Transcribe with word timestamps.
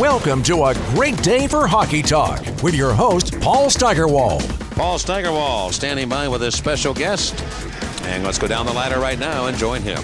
Welcome 0.00 0.42
to 0.44 0.64
a 0.64 0.74
great 0.94 1.22
day 1.22 1.46
for 1.46 1.66
hockey 1.66 2.00
talk 2.00 2.40
with 2.62 2.74
your 2.74 2.94
host, 2.94 3.38
Paul 3.38 3.68
Steigerwald. 3.68 4.48
Paul 4.70 4.98
Steigerwald 4.98 5.74
standing 5.74 6.08
by 6.08 6.26
with 6.26 6.40
his 6.40 6.54
special 6.54 6.94
guest. 6.94 7.38
And 8.04 8.24
let's 8.24 8.38
go 8.38 8.48
down 8.48 8.64
the 8.64 8.72
ladder 8.72 8.98
right 8.98 9.18
now 9.18 9.44
and 9.44 9.58
join 9.58 9.82
him. 9.82 10.02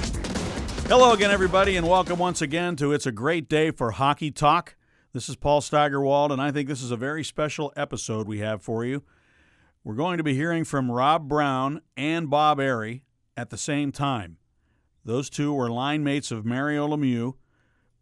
Hello 0.89 1.15
again, 1.15 1.31
everybody, 1.31 1.79
and 1.79 1.89
welcome 1.89 2.19
once 2.19 2.43
again 2.43 2.77
to 2.77 2.93
It's 2.93 3.07
a 3.07 3.11
Great 3.11 3.49
Day 3.49 3.71
for 3.71 3.93
Hockey 3.93 4.31
Talk. 4.31 4.77
This 5.15 5.31
is 5.31 5.37
Paul 5.37 5.63
Steigerwald, 5.63 6.31
and 6.31 6.43
I 6.43 6.51
think 6.51 6.69
this 6.69 6.83
is 6.83 6.91
a 6.91 6.97
very 6.97 7.25
special 7.25 7.73
episode 7.75 8.29
we 8.29 8.41
have 8.41 8.61
for 8.61 8.85
you. 8.85 9.03
We're 9.83 9.95
going 9.95 10.19
to 10.19 10.23
be 10.23 10.35
hearing 10.35 10.65
from 10.65 10.91
Rob 10.91 11.27
Brown 11.27 11.81
and 11.97 12.29
Bob 12.29 12.59
Errey 12.59 13.01
at 13.35 13.49
the 13.49 13.57
same 13.57 13.93
time. 13.93 14.37
Those 15.07 15.31
two 15.31 15.55
were 15.55 15.71
line 15.71 16.05
mates 16.05 16.31
of 16.31 16.45
Mario 16.45 16.87
Lemieux 16.87 17.37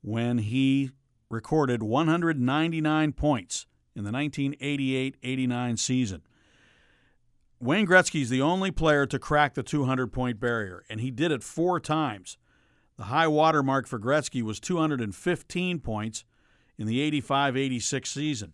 when 0.03 0.39
he 0.39 0.91
recorded 1.35 1.83
199 1.83 3.13
points 3.13 3.67
in 3.95 4.05
the 4.05 4.13
1988 4.13 5.17
89 5.23 5.77
season. 5.77 6.23
Wayne 7.61 7.87
Gretzky 7.87 8.23
is 8.23 8.31
the 8.31 8.41
only 8.41 8.71
player 8.71 9.07
to 9.07 9.19
crack 9.19 9.55
the 9.55 9.63
200 9.63 10.13
point 10.13 10.41
barrier, 10.41 10.85
and 10.89 11.01
he 11.01 11.11
did 11.11 11.33
it 11.33 11.43
four 11.43 11.81
times. 11.81 12.39
The 12.97 13.05
high 13.05 13.27
water 13.27 13.63
mark 13.63 13.87
for 13.87 13.99
Gretzky 13.99 14.43
was 14.43 14.61
215 14.61 15.81
points 15.81 16.25
in 16.79 16.87
the 16.87 17.01
85 17.01 17.57
86 17.57 18.11
season. 18.11 18.53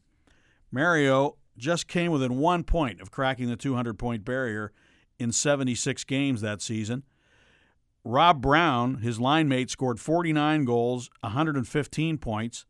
Mario 0.72 1.36
just 1.58 1.88
came 1.88 2.10
within 2.10 2.38
one 2.38 2.64
point 2.64 3.00
of 3.00 3.10
cracking 3.10 3.48
the 3.48 3.56
200 3.56 3.98
point 3.98 4.24
barrier 4.24 4.72
in 5.18 5.32
76 5.32 6.04
games 6.04 6.40
that 6.40 6.62
season. 6.62 7.04
Rob 8.04 8.40
Brown, 8.40 8.98
his 8.98 9.20
line 9.20 9.48
mate, 9.48 9.70
scored 9.70 10.00
49 10.00 10.64
goals, 10.64 11.10
115 11.20 12.18
points. 12.18 12.64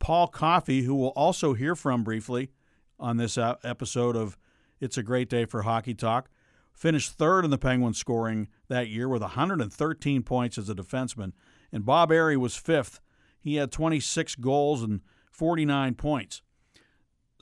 Paul 0.00 0.26
Coffey, 0.26 0.82
who 0.82 0.96
we'll 0.96 1.10
also 1.10 1.52
hear 1.52 1.76
from 1.76 2.02
briefly 2.02 2.50
on 2.98 3.18
this 3.18 3.38
uh, 3.38 3.56
episode 3.62 4.16
of 4.16 4.36
It's 4.80 4.98
a 4.98 5.02
Great 5.02 5.28
Day 5.28 5.44
for 5.44 5.62
Hockey 5.62 5.94
Talk, 5.94 6.28
finished 6.72 7.12
third 7.12 7.44
in 7.44 7.50
the 7.50 7.58
Penguins 7.58 7.98
scoring 7.98 8.48
that 8.68 8.88
year 8.88 9.08
with 9.08 9.22
113 9.22 10.22
points 10.22 10.58
as 10.58 10.68
a 10.68 10.74
defenseman. 10.74 11.32
And 11.70 11.84
Bob 11.84 12.10
Errey 12.10 12.36
was 12.36 12.56
fifth. 12.56 13.00
He 13.38 13.56
had 13.56 13.70
26 13.70 14.34
goals 14.36 14.82
and 14.82 15.02
49 15.30 15.94
points. 15.94 16.42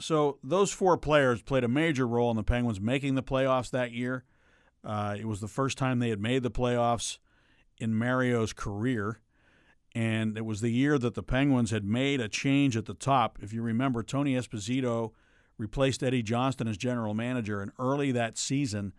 So 0.01 0.39
those 0.43 0.73
four 0.73 0.97
players 0.97 1.43
played 1.43 1.65
a 1.65 1.69
major 1.69 2.07
role 2.07 2.31
in 2.31 2.37
the 2.37 2.43
Penguins 2.43 2.81
making 2.81 3.15
the 3.15 3.23
playoffs 3.23 3.71
that 3.71 3.93
year. 3.93 4.25
Uh, 4.85 5.17
it 5.19 5.27
was 5.27 5.41
the 5.41 5.49
first 5.49 5.79
time 5.79 5.99
they 5.99 6.11
had 6.11 6.21
made 6.21 6.43
the 6.43 6.51
playoffs 6.51 7.19
in 7.79 7.95
Mario's 7.95 8.53
career. 8.53 9.21
And 9.99 10.39
it 10.39 10.45
was 10.45 10.61
the 10.61 10.71
year 10.71 10.97
that 10.97 11.15
the 11.15 11.25
Penguins 11.25 11.73
had 11.73 11.85
made 11.85 12.21
a 12.21 12.29
change 12.29 12.77
at 12.77 12.87
the 12.87 12.95
top. 12.95 13.37
If 13.43 13.53
you 13.53 13.63
remember, 13.63 14.05
Tony 14.05 14.35
Esposito 14.35 15.11
replaced 15.57 16.05
Eddie 16.05 16.23
Johnston 16.23 16.69
as 16.69 16.77
general 16.77 17.15
manager. 17.15 17.61
And 17.61 17.73
early 17.81 18.13
that 18.13 18.39
season, 18.39 18.93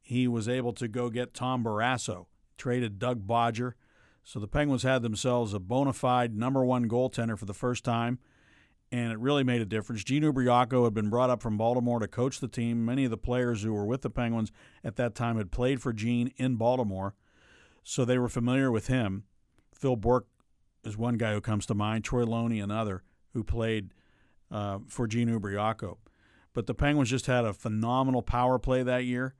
he 0.00 0.28
was 0.28 0.48
able 0.48 0.72
to 0.74 0.86
go 0.86 1.10
get 1.10 1.34
Tom 1.34 1.64
Barrasso, 1.64 2.26
traded 2.56 3.00
Doug 3.00 3.26
Bodger. 3.26 3.74
So 4.22 4.38
the 4.38 4.46
Penguins 4.46 4.84
had 4.84 5.02
themselves 5.02 5.54
a 5.54 5.58
bona 5.58 5.92
fide 5.92 6.36
number 6.36 6.64
one 6.64 6.88
goaltender 6.88 7.36
for 7.36 7.46
the 7.46 7.52
first 7.52 7.82
time 7.82 8.20
and 8.92 9.12
it 9.12 9.18
really 9.18 9.42
made 9.42 9.60
a 9.60 9.66
difference. 9.66 10.04
Gene 10.04 10.22
Ubriaco 10.22 10.84
had 10.84 10.94
been 10.94 11.10
brought 11.10 11.30
up 11.30 11.42
from 11.42 11.58
Baltimore 11.58 11.98
to 11.98 12.08
coach 12.08 12.40
the 12.40 12.48
team. 12.48 12.86
Many 12.86 13.04
of 13.04 13.10
the 13.10 13.18
players 13.18 13.62
who 13.62 13.74
were 13.74 13.84
with 13.84 14.02
the 14.02 14.08
Penguins 14.08 14.52
at 14.82 14.96
that 14.96 15.14
time 15.14 15.36
had 15.36 15.50
played 15.50 15.82
for 15.82 15.92
Gene 15.92 16.32
in 16.36 16.56
Baltimore, 16.56 17.14
so 17.82 18.04
they 18.04 18.18
were 18.18 18.28
familiar 18.28 18.70
with 18.70 18.86
him. 18.86 19.24
Phil 19.78 19.96
Bourque 19.96 20.26
is 20.84 20.96
one 20.96 21.16
guy 21.16 21.32
who 21.32 21.40
comes 21.40 21.66
to 21.66 21.74
mind. 21.74 22.04
Troy 22.04 22.24
Loney, 22.24 22.60
another 22.60 23.02
who 23.32 23.44
played 23.44 23.94
uh, 24.50 24.78
for 24.88 25.06
Gene 25.06 25.28
Ubriaco. 25.28 25.98
But 26.52 26.66
the 26.66 26.74
Penguins 26.74 27.10
just 27.10 27.26
had 27.26 27.44
a 27.44 27.52
phenomenal 27.52 28.22
power 28.22 28.58
play 28.58 28.82
that 28.82 29.04
year, 29.04 29.34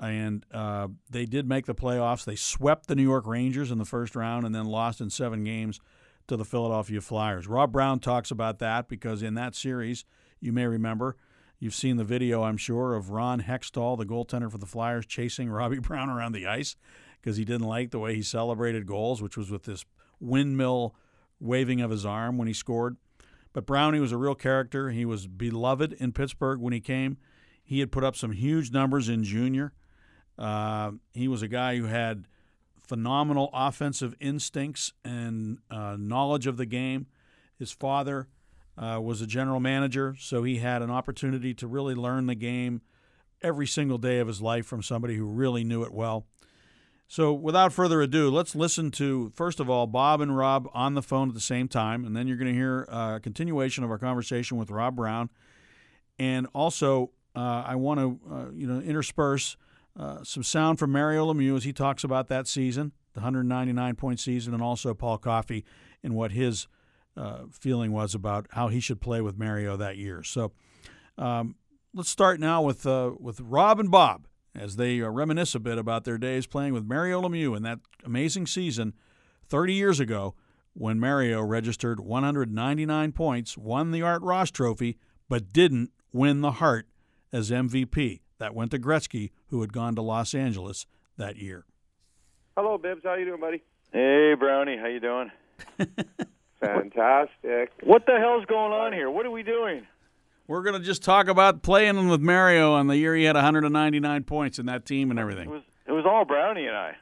and 0.00 0.46
uh, 0.52 0.88
they 1.10 1.26
did 1.26 1.46
make 1.46 1.66
the 1.66 1.74
playoffs. 1.74 2.24
They 2.24 2.36
swept 2.36 2.86
the 2.86 2.94
New 2.94 3.02
York 3.02 3.26
Rangers 3.26 3.70
in 3.70 3.78
the 3.78 3.84
first 3.84 4.16
round 4.16 4.46
and 4.46 4.54
then 4.54 4.64
lost 4.64 5.00
in 5.00 5.10
seven 5.10 5.44
games 5.44 5.80
to 6.28 6.36
the 6.36 6.44
Philadelphia 6.44 7.00
Flyers. 7.00 7.46
Rob 7.46 7.72
Brown 7.72 8.00
talks 8.00 8.30
about 8.30 8.58
that 8.60 8.88
because 8.88 9.22
in 9.22 9.34
that 9.34 9.54
series, 9.54 10.04
you 10.40 10.52
may 10.52 10.66
remember, 10.66 11.16
you've 11.58 11.74
seen 11.74 11.96
the 11.96 12.04
video, 12.04 12.42
I'm 12.42 12.56
sure, 12.56 12.94
of 12.94 13.10
Ron 13.10 13.42
Hextall, 13.42 13.98
the 13.98 14.06
goaltender 14.06 14.50
for 14.50 14.58
the 14.58 14.66
Flyers, 14.66 15.04
chasing 15.04 15.50
Robbie 15.50 15.78
Brown 15.80 16.08
around 16.08 16.32
the 16.32 16.46
ice 16.46 16.76
because 17.26 17.38
he 17.38 17.44
didn't 17.44 17.66
like 17.66 17.90
the 17.90 17.98
way 17.98 18.14
he 18.14 18.22
celebrated 18.22 18.86
goals, 18.86 19.20
which 19.20 19.36
was 19.36 19.50
with 19.50 19.64
this 19.64 19.84
windmill 20.20 20.94
waving 21.40 21.80
of 21.80 21.90
his 21.90 22.06
arm 22.06 22.38
when 22.38 22.46
he 22.46 22.54
scored. 22.54 22.96
But 23.52 23.66
Brownie 23.66 23.98
was 23.98 24.12
a 24.12 24.16
real 24.16 24.36
character. 24.36 24.90
He 24.90 25.04
was 25.04 25.26
beloved 25.26 25.94
in 25.94 26.12
Pittsburgh 26.12 26.60
when 26.60 26.72
he 26.72 26.78
came. 26.78 27.16
He 27.64 27.80
had 27.80 27.90
put 27.90 28.04
up 28.04 28.14
some 28.14 28.30
huge 28.30 28.70
numbers 28.70 29.08
in 29.08 29.24
junior. 29.24 29.72
Uh, 30.38 30.92
he 31.14 31.26
was 31.26 31.42
a 31.42 31.48
guy 31.48 31.78
who 31.78 31.86
had 31.86 32.28
phenomenal 32.78 33.50
offensive 33.52 34.14
instincts 34.20 34.92
and 35.04 35.58
uh, 35.68 35.96
knowledge 35.98 36.46
of 36.46 36.58
the 36.58 36.66
game. 36.66 37.08
His 37.58 37.72
father 37.72 38.28
uh, 38.78 39.00
was 39.02 39.20
a 39.20 39.26
general 39.26 39.58
manager, 39.58 40.14
so 40.16 40.44
he 40.44 40.58
had 40.58 40.80
an 40.80 40.92
opportunity 40.92 41.54
to 41.54 41.66
really 41.66 41.96
learn 41.96 42.26
the 42.26 42.36
game 42.36 42.82
every 43.42 43.66
single 43.66 43.98
day 43.98 44.20
of 44.20 44.28
his 44.28 44.40
life 44.40 44.64
from 44.64 44.80
somebody 44.80 45.16
who 45.16 45.26
really 45.26 45.64
knew 45.64 45.82
it 45.82 45.92
well. 45.92 46.24
So, 47.08 47.32
without 47.32 47.72
further 47.72 48.02
ado, 48.02 48.30
let's 48.30 48.56
listen 48.56 48.90
to, 48.92 49.30
first 49.34 49.60
of 49.60 49.70
all, 49.70 49.86
Bob 49.86 50.20
and 50.20 50.36
Rob 50.36 50.68
on 50.74 50.94
the 50.94 51.02
phone 51.02 51.28
at 51.28 51.34
the 51.34 51.40
same 51.40 51.68
time, 51.68 52.04
and 52.04 52.16
then 52.16 52.26
you're 52.26 52.36
going 52.36 52.52
to 52.52 52.58
hear 52.58 52.82
a 52.88 53.20
continuation 53.22 53.84
of 53.84 53.90
our 53.90 53.98
conversation 53.98 54.56
with 54.56 54.70
Rob 54.70 54.96
Brown. 54.96 55.30
And 56.18 56.48
also, 56.52 57.12
uh, 57.36 57.62
I 57.64 57.76
want 57.76 58.00
to, 58.00 58.20
uh, 58.28 58.50
you 58.52 58.66
know, 58.66 58.80
intersperse 58.80 59.56
uh, 59.98 60.24
some 60.24 60.42
sound 60.42 60.78
from 60.78 60.90
Mario 60.90 61.32
Lemieux 61.32 61.56
as 61.56 61.64
he 61.64 61.72
talks 61.72 62.02
about 62.02 62.28
that 62.28 62.48
season, 62.48 62.92
the 63.14 63.20
199 63.20 63.94
point 63.94 64.18
season, 64.18 64.52
and 64.52 64.62
also 64.62 64.92
Paul 64.92 65.18
Coffey 65.18 65.64
and 66.02 66.14
what 66.14 66.32
his 66.32 66.66
uh, 67.16 67.44
feeling 67.50 67.92
was 67.92 68.14
about 68.14 68.46
how 68.50 68.68
he 68.68 68.80
should 68.80 69.00
play 69.00 69.20
with 69.20 69.38
Mario 69.38 69.76
that 69.76 69.96
year. 69.96 70.22
So 70.22 70.52
um, 71.16 71.54
let's 71.94 72.10
start 72.10 72.40
now 72.40 72.62
with 72.62 72.84
uh, 72.84 73.12
with 73.18 73.40
Rob 73.40 73.78
and 73.78 73.90
Bob 73.90 74.26
as 74.56 74.76
they 74.76 75.02
uh, 75.02 75.08
reminisce 75.08 75.54
a 75.54 75.60
bit 75.60 75.78
about 75.78 76.04
their 76.04 76.18
days 76.18 76.46
playing 76.46 76.72
with 76.72 76.84
Mario 76.84 77.22
Lemieux 77.22 77.56
in 77.56 77.62
that 77.62 77.80
amazing 78.04 78.46
season 78.46 78.94
30 79.48 79.74
years 79.74 80.00
ago 80.00 80.34
when 80.72 81.00
Mario 81.00 81.42
registered 81.42 82.00
199 82.00 83.12
points, 83.12 83.56
won 83.56 83.92
the 83.92 84.02
Art 84.02 84.22
Ross 84.22 84.50
Trophy, 84.50 84.98
but 85.28 85.52
didn't 85.52 85.90
win 86.12 86.40
the 86.40 86.52
Hart 86.52 86.86
as 87.32 87.50
MVP. 87.50 88.20
That 88.38 88.54
went 88.54 88.70
to 88.72 88.78
Gretzky, 88.78 89.30
who 89.48 89.62
had 89.62 89.72
gone 89.72 89.94
to 89.94 90.02
Los 90.02 90.34
Angeles 90.34 90.86
that 91.16 91.36
year. 91.36 91.64
Hello, 92.56 92.76
Bibbs. 92.76 93.02
How 93.04 93.14
you 93.14 93.24
doing, 93.24 93.40
buddy? 93.40 93.62
Hey, 93.92 94.34
Brownie. 94.38 94.76
How 94.76 94.86
you 94.86 95.00
doing? 95.00 95.30
Fantastic. 96.60 97.72
What 97.82 98.04
the 98.06 98.18
hell's 98.18 98.44
going 98.46 98.72
on 98.72 98.92
here? 98.92 99.10
What 99.10 99.24
are 99.24 99.30
we 99.30 99.42
doing? 99.42 99.86
We're 100.48 100.62
going 100.62 100.80
to 100.80 100.84
just 100.86 101.02
talk 101.02 101.28
about 101.28 101.62
playing 101.62 102.08
with 102.08 102.20
Mario 102.20 102.72
on 102.74 102.86
the 102.86 102.96
year 102.96 103.14
he 103.16 103.24
had 103.24 103.34
199 103.36 104.24
points 104.24 104.58
in 104.58 104.66
that 104.66 104.84
team 104.86 105.10
and 105.10 105.18
It 105.18 105.22
everything. 105.22 105.50
was 105.50 105.62
it 105.86 105.92
was 105.92 106.04
all 106.04 106.24
Brownie 106.24 106.66
and 106.66 106.76
I. 106.76 106.96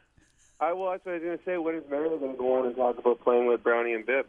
I 0.61 0.73
well, 0.73 0.93
that's 0.93 1.05
what 1.05 1.13
I 1.13 1.15
was 1.19 1.23
going 1.25 1.39
to 1.39 1.45
say. 1.45 1.57
When 1.59 1.75
is 1.75 1.83
Mario 1.91 2.19
going 2.19 2.33
to 2.33 2.39
go 2.39 2.59
on 2.61 2.67
and 2.67 2.77
talk 2.77 2.99
about 2.99 3.21
playing 3.23 3.47
with 3.47 3.63
Brownie 3.63 3.93
and 3.93 4.07
Bibbs? 4.07 4.29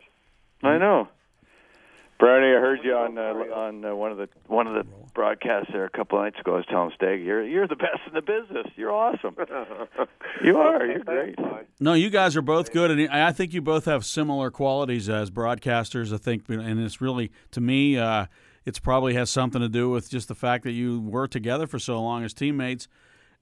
I 0.64 0.78
know. 0.78 1.08
Brownie, 2.18 2.48
I 2.56 2.60
heard 2.62 2.80
you 2.84 2.96
on 2.96 3.18
uh, 3.18 3.22
on 3.54 3.84
uh, 3.84 3.94
one 3.94 4.12
of 4.12 4.18
the 4.18 4.30
one 4.48 4.68
of 4.68 4.74
the 4.74 4.86
broadcasts 5.14 5.70
there 5.74 5.84
a 5.84 5.90
couple 5.90 6.18
nights 6.18 6.40
ago. 6.40 6.54
I 6.54 6.58
was 6.58 6.66
telling 6.68 6.92
Steg, 7.00 7.26
you're 7.26 7.44
you're 7.46 7.68
the 7.68 7.76
best 7.76 8.00
in 8.08 8.14
the 8.14 8.22
business. 8.22 8.68
You're 8.76 8.92
awesome. 8.94 9.36
You 10.44 10.58
are. 10.58 10.86
You're 10.86 11.00
great. 11.00 11.36
No, 11.80 11.94
you 11.94 12.10
guys 12.10 12.36
are 12.36 12.42
both 12.42 12.72
good, 12.74 12.92
and 12.92 13.10
I 13.10 13.28
I 13.28 13.32
think 13.32 13.54
you 13.54 13.62
both 13.62 13.86
have 13.86 14.06
similar 14.06 14.52
qualities 14.52 15.08
as 15.10 15.32
broadcasters. 15.32 16.14
I 16.14 16.18
think, 16.18 16.48
and 16.50 16.80
it's 16.84 17.00
really 17.02 17.32
to 17.52 17.62
me, 17.62 17.98
uh, 17.98 18.26
it's 18.66 18.80
probably 18.80 19.14
has 19.14 19.30
something 19.30 19.62
to 19.62 19.70
do 19.70 19.90
with 19.90 20.10
just 20.10 20.28
the 20.28 20.36
fact 20.36 20.64
that 20.64 20.72
you 20.72 21.00
were 21.00 21.28
together 21.28 21.68
for 21.68 21.80
so 21.80 22.02
long 22.02 22.24
as 22.24 22.34
teammates. 22.34 22.88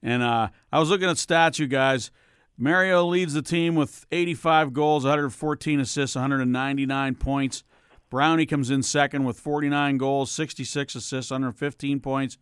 And 0.02 0.22
uh, 0.22 0.50
I 0.72 0.80
was 0.80 0.90
looking 0.90 1.10
at 1.10 1.16
stats, 1.16 1.60
you 1.60 1.68
guys. 1.68 2.12
Mario 2.58 3.06
leads 3.06 3.34
the 3.34 3.42
team 3.42 3.74
with 3.76 4.06
85 4.12 4.74
goals, 4.74 5.06
114 5.06 5.80
assists, 5.80 6.16
199 6.16 7.16
points. 7.16 7.64
Brownie 8.10 8.46
comes 8.46 8.70
in 8.70 8.84
second 8.84 9.24
with 9.24 9.40
49 9.40 9.98
goals, 9.98 10.30
66 10.32 10.96
assists, 10.96 11.32
115 11.32 12.00
points. 12.00 12.38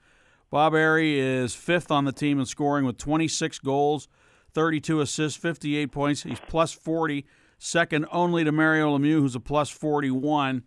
Bob 0.50 0.74
Errey 0.74 1.16
is 1.16 1.56
fifth 1.56 1.92
on 1.92 2.04
the 2.04 2.12
team 2.12 2.39
in 2.39 2.45
scoring 2.45 2.84
with 2.84 2.98
26 2.98 3.60
goals, 3.60 4.10
32 4.54 5.00
assists, 5.00 5.39
58 5.39 5.89
points. 5.92 6.24
He's 6.24 6.42
plus 6.42 6.74
40, 6.74 7.25
second 7.57 8.06
only 8.12 8.44
to 8.44 8.51
Mario 8.51 8.98
Lemieux, 8.98 9.22
who's 9.22 9.36
a 9.36 9.39
plus 9.39 9.69
41. 9.69 10.63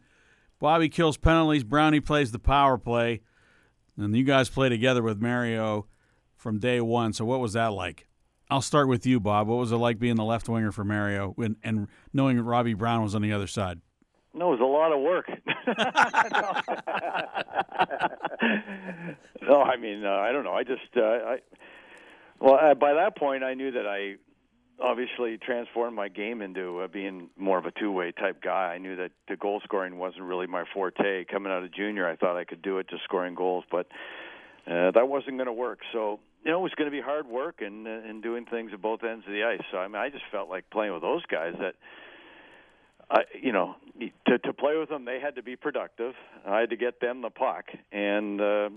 Bobby 0.64 0.88
kills 0.88 1.18
penalties. 1.18 1.62
Brownie 1.62 2.00
plays 2.00 2.32
the 2.32 2.38
power 2.38 2.78
play. 2.78 3.20
And 3.98 4.16
you 4.16 4.24
guys 4.24 4.48
play 4.48 4.70
together 4.70 5.02
with 5.02 5.20
Mario 5.20 5.86
from 6.38 6.58
day 6.58 6.80
one. 6.80 7.12
So 7.12 7.26
what 7.26 7.38
was 7.38 7.52
that 7.52 7.74
like? 7.74 8.06
I'll 8.48 8.62
start 8.62 8.88
with 8.88 9.04
you, 9.04 9.20
Bob. 9.20 9.46
What 9.46 9.56
was 9.56 9.72
it 9.72 9.76
like 9.76 9.98
being 9.98 10.16
the 10.16 10.24
left 10.24 10.48
winger 10.48 10.72
for 10.72 10.82
Mario 10.82 11.34
and, 11.36 11.56
and 11.62 11.88
knowing 12.14 12.40
Robbie 12.40 12.72
Brown 12.72 13.02
was 13.02 13.14
on 13.14 13.20
the 13.20 13.30
other 13.30 13.46
side? 13.46 13.82
No, 14.32 14.54
it 14.54 14.58
was 14.58 14.60
a 14.60 14.64
lot 14.64 14.90
of 14.90 15.02
work. 15.02 15.26
no, 19.46 19.60
I 19.60 19.76
mean, 19.76 20.02
uh, 20.02 20.12
I 20.12 20.32
don't 20.32 20.44
know. 20.44 20.54
I 20.54 20.64
just, 20.64 20.96
uh, 20.96 21.02
I, 21.02 21.40
well, 22.40 22.54
uh, 22.54 22.74
by 22.74 22.94
that 22.94 23.18
point, 23.18 23.44
I 23.44 23.52
knew 23.52 23.70
that 23.70 23.86
I 23.86 24.14
obviously 24.80 25.38
transformed 25.38 25.96
my 25.96 26.08
game 26.08 26.42
into 26.42 26.80
uh, 26.80 26.88
being 26.88 27.28
more 27.36 27.58
of 27.58 27.66
a 27.66 27.70
two-way 27.70 28.12
type 28.12 28.42
guy. 28.42 28.72
I 28.74 28.78
knew 28.78 28.96
that 28.96 29.12
the 29.28 29.36
goal 29.36 29.60
scoring 29.64 29.98
wasn't 29.98 30.24
really 30.24 30.46
my 30.46 30.64
forte. 30.72 31.24
Coming 31.24 31.52
out 31.52 31.62
of 31.62 31.72
junior, 31.72 32.08
I 32.08 32.16
thought 32.16 32.36
I 32.36 32.44
could 32.44 32.62
do 32.62 32.78
it, 32.78 32.88
just 32.88 33.04
scoring 33.04 33.34
goals, 33.34 33.64
but 33.70 33.86
uh, 34.66 34.90
that 34.92 35.08
wasn't 35.08 35.36
going 35.36 35.46
to 35.46 35.52
work. 35.52 35.80
So 35.92 36.20
you 36.44 36.50
know, 36.50 36.58
it 36.58 36.62
was 36.62 36.72
going 36.76 36.90
to 36.90 36.96
be 36.96 37.00
hard 37.00 37.26
work 37.26 37.60
and 37.60 37.86
uh, 37.86 37.90
and 37.90 38.22
doing 38.22 38.44
things 38.46 38.70
at 38.72 38.82
both 38.82 39.02
ends 39.02 39.24
of 39.26 39.32
the 39.32 39.44
ice. 39.44 39.62
So 39.70 39.78
I 39.78 39.86
mean, 39.88 39.96
I 39.96 40.10
just 40.10 40.24
felt 40.30 40.48
like 40.48 40.68
playing 40.70 40.92
with 40.92 41.02
those 41.02 41.24
guys 41.26 41.54
that. 41.60 41.74
I, 43.10 43.24
you 43.38 43.52
know, 43.52 43.76
to 44.26 44.38
to 44.38 44.52
play 44.54 44.78
with 44.78 44.88
them, 44.88 45.04
they 45.04 45.20
had 45.20 45.36
to 45.36 45.42
be 45.42 45.56
productive. 45.56 46.14
I 46.46 46.60
had 46.60 46.70
to 46.70 46.76
get 46.76 47.00
them 47.00 47.20
the 47.20 47.28
puck, 47.28 47.66
and 47.92 48.40
uh, 48.40 48.70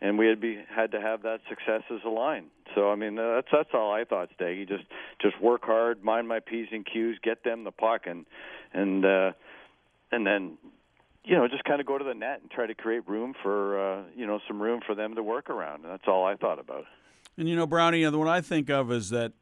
and 0.00 0.18
we 0.18 0.26
had 0.26 0.40
be 0.40 0.58
had 0.68 0.92
to 0.92 1.00
have 1.00 1.22
that 1.22 1.40
success 1.48 1.82
as 1.90 2.00
a 2.04 2.08
line. 2.08 2.46
So 2.74 2.90
I 2.90 2.96
mean, 2.96 3.18
uh, 3.18 3.36
that's 3.36 3.48
that's 3.52 3.70
all 3.74 3.92
I 3.92 4.04
thought, 4.04 4.28
Staggy. 4.34 4.66
Just 4.66 4.84
just 5.20 5.40
work 5.40 5.64
hard, 5.64 6.04
mind 6.04 6.28
my 6.28 6.40
p's 6.40 6.68
and 6.72 6.84
q's, 6.84 7.16
get 7.22 7.44
them 7.44 7.64
the 7.64 7.70
puck, 7.72 8.02
and 8.06 8.26
and 8.72 9.04
uh, 9.04 9.32
and 10.12 10.26
then 10.26 10.58
you 11.26 11.36
know, 11.36 11.48
just 11.48 11.64
kind 11.64 11.80
of 11.80 11.86
go 11.86 11.98
to 11.98 12.04
the 12.04 12.14
net 12.14 12.40
and 12.40 12.50
try 12.50 12.66
to 12.66 12.74
create 12.74 13.06
room 13.08 13.34
for, 13.42 13.80
uh, 13.80 14.02
you 14.14 14.26
know, 14.26 14.38
some 14.46 14.62
room 14.62 14.80
for 14.86 14.94
them 14.94 15.16
to 15.16 15.22
work 15.24 15.50
around. 15.50 15.82
And 15.82 15.92
that's 15.92 16.06
all 16.06 16.24
I 16.24 16.36
thought 16.36 16.60
about. 16.60 16.84
And, 17.36 17.48
you 17.48 17.56
know, 17.56 17.66
Brownie, 17.66 18.06
what 18.08 18.28
I 18.28 18.40
think 18.40 18.70
of 18.70 18.92
is 18.92 19.10
that 19.10 19.32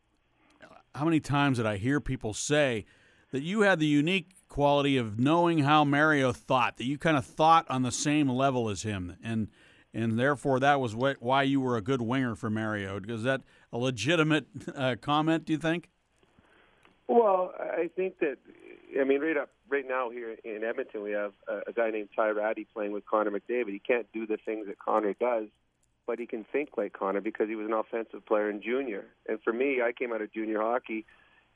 how 0.94 1.04
many 1.04 1.20
times 1.20 1.58
did 1.58 1.66
I 1.66 1.76
hear 1.76 2.00
people 2.00 2.32
say 2.32 2.86
that 3.32 3.42
you 3.42 3.60
had 3.60 3.80
the 3.80 3.86
unique 3.86 4.30
quality 4.48 4.96
of 4.96 5.18
knowing 5.18 5.58
how 5.58 5.84
Mario 5.84 6.32
thought, 6.32 6.78
that 6.78 6.86
you 6.86 6.96
kind 6.96 7.18
of 7.18 7.26
thought 7.26 7.66
on 7.68 7.82
the 7.82 7.92
same 7.92 8.30
level 8.30 8.70
as 8.70 8.82
him. 8.82 9.18
And, 9.22 9.48
and 9.94 10.18
therefore 10.18 10.60
that 10.60 10.80
was 10.80 10.94
what, 10.94 11.22
why 11.22 11.44
you 11.44 11.60
were 11.60 11.76
a 11.76 11.80
good 11.80 12.02
winger 12.02 12.34
for 12.34 12.50
Mario. 12.50 13.00
Is 13.08 13.22
that 13.22 13.42
a 13.72 13.78
legitimate 13.78 14.46
uh, 14.74 14.96
comment, 15.00 15.44
do 15.46 15.52
you 15.52 15.58
think? 15.58 15.88
Well, 17.06 17.52
I 17.58 17.88
think 17.94 18.18
that 18.18 18.38
I 18.98 19.04
mean, 19.04 19.20
right 19.20 19.36
up 19.36 19.50
right 19.68 19.86
now 19.86 20.10
here 20.10 20.36
in 20.44 20.62
Edmonton, 20.64 21.02
we 21.02 21.12
have 21.12 21.32
a, 21.48 21.60
a 21.68 21.72
guy 21.72 21.90
named 21.90 22.10
Ty 22.14 22.30
Rattie 22.30 22.66
playing 22.72 22.92
with 22.92 23.06
Connor 23.06 23.30
McDavid. 23.30 23.70
He 23.70 23.78
can't 23.78 24.06
do 24.12 24.26
the 24.26 24.36
things 24.36 24.66
that 24.66 24.78
Connor 24.78 25.14
does, 25.14 25.48
but 26.06 26.18
he 26.18 26.26
can 26.26 26.44
think 26.50 26.70
like 26.76 26.92
Connor 26.92 27.20
because 27.20 27.48
he 27.48 27.56
was 27.56 27.66
an 27.66 27.72
offensive 27.72 28.24
player 28.26 28.50
in 28.50 28.62
junior. 28.62 29.04
And 29.28 29.40
for 29.42 29.52
me, 29.52 29.80
I 29.82 29.92
came 29.92 30.12
out 30.12 30.22
of 30.22 30.32
junior 30.32 30.60
hockey, 30.60 31.04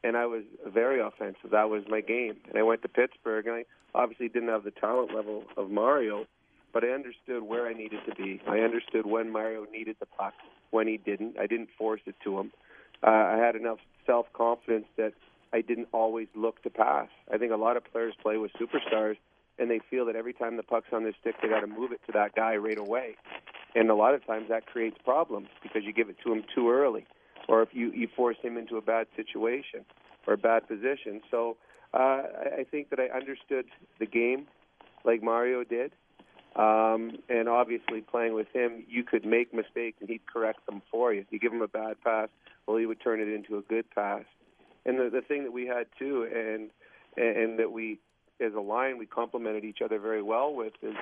and 0.02 0.16
I 0.16 0.26
was 0.26 0.42
very 0.66 1.00
offensive. 1.00 1.50
That 1.50 1.70
was 1.70 1.84
my 1.88 2.00
game. 2.00 2.36
And 2.48 2.58
I 2.58 2.62
went 2.62 2.82
to 2.82 2.88
Pittsburgh, 2.88 3.46
and 3.46 3.56
I 3.56 3.64
obviously 3.94 4.28
didn't 4.28 4.48
have 4.48 4.64
the 4.64 4.70
talent 4.70 5.14
level 5.14 5.44
of 5.56 5.70
Mario, 5.70 6.26
but 6.72 6.84
I 6.84 6.88
understood 6.88 7.42
where 7.42 7.66
I 7.66 7.72
needed 7.72 8.00
to 8.08 8.14
be. 8.14 8.40
I 8.46 8.60
understood 8.60 9.06
when 9.06 9.30
Mario 9.30 9.66
needed 9.70 9.96
the 10.00 10.06
puck, 10.06 10.34
when 10.70 10.86
he 10.86 10.96
didn't. 10.96 11.38
I 11.38 11.46
didn't 11.46 11.70
force 11.76 12.00
it 12.06 12.14
to 12.24 12.38
him. 12.38 12.52
Uh, 13.02 13.10
I 13.10 13.36
had 13.36 13.56
enough 13.56 13.78
self 14.06 14.26
confidence 14.32 14.86
that 14.96 15.12
I 15.52 15.60
didn't 15.60 15.88
always 15.92 16.28
look 16.34 16.62
to 16.62 16.70
pass. 16.70 17.08
I 17.32 17.38
think 17.38 17.52
a 17.52 17.56
lot 17.56 17.76
of 17.76 17.84
players 17.84 18.14
play 18.22 18.36
with 18.36 18.52
superstars 18.52 19.16
and 19.58 19.70
they 19.70 19.80
feel 19.90 20.06
that 20.06 20.16
every 20.16 20.32
time 20.32 20.56
the 20.56 20.62
puck's 20.62 20.88
on 20.92 21.02
their 21.02 21.14
stick, 21.20 21.34
they 21.42 21.48
got 21.48 21.60
to 21.60 21.66
move 21.66 21.92
it 21.92 22.00
to 22.06 22.12
that 22.12 22.34
guy 22.34 22.56
right 22.56 22.78
away. 22.78 23.16
And 23.74 23.90
a 23.90 23.94
lot 23.94 24.14
of 24.14 24.24
times 24.26 24.46
that 24.48 24.66
creates 24.66 24.96
problems 25.04 25.48
because 25.62 25.82
you 25.84 25.92
give 25.92 26.08
it 26.08 26.16
to 26.24 26.32
him 26.32 26.44
too 26.54 26.70
early, 26.70 27.06
or 27.48 27.62
if 27.62 27.68
you 27.72 27.92
you 27.92 28.08
force 28.16 28.36
him 28.42 28.56
into 28.56 28.76
a 28.76 28.80
bad 28.80 29.06
situation 29.14 29.84
or 30.26 30.34
a 30.34 30.38
bad 30.38 30.66
position. 30.68 31.20
So 31.30 31.56
uh, 31.92 32.22
I 32.58 32.66
think 32.70 32.90
that 32.90 32.98
I 32.98 33.08
understood 33.14 33.66
the 33.98 34.06
game 34.06 34.46
like 35.04 35.22
Mario 35.22 35.64
did, 35.64 35.92
um, 36.56 37.18
and 37.28 37.48
obviously 37.48 38.00
playing 38.00 38.34
with 38.34 38.48
him, 38.52 38.84
you 38.88 39.04
could 39.04 39.24
make 39.24 39.54
mistakes 39.54 39.98
and 40.00 40.08
he'd 40.08 40.26
correct 40.26 40.66
them 40.66 40.82
for 40.90 41.12
you. 41.12 41.20
If 41.20 41.26
you 41.30 41.38
give 41.38 41.52
him 41.52 41.62
a 41.62 41.68
bad 41.68 42.00
pass, 42.02 42.28
well, 42.66 42.76
he 42.76 42.86
would 42.86 43.00
turn 43.00 43.20
it 43.20 43.28
into 43.28 43.56
a 43.56 43.62
good 43.62 43.88
pass. 43.94 44.24
And 44.84 44.98
the 44.98 45.10
the 45.10 45.20
thing 45.20 45.44
that 45.44 45.52
we 45.52 45.66
had 45.66 45.86
too, 45.98 46.26
and 46.34 46.70
and 47.16 47.58
that 47.58 47.72
we 47.72 47.98
as 48.40 48.54
a 48.54 48.60
line 48.60 48.98
we 48.98 49.06
complemented 49.06 49.64
each 49.64 49.82
other 49.84 49.98
very 49.98 50.22
well 50.22 50.54
with 50.54 50.72
is 50.82 50.94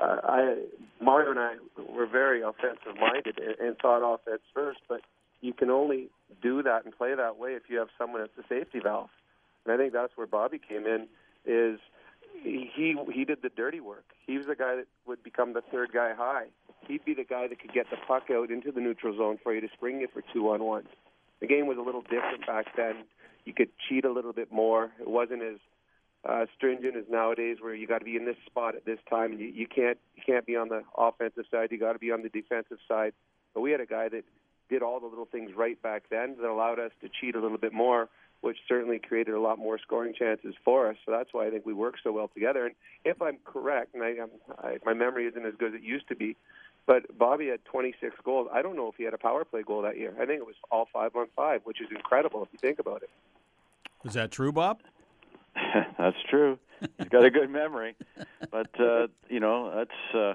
uh, 0.00 0.16
I 0.24 0.62
Mario 1.00 1.30
and 1.30 1.38
I 1.38 1.54
were 1.94 2.06
very 2.06 2.42
offensive 2.42 2.96
minded 3.00 3.38
and, 3.38 3.68
and 3.68 3.78
thought 3.78 4.02
offense 4.02 4.42
first, 4.54 4.80
but 4.88 5.00
you 5.40 5.52
can 5.52 5.70
only 5.70 6.08
do 6.42 6.62
that 6.62 6.84
and 6.84 6.96
play 6.96 7.14
that 7.14 7.38
way 7.38 7.50
if 7.50 7.62
you 7.68 7.78
have 7.78 7.88
someone 7.96 8.22
at 8.22 8.30
the 8.36 8.42
safety 8.48 8.80
valve. 8.82 9.10
And 9.64 9.72
I 9.72 9.76
think 9.76 9.92
that's 9.92 10.12
where 10.16 10.26
Bobby 10.26 10.58
came 10.58 10.86
in 10.86 11.06
is 11.44 11.78
he 12.42 12.96
he 13.12 13.24
did 13.24 13.38
the 13.42 13.50
dirty 13.50 13.80
work. 13.80 14.04
He 14.26 14.36
was 14.36 14.46
the 14.46 14.56
guy 14.56 14.76
that 14.76 14.86
would 15.06 15.22
become 15.22 15.52
the 15.52 15.62
third 15.72 15.90
guy 15.92 16.14
high. 16.14 16.46
He'd 16.86 17.04
be 17.04 17.14
the 17.14 17.24
guy 17.24 17.48
that 17.48 17.60
could 17.60 17.72
get 17.72 17.86
the 17.90 17.96
puck 18.06 18.24
out 18.30 18.50
into 18.50 18.72
the 18.72 18.80
neutral 18.80 19.16
zone 19.16 19.38
for 19.42 19.54
you 19.54 19.60
to 19.60 19.68
spring 19.74 20.00
it 20.02 20.10
for 20.12 20.22
two 20.32 20.48
on 20.50 20.62
one. 20.62 20.84
The 21.40 21.46
game 21.46 21.66
was 21.66 21.78
a 21.78 21.82
little 21.82 22.02
different 22.02 22.46
back 22.46 22.66
then 22.76 23.04
you 23.48 23.54
could 23.54 23.70
cheat 23.88 24.04
a 24.04 24.12
little 24.12 24.34
bit 24.34 24.52
more. 24.52 24.90
It 25.00 25.08
wasn't 25.08 25.42
as 25.42 25.56
uh, 26.28 26.44
stringent 26.54 26.96
as 26.96 27.04
nowadays, 27.10 27.56
where 27.60 27.74
you 27.74 27.86
got 27.86 28.00
to 28.00 28.04
be 28.04 28.14
in 28.14 28.26
this 28.26 28.36
spot 28.44 28.74
at 28.74 28.84
this 28.84 28.98
time, 29.08 29.32
you, 29.32 29.46
you 29.46 29.66
can't 29.66 29.96
you 30.14 30.22
can't 30.24 30.44
be 30.44 30.54
on 30.54 30.68
the 30.68 30.82
offensive 30.96 31.44
side. 31.50 31.68
You 31.70 31.78
got 31.78 31.94
to 31.94 31.98
be 31.98 32.12
on 32.12 32.22
the 32.22 32.28
defensive 32.28 32.76
side. 32.86 33.14
But 33.54 33.62
we 33.62 33.70
had 33.70 33.80
a 33.80 33.86
guy 33.86 34.10
that 34.10 34.24
did 34.68 34.82
all 34.82 35.00
the 35.00 35.06
little 35.06 35.24
things 35.24 35.52
right 35.56 35.80
back 35.80 36.04
then 36.10 36.36
that 36.38 36.46
allowed 36.46 36.78
us 36.78 36.90
to 37.00 37.08
cheat 37.08 37.34
a 37.34 37.40
little 37.40 37.56
bit 37.56 37.72
more, 37.72 38.10
which 38.40 38.56
certainly 38.68 38.98
created 38.98 39.34
a 39.34 39.40
lot 39.40 39.58
more 39.58 39.78
scoring 39.78 40.14
chances 40.16 40.54
for 40.64 40.88
us. 40.88 40.96
So 41.04 41.12
that's 41.12 41.30
why 41.32 41.46
I 41.46 41.50
think 41.50 41.66
we 41.66 41.72
work 41.72 41.96
so 42.02 42.12
well 42.12 42.28
together. 42.28 42.66
And 42.66 42.74
if 43.04 43.20
I'm 43.20 43.38
correct, 43.44 43.94
and 43.94 44.02
I, 44.02 44.16
I'm, 44.22 44.30
I, 44.58 44.78
my 44.84 44.94
memory 44.94 45.26
isn't 45.26 45.44
as 45.44 45.54
good 45.58 45.74
as 45.74 45.80
it 45.80 45.82
used 45.82 46.08
to 46.08 46.16
be, 46.16 46.36
but 46.86 47.18
Bobby 47.18 47.48
had 47.48 47.64
26 47.64 48.14
goals. 48.24 48.48
I 48.52 48.62
don't 48.62 48.76
know 48.76 48.88
if 48.88 48.94
he 48.96 49.04
had 49.04 49.14
a 49.14 49.18
power 49.18 49.44
play 49.44 49.62
goal 49.62 49.82
that 49.82 49.98
year. 49.98 50.14
I 50.20 50.26
think 50.26 50.40
it 50.40 50.46
was 50.46 50.54
all 50.70 50.88
five 50.92 51.14
on 51.16 51.26
five, 51.36 51.62
which 51.64 51.80
is 51.80 51.88
incredible 51.90 52.42
if 52.42 52.48
you 52.52 52.58
think 52.58 52.78
about 52.78 53.02
it. 53.02 53.10
Is 54.04 54.14
that 54.14 54.30
true, 54.30 54.52
Bob? 54.52 54.80
that's 55.98 56.16
true. 56.30 56.58
He's 56.98 57.08
got 57.08 57.24
a 57.24 57.30
good 57.30 57.50
memory, 57.50 57.96
but 58.52 58.70
uh, 58.80 59.08
you 59.28 59.40
know 59.40 59.72
that's 59.74 60.14
uh, 60.14 60.34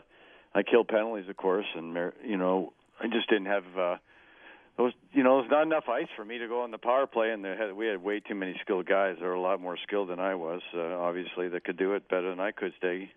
I 0.54 0.64
killed 0.64 0.90
penalties, 0.90 1.30
of 1.30 1.38
course, 1.38 1.66
and 1.74 1.96
you 2.26 2.36
know 2.36 2.74
I 3.00 3.08
just 3.08 3.30
didn't 3.30 3.46
have. 3.46 3.64
Uh, 3.78 3.96
those, 4.78 4.94
you 5.12 5.24
know, 5.24 5.40
there's 5.40 5.52
not 5.52 5.64
enough 5.64 5.88
ice 5.88 6.08
for 6.16 6.26
me 6.26 6.40
to 6.40 6.48
go 6.48 6.64
on 6.64 6.72
the 6.72 6.78
power 6.78 7.06
play, 7.06 7.32
and 7.32 7.46
they 7.46 7.56
had, 7.56 7.74
we 7.74 7.88
had 7.88 8.02
way 8.02 8.20
too 8.20 8.36
many 8.36 8.56
skilled 8.62 8.88
guys. 8.88 9.18
They 9.20 9.26
were 9.26 9.34
a 9.34 9.42
lot 9.42 9.62
more 9.62 9.78
skilled 9.84 10.10
than 10.10 10.20
I 10.20 10.36
was, 10.36 10.62
uh, 10.74 10.98
obviously, 10.98 11.48
that 11.50 11.64
could 11.64 11.78
do 11.78 11.94
it 11.94 12.10
better 12.10 12.30
than 12.30 12.40
I 12.40 12.52
could, 12.52 12.74
Staggy. 12.78 13.12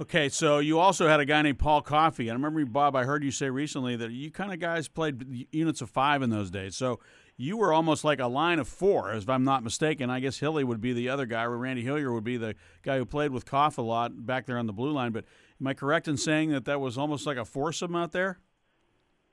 Okay, 0.00 0.28
so 0.28 0.60
you 0.60 0.78
also 0.78 1.08
had 1.08 1.18
a 1.18 1.24
guy 1.24 1.42
named 1.42 1.58
Paul 1.58 1.82
Coffey. 1.82 2.28
And 2.28 2.30
I 2.30 2.34
remember, 2.34 2.64
Bob, 2.64 2.94
I 2.94 3.02
heard 3.02 3.24
you 3.24 3.32
say 3.32 3.50
recently 3.50 3.96
that 3.96 4.12
you 4.12 4.30
kind 4.30 4.52
of 4.52 4.60
guys 4.60 4.86
played 4.86 5.48
units 5.50 5.80
of 5.80 5.90
five 5.90 6.22
in 6.22 6.30
those 6.30 6.52
days. 6.52 6.76
So 6.76 7.00
you 7.36 7.56
were 7.56 7.72
almost 7.72 8.04
like 8.04 8.20
a 8.20 8.28
line 8.28 8.60
of 8.60 8.68
four, 8.68 9.12
if 9.12 9.28
I'm 9.28 9.42
not 9.42 9.64
mistaken. 9.64 10.08
I 10.08 10.20
guess 10.20 10.38
Hilly 10.38 10.62
would 10.62 10.80
be 10.80 10.92
the 10.92 11.08
other 11.08 11.26
guy, 11.26 11.42
or 11.42 11.56
Randy 11.58 11.82
Hillier 11.82 12.12
would 12.12 12.22
be 12.22 12.36
the 12.36 12.54
guy 12.84 12.96
who 12.96 13.04
played 13.04 13.32
with 13.32 13.44
Koff 13.44 13.76
a 13.76 13.82
lot 13.82 14.24
back 14.24 14.46
there 14.46 14.56
on 14.56 14.66
the 14.66 14.72
blue 14.72 14.92
line. 14.92 15.10
But 15.10 15.24
am 15.60 15.66
I 15.66 15.74
correct 15.74 16.06
in 16.06 16.16
saying 16.16 16.50
that 16.50 16.64
that 16.66 16.80
was 16.80 16.96
almost 16.96 17.26
like 17.26 17.36
a 17.36 17.44
foursome 17.44 17.96
out 17.96 18.12
there? 18.12 18.38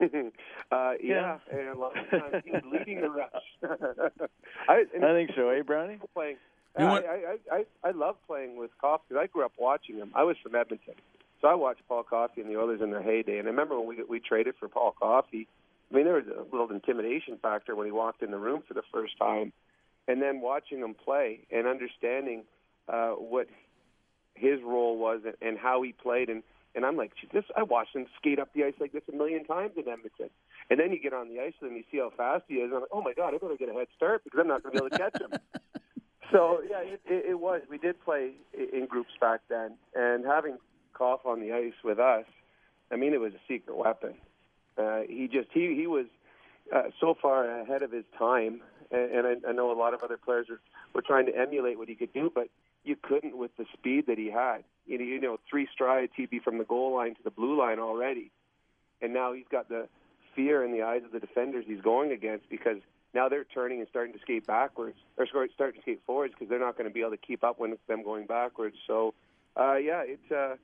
uh, 0.72 0.92
yeah, 1.02 1.38
yeah, 1.52 1.58
and 1.58 1.68
a 1.68 1.78
lot 1.78 1.92
of 1.98 2.10
times 2.10 2.42
he 2.44 2.50
was 2.50 2.62
leading 2.72 3.00
the 3.00 3.10
rush. 3.10 3.30
I, 4.68 4.84
I 4.96 5.12
think 5.12 5.30
so, 5.36 5.48
eh, 5.50 5.62
Brownie? 5.62 5.98
Playing, 6.14 6.36
I, 6.76 6.82
I, 6.82 7.36
I, 7.50 7.64
I 7.84 7.90
love 7.92 8.16
playing 8.26 8.56
with 8.56 8.70
Koff 8.80 9.00
because 9.08 9.22
I 9.22 9.26
grew 9.26 9.44
up 9.44 9.52
watching 9.58 9.96
him. 9.96 10.10
I 10.14 10.24
was 10.24 10.36
from 10.42 10.54
Edmonton, 10.54 10.94
so 11.40 11.48
I 11.48 11.54
watched 11.54 11.82
Paul 11.88 12.02
Coffey 12.02 12.40
and 12.40 12.50
the 12.50 12.58
Oilers 12.58 12.80
in 12.82 12.90
their 12.90 13.02
heyday. 13.02 13.38
And 13.38 13.48
I 13.48 13.50
remember 13.50 13.78
when 13.78 13.88
we 13.88 14.02
we 14.08 14.20
traded 14.20 14.54
for 14.58 14.68
Paul 14.68 14.94
Coffey 14.98 15.48
I 15.90 15.94
mean, 15.94 16.04
there 16.04 16.14
was 16.14 16.24
a 16.26 16.42
little 16.42 16.70
intimidation 16.70 17.38
factor 17.40 17.76
when 17.76 17.86
he 17.86 17.92
walked 17.92 18.22
in 18.22 18.30
the 18.30 18.38
room 18.38 18.62
for 18.66 18.74
the 18.74 18.82
first 18.92 19.16
time, 19.18 19.52
and 20.08 20.20
then 20.20 20.40
watching 20.40 20.80
him 20.80 20.94
play 20.94 21.40
and 21.50 21.66
understanding 21.66 22.44
uh, 22.88 23.10
what 23.10 23.46
his 24.34 24.60
role 24.62 24.98
was 24.98 25.20
and, 25.24 25.34
and 25.40 25.58
how 25.58 25.82
he 25.82 25.92
played. 25.92 26.28
And 26.28 26.42
and 26.76 26.84
I'm 26.84 26.96
like, 26.96 27.12
this. 27.32 27.44
I 27.56 27.62
watched 27.62 27.96
him 27.96 28.06
skate 28.20 28.38
up 28.38 28.50
the 28.54 28.64
ice 28.64 28.74
like 28.78 28.92
this 28.92 29.02
a 29.12 29.16
million 29.16 29.44
times 29.44 29.72
in 29.76 29.88
Edmonton. 29.88 30.28
And 30.70 30.78
then 30.78 30.92
you 30.92 31.00
get 31.00 31.14
on 31.14 31.28
the 31.28 31.40
ice 31.40 31.54
and 31.62 31.74
you 31.74 31.82
see 31.90 31.98
how 31.98 32.12
fast 32.14 32.44
he 32.48 32.56
is. 32.56 32.64
And 32.64 32.74
I'm 32.74 32.80
like, 32.80 32.90
oh 32.92 33.02
my 33.02 33.14
god, 33.14 33.34
I 33.34 33.38
better 33.38 33.56
get 33.56 33.70
a 33.70 33.72
head 33.72 33.88
start 33.96 34.22
because 34.22 34.38
I'm 34.38 34.46
not 34.46 34.62
going 34.62 34.76
to 34.76 34.82
be 34.82 34.86
able 34.86 34.96
to 34.96 34.98
catch 34.98 35.20
him. 35.20 35.40
so 36.30 36.60
yeah, 36.68 36.80
it, 36.80 37.00
it, 37.06 37.24
it 37.30 37.40
was. 37.40 37.62
We 37.70 37.78
did 37.78 38.02
play 38.04 38.32
in 38.54 38.86
groups 38.86 39.12
back 39.20 39.40
then, 39.48 39.74
and 39.94 40.26
having 40.26 40.58
Koff 40.92 41.24
on 41.24 41.40
the 41.40 41.52
ice 41.52 41.72
with 41.82 41.98
us, 41.98 42.26
I 42.92 42.96
mean, 42.96 43.14
it 43.14 43.20
was 43.20 43.32
a 43.32 43.40
secret 43.48 43.76
weapon. 43.76 44.14
Uh, 44.76 45.00
he 45.08 45.28
just 45.32 45.48
he 45.52 45.74
he 45.74 45.86
was 45.86 46.06
uh, 46.74 46.90
so 47.00 47.16
far 47.20 47.60
ahead 47.60 47.82
of 47.82 47.90
his 47.90 48.04
time, 48.18 48.60
and, 48.90 49.10
and 49.10 49.26
I, 49.26 49.48
I 49.48 49.52
know 49.52 49.72
a 49.72 49.78
lot 49.78 49.94
of 49.94 50.02
other 50.02 50.18
players 50.18 50.46
were, 50.50 50.60
were 50.94 51.02
trying 51.02 51.26
to 51.26 51.36
emulate 51.36 51.78
what 51.78 51.88
he 51.88 51.94
could 51.94 52.12
do, 52.12 52.30
but 52.34 52.48
you 52.84 52.96
couldn't 53.00 53.36
with 53.36 53.56
the 53.56 53.64
speed 53.72 54.06
that 54.08 54.18
he 54.18 54.30
had. 54.30 54.62
You 54.86 54.98
know, 54.98 55.04
you 55.04 55.20
know, 55.20 55.38
three 55.48 55.68
strides 55.72 56.12
he'd 56.16 56.30
be 56.30 56.38
from 56.38 56.58
the 56.58 56.64
goal 56.64 56.94
line 56.94 57.14
to 57.16 57.22
the 57.22 57.30
blue 57.30 57.58
line 57.58 57.78
already, 57.78 58.30
and 59.02 59.12
now 59.12 59.32
he's 59.32 59.48
got 59.50 59.68
the 59.68 59.88
fear 60.34 60.64
in 60.64 60.72
the 60.72 60.82
eyes 60.82 61.02
of 61.04 61.12
the 61.12 61.20
defenders 61.20 61.64
he's 61.66 61.80
going 61.80 62.12
against 62.12 62.48
because 62.48 62.76
now 63.14 63.28
they're 63.28 63.44
turning 63.44 63.80
and 63.80 63.88
starting 63.88 64.12
to 64.12 64.20
skate 64.20 64.46
backwards 64.46 64.96
or 65.16 65.26
starting 65.26 65.80
to 65.80 65.82
skate 65.82 66.00
forwards 66.06 66.34
because 66.34 66.48
they're 66.50 66.60
not 66.60 66.76
going 66.76 66.88
to 66.88 66.92
be 66.92 67.00
able 67.00 67.12
to 67.12 67.16
keep 67.16 67.42
up 67.42 67.58
with 67.58 67.78
them 67.88 68.04
going 68.04 68.26
backwards. 68.26 68.76
So, 68.86 69.14
uh, 69.56 69.76
yeah, 69.76 70.02
it's 70.04 70.30
uh, 70.30 70.56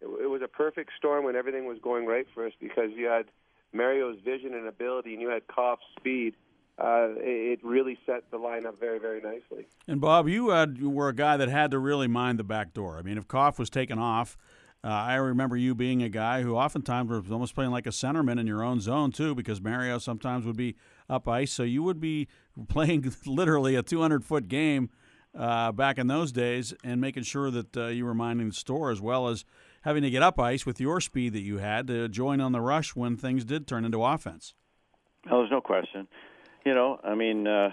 it, 0.00 0.24
it 0.24 0.26
was 0.26 0.42
a 0.42 0.48
perfect 0.48 0.90
storm 0.98 1.24
when 1.24 1.36
everything 1.36 1.66
was 1.66 1.78
going 1.80 2.06
right 2.06 2.26
for 2.34 2.46
us 2.46 2.52
because 2.60 2.90
you 2.94 3.06
had 3.06 3.26
Mario's 3.72 4.18
vision 4.24 4.54
and 4.54 4.66
ability, 4.66 5.12
and 5.12 5.22
you 5.22 5.28
had 5.28 5.46
Koff's 5.46 5.82
speed. 5.96 6.34
Uh, 6.78 7.08
it 7.18 7.60
really 7.62 7.98
set 8.06 8.30
the 8.30 8.38
lineup 8.38 8.78
very, 8.80 8.98
very 8.98 9.20
nicely. 9.20 9.66
And 9.86 10.00
Bob, 10.00 10.28
you, 10.28 10.48
had, 10.48 10.78
you 10.78 10.88
were 10.88 11.08
a 11.08 11.14
guy 11.14 11.36
that 11.36 11.48
had 11.48 11.70
to 11.72 11.78
really 11.78 12.08
mind 12.08 12.38
the 12.38 12.44
back 12.44 12.72
door. 12.72 12.98
I 12.98 13.02
mean, 13.02 13.18
if 13.18 13.28
Koff 13.28 13.58
was 13.58 13.68
taken 13.68 13.98
off, 13.98 14.38
uh, 14.82 14.88
I 14.88 15.16
remember 15.16 15.58
you 15.58 15.74
being 15.74 16.02
a 16.02 16.08
guy 16.08 16.40
who 16.40 16.56
oftentimes 16.56 17.10
was 17.10 17.30
almost 17.30 17.54
playing 17.54 17.70
like 17.70 17.86
a 17.86 17.90
centerman 17.90 18.40
in 18.40 18.46
your 18.46 18.62
own 18.62 18.80
zone 18.80 19.12
too, 19.12 19.34
because 19.34 19.60
Mario 19.60 19.98
sometimes 19.98 20.46
would 20.46 20.56
be 20.56 20.74
up 21.08 21.28
ice, 21.28 21.52
so 21.52 21.64
you 21.64 21.82
would 21.82 22.00
be 22.00 22.28
playing 22.68 23.12
literally 23.26 23.74
a 23.74 23.82
200 23.82 24.24
foot 24.24 24.48
game 24.48 24.88
uh, 25.36 25.70
back 25.72 25.98
in 25.98 26.06
those 26.06 26.32
days, 26.32 26.72
and 26.82 27.00
making 27.00 27.24
sure 27.24 27.50
that 27.50 27.76
uh, 27.76 27.86
you 27.86 28.04
were 28.04 28.14
minding 28.14 28.48
the 28.48 28.54
store 28.54 28.90
as 28.90 29.00
well 29.00 29.28
as 29.28 29.44
having 29.82 30.02
to 30.02 30.10
get 30.10 30.22
up 30.22 30.40
ice 30.40 30.66
with 30.66 30.80
your 30.80 31.00
speed 31.00 31.32
that 31.34 31.40
you 31.40 31.58
had 31.58 31.86
to 31.86 32.08
join 32.08 32.40
on 32.40 32.52
the 32.52 32.60
rush 32.60 32.96
when 32.96 33.16
things 33.16 33.44
did 33.44 33.66
turn 33.66 33.84
into 33.84 34.02
offense. 34.02 34.54
Oh, 35.30 35.38
there's 35.38 35.50
no 35.50 35.60
question. 35.60 36.08
You 36.64 36.74
know, 36.74 37.00
I 37.02 37.14
mean, 37.14 37.46
uh, 37.46 37.70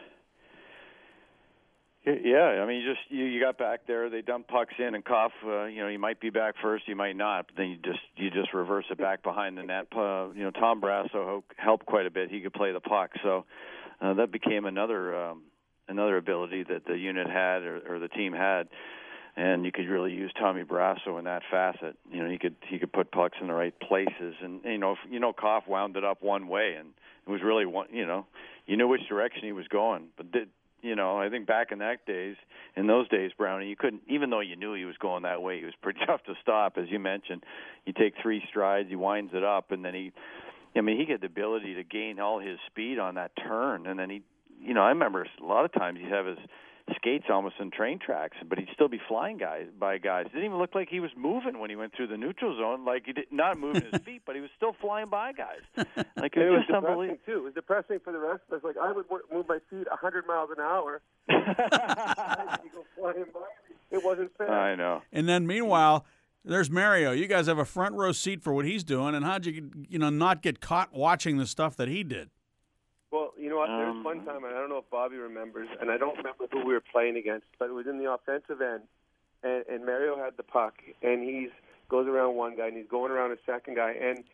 yeah, 2.06 2.62
I 2.63 2.65
mean, 2.65 2.84
just 2.88 3.01
you, 3.10 3.25
you 3.25 3.41
got 3.41 3.58
back 3.58 3.82
there. 3.86 4.10
They 4.10 4.22
dump 4.22 4.48
pucks 4.48 4.74
in 4.79 4.96
and 4.96 5.03
Koff. 5.03 5.34
Uh, 5.46 5.65
you 5.65 5.82
know, 5.82 5.89
you 5.89 6.00
might 6.00 6.22
be 6.22 6.29
back 6.29 6.56
first, 6.62 6.88
you 6.88 6.96
might 6.96 7.17
not. 7.17 7.48
But 7.48 7.58
then 7.58 7.70
you 7.70 7.75
just 7.77 8.00
you 8.15 8.32
just 8.32 8.53
reverse 8.53 8.86
it 8.89 8.98
back 8.98 9.24
behind 9.24 9.58
the 9.58 9.63
net. 9.63 9.88
Uh, 9.91 10.29
you 10.34 10.44
know, 10.44 10.51
Tom 10.51 10.79
Barrasso 10.79 11.44
helped 11.58 11.86
quite 11.86 12.06
a 12.06 12.10
bit. 12.10 12.32
He 12.32 12.39
could 12.39 12.53
play 12.53 12.72
the 12.72 12.79
puck, 12.79 13.12
so 13.24 13.46
uh, 14.00 14.13
that 14.13 14.32
became 14.32 14.65
another 14.65 15.15
um, 15.22 15.41
another 15.89 16.15
ability 16.15 16.63
that 16.63 16.86
the 16.86 16.98
unit 16.98 17.27
had 17.27 17.63
or, 17.63 17.96
or 17.96 18.00
the 18.00 18.10
team 18.10 18.32
had 18.32 18.70
and 19.38 19.65
you 19.65 19.72
could 19.72 19.88
really 19.88 20.12
use 20.12 20.32
Tommy 20.39 20.63
Barrasso 20.63 21.20
in 21.20 21.25
that 21.25 21.44
facet. 21.51 21.96
You 22.12 22.24
know, 22.24 22.29
he 22.29 22.39
could 22.39 22.56
he 22.67 22.79
could 22.79 22.91
put 22.91 23.12
pucks 23.12 23.38
in 23.39 23.48
the 23.48 23.53
right 23.53 23.77
places, 23.79 24.34
and 24.41 24.62
you 24.65 24.79
know, 24.79 24.96
you 25.10 25.20
know, 25.20 25.32
Koff 25.32 25.67
wound 25.67 25.96
it 25.96 26.03
up 26.03 26.24
one 26.24 26.48
way, 26.48 26.75
and 26.77 26.89
it 27.27 27.31
was 27.31 27.41
really 27.43 27.65
one. 27.65 27.88
You 27.91 28.05
know, 28.05 28.25
you 28.65 28.77
knew 28.77 28.88
which 28.88 29.07
direction 29.07 29.43
he 29.43 29.51
was 29.51 29.67
going, 29.67 30.07
but 30.15 30.31
did 30.31 30.50
you 30.81 30.96
know? 30.96 31.17
I 31.19 31.29
think 31.29 31.48
back 31.48 31.72
in 31.72 31.79
that 31.79 32.05
days, 32.05 32.36
in 32.75 32.88
those 32.88 33.07
days, 33.10 33.31
Brownie, 33.38 33.67
you 33.67 33.75
couldn't 33.75 34.03
even 34.07 34.29
though 34.29 34.39
you 34.39 34.55
knew 34.55 34.74
he 34.74 34.86
was 34.86 34.98
going 34.98 35.24
that 35.24 35.41
way, 35.41 35.60
he 35.60 35.65
was 35.65 35.74
pretty 35.81 36.00
tough 36.05 36.24
to 36.25 36.34
stop. 36.41 36.77
As 36.77 36.86
you 36.89 37.00
mentioned, 37.00 37.43
you 37.86 37.93
take 37.93 38.13
three 38.22 38.43
strides, 38.50 38.89
he 38.89 38.96
winds 38.96 39.31
it 39.34 39.43
up, 39.43 39.72
and 39.72 39.84
then 39.84 39.93
he. 39.93 40.12
I 40.75 40.81
mean, 40.81 41.00
he 41.03 41.12
had 41.12 41.22
the 41.22 41.27
ability 41.27 41.74
to 41.75 41.84
gain 41.84 42.19
all 42.19 42.39
his 42.39 42.60
speed 42.67 43.00
on 43.00 43.15
that 43.15 43.31
turn, 43.36 43.88
and 43.88 43.98
then 43.98 44.12
he, 44.12 44.22
you 44.62 44.75
know, 44.75 44.81
I 44.81 44.89
remember 44.89 45.25
a 45.41 45.46
lot 45.46 45.65
of 45.65 45.74
times 45.74 46.00
he'd 46.00 46.12
have 46.12 46.27
his 46.27 46.38
skates 46.96 47.25
almost 47.29 47.56
in 47.60 47.70
train 47.70 48.00
tracks, 48.00 48.38
but 48.48 48.58
he'd 48.58 48.70
still 48.74 48.88
be 48.88 49.00
flying 49.08 49.38
guys 49.38 49.65
by 49.77 49.98
guys. 49.98 50.25
It 50.27 50.34
didn't 50.34 50.46
even 50.46 50.58
look 50.58 50.74
like 50.74 50.88
he 50.89 51.00
was 51.00 51.12
moving 51.17 51.60
when 51.60 51.70
he 51.70 51.75
went 51.75 51.94
through 51.96 52.08
the 52.08 52.17
neutral 52.17 52.56
zone. 52.58 52.86
Like 52.86 53.03
he 53.06 53.13
did 53.13 53.25
not 53.32 53.60
moving 53.60 53.84
his 53.91 54.01
feet, 54.06 54.22
but 54.25 54.36
he 54.36 54.41
was 54.41 54.50
still 54.56 54.75
flying 54.79 55.10
by 55.10 55.34
guys. 55.34 55.62
Like 56.17 56.36
it, 56.36 56.48
it 56.48 56.50
was 56.50 56.62
just 56.67 56.74
unbelievable 56.74 57.20
too. 57.25 57.38
It 57.38 57.44
was 57.44 57.53
depressing 57.53 58.00
for 58.03 58.12
the 58.12 58.20
rest 58.20 58.41
of 58.50 58.58
us. 58.58 58.63
Like 58.63 58.75
I 58.77 58.91
would 58.91 59.06
move 59.32 59.48
my 59.48 59.60
feet 59.70 59.88
100 59.88 60.25
miles 60.25 60.50
an 60.56 60.63
hour. 60.63 61.01
go 61.29 62.86
flying 62.98 63.25
by. 63.34 63.39
It 63.91 64.03
wasn't 64.03 64.32
fair. 64.38 64.51
I 64.51 64.75
know. 64.75 65.01
And 65.12 65.27
then 65.27 65.46
meanwhile. 65.46 66.06
There's 66.46 66.72
Mario. 66.72 67.12
You 67.12 67.27
guys 67.27 67.48
have 67.48 67.58
a 67.58 67.65
front 67.65 67.96
row 67.96 68.13
seat 68.13 68.41
for 68.41 68.53
what 68.53 68.63
he's 68.63 68.86
doing, 68.86 69.15
and 69.15 69.25
how'd 69.25 69.46
you, 69.46 69.70
you 69.89 70.00
know, 70.00 70.10
not 70.10 70.41
get 70.41 70.62
caught 70.62 70.94
watching 70.94 71.38
the 71.38 71.46
stuff 71.46 71.75
that 71.75 71.89
he 71.89 72.06
did? 72.06 72.29
You 73.48 73.54
know 73.54 73.60
what? 73.60 73.68
There's 73.68 73.92
um, 73.92 74.04
one 74.04 74.25
time, 74.25 74.44
and 74.44 74.54
I 74.54 74.60
don't 74.60 74.68
know 74.68 74.80
if 74.80 74.89
Bobby 74.89 75.16
remembers, 75.16 75.70
and 75.80 75.89
I 75.89 75.96
don't 75.96 76.18
remember 76.18 76.48
who 76.51 76.66
we 76.66 76.74
were 76.74 76.84
playing 76.92 77.16
against, 77.16 77.46
but 77.58 77.70
it 77.70 77.72
was 77.72 77.88
in 77.88 77.98
the 77.98 78.12
offensive 78.12 78.60
end, 78.60 78.82
and, 79.42 79.63
and 79.70 79.86
Mario 79.86 80.18
had 80.18 80.36
the 80.36 80.44
puck, 80.44 80.74
and 81.01 81.24
he's 81.24 81.50
goes 81.88 82.10
around 82.10 82.36
one 82.36 82.58
guy, 82.58 82.68
and 82.68 82.75
he's 82.75 82.89
going 82.92 83.10
around 83.10 83.32
a 83.32 83.38
second 83.46 83.77
guy, 83.77 83.92
and 83.92 84.25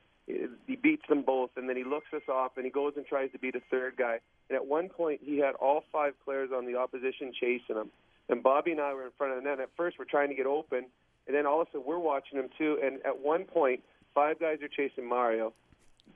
he 0.65 0.75
beats 0.75 1.03
them 1.08 1.22
both, 1.22 1.51
and 1.58 1.70
then 1.70 1.77
he 1.77 1.84
looks 1.84 2.08
us 2.12 2.24
off, 2.27 2.53
and 2.55 2.65
he 2.65 2.72
goes 2.72 2.93
and 2.96 3.05
tries 3.05 3.32
to 3.34 3.38
beat 3.38 3.53
a 3.53 3.62
third 3.70 3.98
guy. 3.98 4.20
And 4.50 4.55
at 4.55 4.65
one 4.65 4.89
point, 4.89 5.22
he 5.24 5.38
had 5.38 5.53
all 5.62 5.84
five 5.91 6.15
players 6.25 6.50
on 6.51 6.65
the 6.65 6.75
opposition 6.75 7.32
chasing 7.39 7.75
him, 7.75 7.91
and 8.29 8.41
Bobby 8.41 8.72
and 8.72 8.82
I 8.82 8.96
were 8.96 9.05
in 9.05 9.12
front 9.15 9.38
of 9.38 9.43
the 9.43 9.48
net. 9.48 9.60
At 9.60 9.70
first, 9.77 10.00
we're 10.00 10.05
trying 10.05 10.29
to 10.29 10.36
get 10.36 10.48
open, 10.48 10.86
and 11.27 11.36
then 11.36 11.46
all 11.46 11.62
of 11.62 11.67
a 11.67 11.72
sudden, 11.72 11.86
we're 11.86 12.00
watching 12.00 12.39
him 12.39 12.50
too. 12.58 12.79
And 12.84 12.96
at 13.05 13.20
one 13.20 13.43
point, 13.43 13.84
five 14.15 14.39
guys 14.39 14.58
are 14.63 14.67
chasing 14.67 15.08
Mario, 15.08 15.53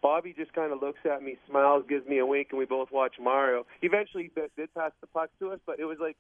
Bobby 0.02 0.34
just 0.38 0.54
kind 0.54 0.72
of 0.72 0.82
looks 0.82 1.00
at 1.06 1.24
me, 1.24 1.38
smiles, 1.50 1.84
gives 1.90 2.08
me 2.08 2.20
a 2.20 2.26
wink, 2.26 2.50
and 2.52 2.60
we 2.60 2.66
both 2.66 2.92
watch 2.92 3.16
Mario. 3.20 3.66
Eventually, 3.82 4.32
he 4.36 4.42
did 4.56 4.74
pass 4.74 4.92
the 5.02 5.08
puck 5.08 5.30
to 5.40 5.52
us, 5.52 5.60
but 5.66 5.80
it 5.80 5.86
was 5.86 5.98
like 6.00 6.18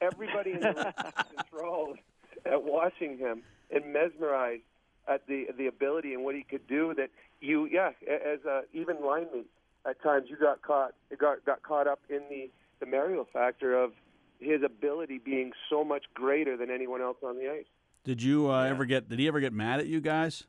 everybody 0.00 0.52
in 0.52 0.60
the 0.60 0.74
room 0.74 1.12
enthralled 1.38 1.98
at 2.44 2.62
watching 2.62 3.18
him 3.18 3.42
and 3.70 3.92
mesmerized 3.92 4.62
at 5.06 5.26
the 5.26 5.46
the 5.56 5.66
ability 5.66 6.14
and 6.14 6.24
what 6.24 6.34
he 6.34 6.42
could 6.42 6.66
do. 6.66 6.94
That 6.94 7.10
you, 7.40 7.66
yeah, 7.66 7.90
as 8.08 8.44
a, 8.44 8.62
even 8.72 8.96
lineman, 9.04 9.44
at 9.86 10.02
times 10.02 10.26
you 10.28 10.36
got 10.36 10.62
caught 10.62 10.92
got 11.18 11.44
got 11.44 11.62
caught 11.62 11.86
up 11.86 12.00
in 12.08 12.20
the 12.28 12.50
the 12.80 12.86
Mario 12.86 13.26
factor 13.32 13.76
of 13.76 13.92
his 14.38 14.62
ability 14.62 15.18
being 15.18 15.52
so 15.68 15.84
much 15.84 16.04
greater 16.14 16.56
than 16.56 16.70
anyone 16.70 17.00
else 17.00 17.16
on 17.24 17.36
the 17.38 17.50
ice. 17.50 17.66
Did 18.04 18.22
you 18.22 18.50
uh, 18.50 18.64
yeah. 18.64 18.70
ever 18.70 18.84
get? 18.84 19.08
Did 19.08 19.18
he 19.18 19.28
ever 19.28 19.40
get 19.40 19.52
mad 19.52 19.80
at 19.80 19.86
you 19.86 20.00
guys? 20.00 20.44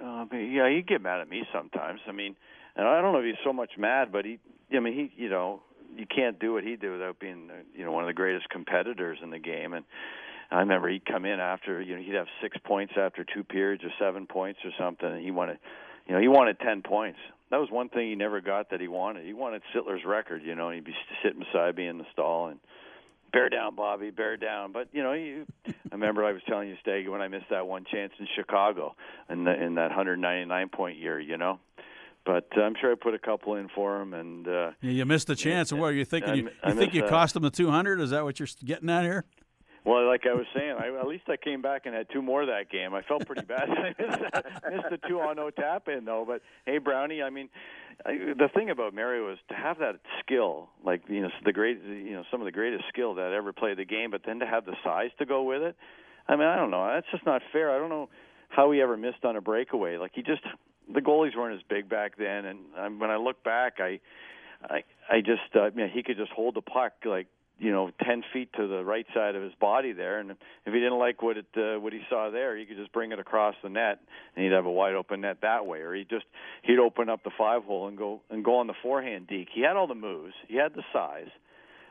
Uh, 0.00 0.24
yeah, 0.32 0.68
he'd 0.70 0.86
get 0.86 1.02
mad 1.02 1.20
at 1.20 1.28
me 1.28 1.44
sometimes. 1.52 2.00
I 2.06 2.12
mean, 2.12 2.36
and 2.76 2.86
I 2.86 3.00
don't 3.00 3.12
know 3.12 3.18
if 3.18 3.24
he's 3.24 3.44
so 3.44 3.52
much 3.52 3.72
mad, 3.78 4.12
but 4.12 4.24
he, 4.24 4.38
I 4.74 4.80
mean, 4.80 4.94
he, 4.94 5.22
you 5.22 5.28
know, 5.28 5.62
you 5.96 6.06
can't 6.06 6.38
do 6.38 6.54
what 6.54 6.64
he 6.64 6.76
did 6.76 6.90
without 6.90 7.18
being, 7.18 7.50
you 7.74 7.84
know, 7.84 7.92
one 7.92 8.02
of 8.02 8.08
the 8.08 8.14
greatest 8.14 8.48
competitors 8.48 9.18
in 9.22 9.30
the 9.30 9.38
game. 9.38 9.74
And 9.74 9.84
I 10.50 10.60
remember 10.60 10.88
he'd 10.88 11.04
come 11.04 11.24
in 11.24 11.40
after, 11.40 11.80
you 11.82 11.96
know, 11.96 12.02
he'd 12.02 12.14
have 12.14 12.28
six 12.40 12.56
points 12.64 12.94
after 12.96 13.24
two 13.24 13.44
periods 13.44 13.84
or 13.84 13.90
seven 13.98 14.26
points 14.26 14.60
or 14.64 14.70
something, 14.78 15.08
and 15.08 15.22
he 15.22 15.30
wanted, 15.30 15.58
you 16.06 16.14
know, 16.14 16.20
he 16.20 16.28
wanted 16.28 16.58
ten 16.60 16.82
points. 16.82 17.18
That 17.50 17.58
was 17.58 17.70
one 17.70 17.90
thing 17.90 18.08
he 18.08 18.14
never 18.14 18.40
got 18.40 18.70
that 18.70 18.80
he 18.80 18.88
wanted. 18.88 19.26
He 19.26 19.34
wanted 19.34 19.62
Sittler's 19.74 20.04
record, 20.06 20.42
you 20.42 20.54
know, 20.54 20.68
and 20.68 20.76
he'd 20.76 20.84
be 20.84 20.94
sitting 21.22 21.40
beside 21.40 21.76
me 21.76 21.86
in 21.86 21.98
the 21.98 22.06
stall 22.12 22.46
and 22.46 22.58
bear 23.32 23.48
down, 23.48 23.74
Bobby, 23.74 24.10
bear 24.10 24.36
down. 24.36 24.72
But 24.72 24.88
you 24.92 25.02
know, 25.02 25.12
you, 25.12 25.46
I 25.66 25.72
remember 25.92 26.24
I 26.24 26.32
was 26.32 26.42
telling 26.48 26.68
you, 26.68 26.76
Staggy, 26.80 27.08
when 27.08 27.22
I 27.22 27.28
missed 27.28 27.50
that 27.50 27.66
one 27.66 27.84
chance 27.90 28.12
in 28.18 28.26
Chicago 28.36 28.94
in 29.28 29.44
the, 29.44 29.52
in 29.52 29.74
that 29.76 29.88
199 29.88 30.68
point 30.68 30.98
year. 30.98 31.18
You 31.18 31.36
know, 31.36 31.58
but 32.24 32.48
uh, 32.56 32.62
I'm 32.62 32.74
sure 32.80 32.92
I 32.92 32.94
put 32.94 33.14
a 33.14 33.18
couple 33.18 33.56
in 33.56 33.68
for 33.74 34.00
him. 34.00 34.14
And 34.14 34.46
uh, 34.46 34.70
yeah, 34.80 34.90
you 34.90 35.04
missed 35.04 35.26
the 35.26 35.36
chance. 35.36 35.72
And 35.72 35.80
what 35.80 35.88
are 35.88 35.94
you 35.94 36.04
thinking? 36.04 36.36
you, 36.36 36.50
you 36.66 36.74
think 36.74 36.94
you 36.94 37.02
cost 37.04 37.34
him 37.36 37.42
the 37.42 37.50
200? 37.50 38.00
Is 38.00 38.10
that 38.10 38.24
what 38.24 38.38
you're 38.38 38.48
getting 38.64 38.90
at 38.90 39.02
here? 39.02 39.24
Well, 39.84 40.06
like 40.06 40.26
I 40.30 40.34
was 40.34 40.46
saying, 40.54 40.76
I, 40.78 40.96
at 40.96 41.08
least 41.08 41.24
I 41.28 41.36
came 41.36 41.60
back 41.60 41.86
and 41.86 41.94
had 41.94 42.06
two 42.12 42.22
more 42.22 42.46
that 42.46 42.70
game. 42.70 42.94
I 42.94 43.02
felt 43.02 43.26
pretty 43.26 43.44
bad. 43.44 43.68
I 43.70 43.94
missed, 43.98 44.22
missed 44.70 44.90
the 44.90 45.08
two 45.08 45.20
on 45.20 45.36
no 45.36 45.50
tap 45.50 45.88
in 45.88 46.04
though. 46.04 46.24
But 46.26 46.42
hey, 46.66 46.78
Brownie, 46.78 47.20
I 47.20 47.30
mean, 47.30 47.48
I, 48.06 48.12
the 48.12 48.48
thing 48.54 48.70
about 48.70 48.94
Mario 48.94 49.32
is 49.32 49.38
to 49.48 49.54
have 49.54 49.78
that 49.78 49.96
skill, 50.20 50.68
like 50.84 51.02
you 51.08 51.22
know, 51.22 51.30
the 51.44 51.52
great, 51.52 51.82
you 51.82 52.12
know, 52.12 52.22
some 52.30 52.40
of 52.40 52.44
the 52.44 52.52
greatest 52.52 52.84
skill 52.90 53.14
that 53.16 53.32
ever 53.32 53.52
played 53.52 53.76
the 53.76 53.84
game, 53.84 54.12
but 54.12 54.22
then 54.24 54.38
to 54.38 54.46
have 54.46 54.64
the 54.64 54.76
size 54.84 55.10
to 55.18 55.26
go 55.26 55.42
with 55.42 55.62
it. 55.62 55.76
I 56.28 56.36
mean, 56.36 56.46
I 56.46 56.54
don't 56.54 56.70
know. 56.70 56.86
That's 56.86 57.06
just 57.10 57.26
not 57.26 57.42
fair. 57.52 57.74
I 57.74 57.78
don't 57.78 57.90
know 57.90 58.08
how 58.48 58.70
he 58.70 58.80
ever 58.80 58.96
missed 58.96 59.24
on 59.24 59.34
a 59.34 59.40
breakaway. 59.40 59.96
Like 59.96 60.12
he 60.14 60.22
just, 60.22 60.42
the 60.92 61.00
goalies 61.00 61.36
weren't 61.36 61.56
as 61.56 61.62
big 61.68 61.88
back 61.88 62.16
then, 62.16 62.44
and 62.44 62.58
um, 62.78 62.98
when 63.00 63.10
I 63.10 63.16
look 63.16 63.42
back, 63.42 63.78
I, 63.80 63.98
I, 64.62 64.84
I 65.10 65.20
just, 65.20 65.56
uh, 65.56 65.70
you 65.74 65.86
know, 65.86 65.88
he 65.92 66.04
could 66.04 66.16
just 66.16 66.30
hold 66.30 66.54
the 66.54 66.62
puck 66.62 66.92
like 67.04 67.26
you 67.62 67.70
know, 67.70 67.92
ten 68.04 68.24
feet 68.32 68.52
to 68.54 68.66
the 68.66 68.84
right 68.84 69.06
side 69.14 69.36
of 69.36 69.42
his 69.42 69.52
body 69.60 69.92
there, 69.92 70.18
and 70.18 70.32
if 70.32 70.38
he 70.64 70.72
didn't 70.72 70.98
like 70.98 71.22
what 71.22 71.36
it 71.36 71.46
uh, 71.56 71.78
what 71.78 71.92
he 71.92 72.00
saw 72.10 72.28
there, 72.28 72.56
he 72.56 72.66
could 72.66 72.76
just 72.76 72.92
bring 72.92 73.12
it 73.12 73.20
across 73.20 73.54
the 73.62 73.68
net, 73.68 74.00
and 74.34 74.44
he'd 74.44 74.50
have 74.50 74.66
a 74.66 74.70
wide 74.70 74.94
open 74.94 75.20
net 75.20 75.38
that 75.42 75.64
way, 75.64 75.78
or 75.78 75.94
he 75.94 76.02
just 76.02 76.24
he'd 76.62 76.80
open 76.80 77.08
up 77.08 77.22
the 77.22 77.30
five 77.38 77.62
hole 77.62 77.86
and 77.86 77.96
go 77.96 78.20
and 78.30 78.44
go 78.44 78.56
on 78.56 78.66
the 78.66 78.74
forehand 78.82 79.28
deke. 79.28 79.48
He 79.54 79.62
had 79.62 79.76
all 79.76 79.86
the 79.86 79.94
moves, 79.94 80.34
he 80.48 80.56
had 80.56 80.74
the 80.74 80.82
size. 80.92 81.30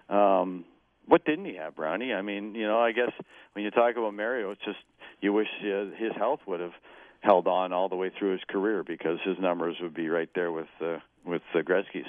Um, 0.10 0.66
what 1.08 1.24
didn't 1.24 1.46
he 1.46 1.56
have, 1.56 1.78
Brownie? 1.78 2.14
I 2.14 2.22
mean, 2.22 2.54
you 2.54 2.68
know, 2.68 2.80
I 2.80 2.92
guess 2.92 3.12
when 3.54 3.64
you 3.64 3.72
talk 3.72 3.96
about 3.96 4.14
Mario, 4.14 4.52
it's 4.52 4.66
just 4.66 4.80
you 5.22 5.32
wish 5.32 5.48
uh, 5.62 5.86
his 5.98 6.12
health 6.18 6.42
would 6.48 6.60
have 6.60 6.74
held 7.22 7.48
on 7.48 7.72
all 7.72 7.88
the 7.88 7.96
way 7.96 8.12
through 8.20 8.34
his 8.34 8.42
career 8.50 8.84
because 8.84 9.20
his 9.24 9.38
numbers 9.40 9.78
would 9.82 9.94
be 9.94 10.10
right 10.10 10.30
there 10.36 10.52
with 10.52 10.68
uh, 10.82 10.98
with 11.26 11.44
uh, 11.56 11.60
Gretzky's. 11.60 12.08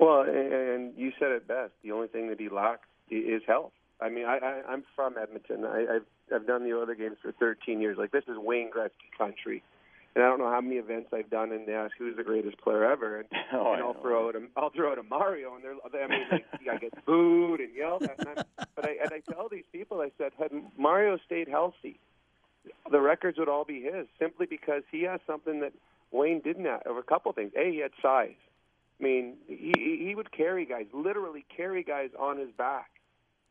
Well, 0.00 0.22
and 0.22 0.92
you 0.96 1.12
said 1.18 1.32
it 1.32 1.48
best. 1.48 1.72
The 1.82 1.92
only 1.92 2.08
thing 2.08 2.28
that 2.28 2.40
he 2.40 2.48
lacked 2.48 2.84
is 3.10 3.42
health. 3.46 3.72
I 4.00 4.08
mean, 4.08 4.26
I, 4.26 4.38
I, 4.38 4.62
I'm 4.68 4.84
from 4.94 5.16
Edmonton. 5.20 5.64
I, 5.64 5.96
I've 5.96 6.06
I've 6.32 6.46
done 6.46 6.62
the 6.62 6.80
other 6.80 6.94
games 6.94 7.16
for 7.22 7.32
13 7.32 7.80
years. 7.80 7.96
Like 7.98 8.12
this 8.12 8.24
is 8.28 8.36
Wayne 8.36 8.70
Gretzky 8.70 9.10
country, 9.16 9.62
and 10.14 10.22
I 10.22 10.28
don't 10.28 10.38
know 10.38 10.50
how 10.50 10.60
many 10.60 10.76
events 10.76 11.08
I've 11.12 11.30
done 11.30 11.52
and 11.52 11.66
they 11.66 11.74
ask 11.74 11.92
who's 11.98 12.16
the 12.16 12.22
greatest 12.22 12.58
player 12.58 12.84
ever, 12.84 13.20
and, 13.20 13.28
oh, 13.52 13.72
and 13.72 13.82
I'll 13.82 14.00
throw 14.00 14.28
out 14.28 14.36
a, 14.36 14.42
I'll 14.56 14.70
throw 14.70 14.92
out 14.92 14.98
a 14.98 15.02
Mario, 15.02 15.54
and 15.56 15.64
they're 15.64 16.04
I 16.04 16.08
mean, 16.08 16.20
like, 16.30 16.44
I 16.70 16.76
get 16.76 17.04
booed 17.06 17.60
and 17.60 17.74
yelled 17.74 18.04
at, 18.04 18.18
and 18.20 18.28
I'm, 18.28 18.66
but 18.76 18.84
I 18.84 18.96
and 19.02 19.12
I 19.12 19.32
tell 19.32 19.48
these 19.48 19.64
people, 19.72 20.00
I 20.00 20.12
said, 20.16 20.32
had 20.38 20.52
Mario 20.76 21.18
stayed 21.26 21.48
healthy, 21.48 21.98
the 22.90 23.00
records 23.00 23.38
would 23.38 23.48
all 23.48 23.64
be 23.64 23.82
his, 23.82 24.06
simply 24.18 24.46
because 24.46 24.82
he 24.92 25.02
has 25.02 25.20
something 25.26 25.60
that 25.60 25.72
Wayne 26.12 26.40
didn't 26.40 26.66
have. 26.66 26.82
Of 26.86 26.98
a 26.98 27.02
couple 27.02 27.32
things, 27.32 27.50
a 27.56 27.72
he 27.72 27.78
had 27.78 27.90
size 28.00 28.36
I 29.00 29.04
mean, 29.04 29.36
he 29.46 30.04
he 30.06 30.14
would 30.14 30.32
carry 30.32 30.64
guys, 30.64 30.86
literally 30.92 31.44
carry 31.54 31.82
guys 31.82 32.10
on 32.18 32.38
his 32.38 32.50
back. 32.56 32.90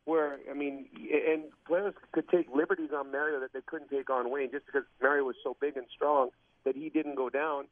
Where 0.06 0.40
I 0.50 0.54
mean, 0.54 0.88
and 0.96 1.44
players 1.66 1.94
could 2.12 2.30
take 2.30 2.48
liberties 2.54 2.92
on 2.96 3.12
Mario 3.12 3.40
that 3.40 3.54
they 3.54 3.62
couldn't 3.66 3.90
take 3.90 4.10
on 4.10 4.30
Wayne, 4.30 4.52
just 4.52 4.66
because 4.66 4.84
Mario 5.02 5.26
was 5.26 5.36
so 5.44 5.56
big 5.60 5.78
and 5.78 5.86
strong 5.94 6.30
that 6.64 6.76
he 6.76 6.90
didn't 6.90 7.16
go 7.16 7.30
down. 7.30 7.66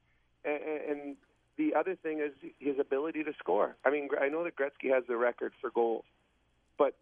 And, 0.43 0.59
and 0.89 1.15
the 1.57 1.73
other 1.75 1.95
thing 1.95 2.19
is 2.19 2.31
his 2.59 2.77
ability 2.79 3.23
to 3.23 3.33
score. 3.39 3.75
I 3.85 3.89
mean, 3.89 4.09
I 4.21 4.27
know 4.27 4.43
that 4.43 4.55
Gretzky 4.55 4.93
has 4.93 5.03
the 5.07 5.17
record 5.17 5.53
for 5.61 5.69
goals, 5.69 6.05
but 6.77 6.95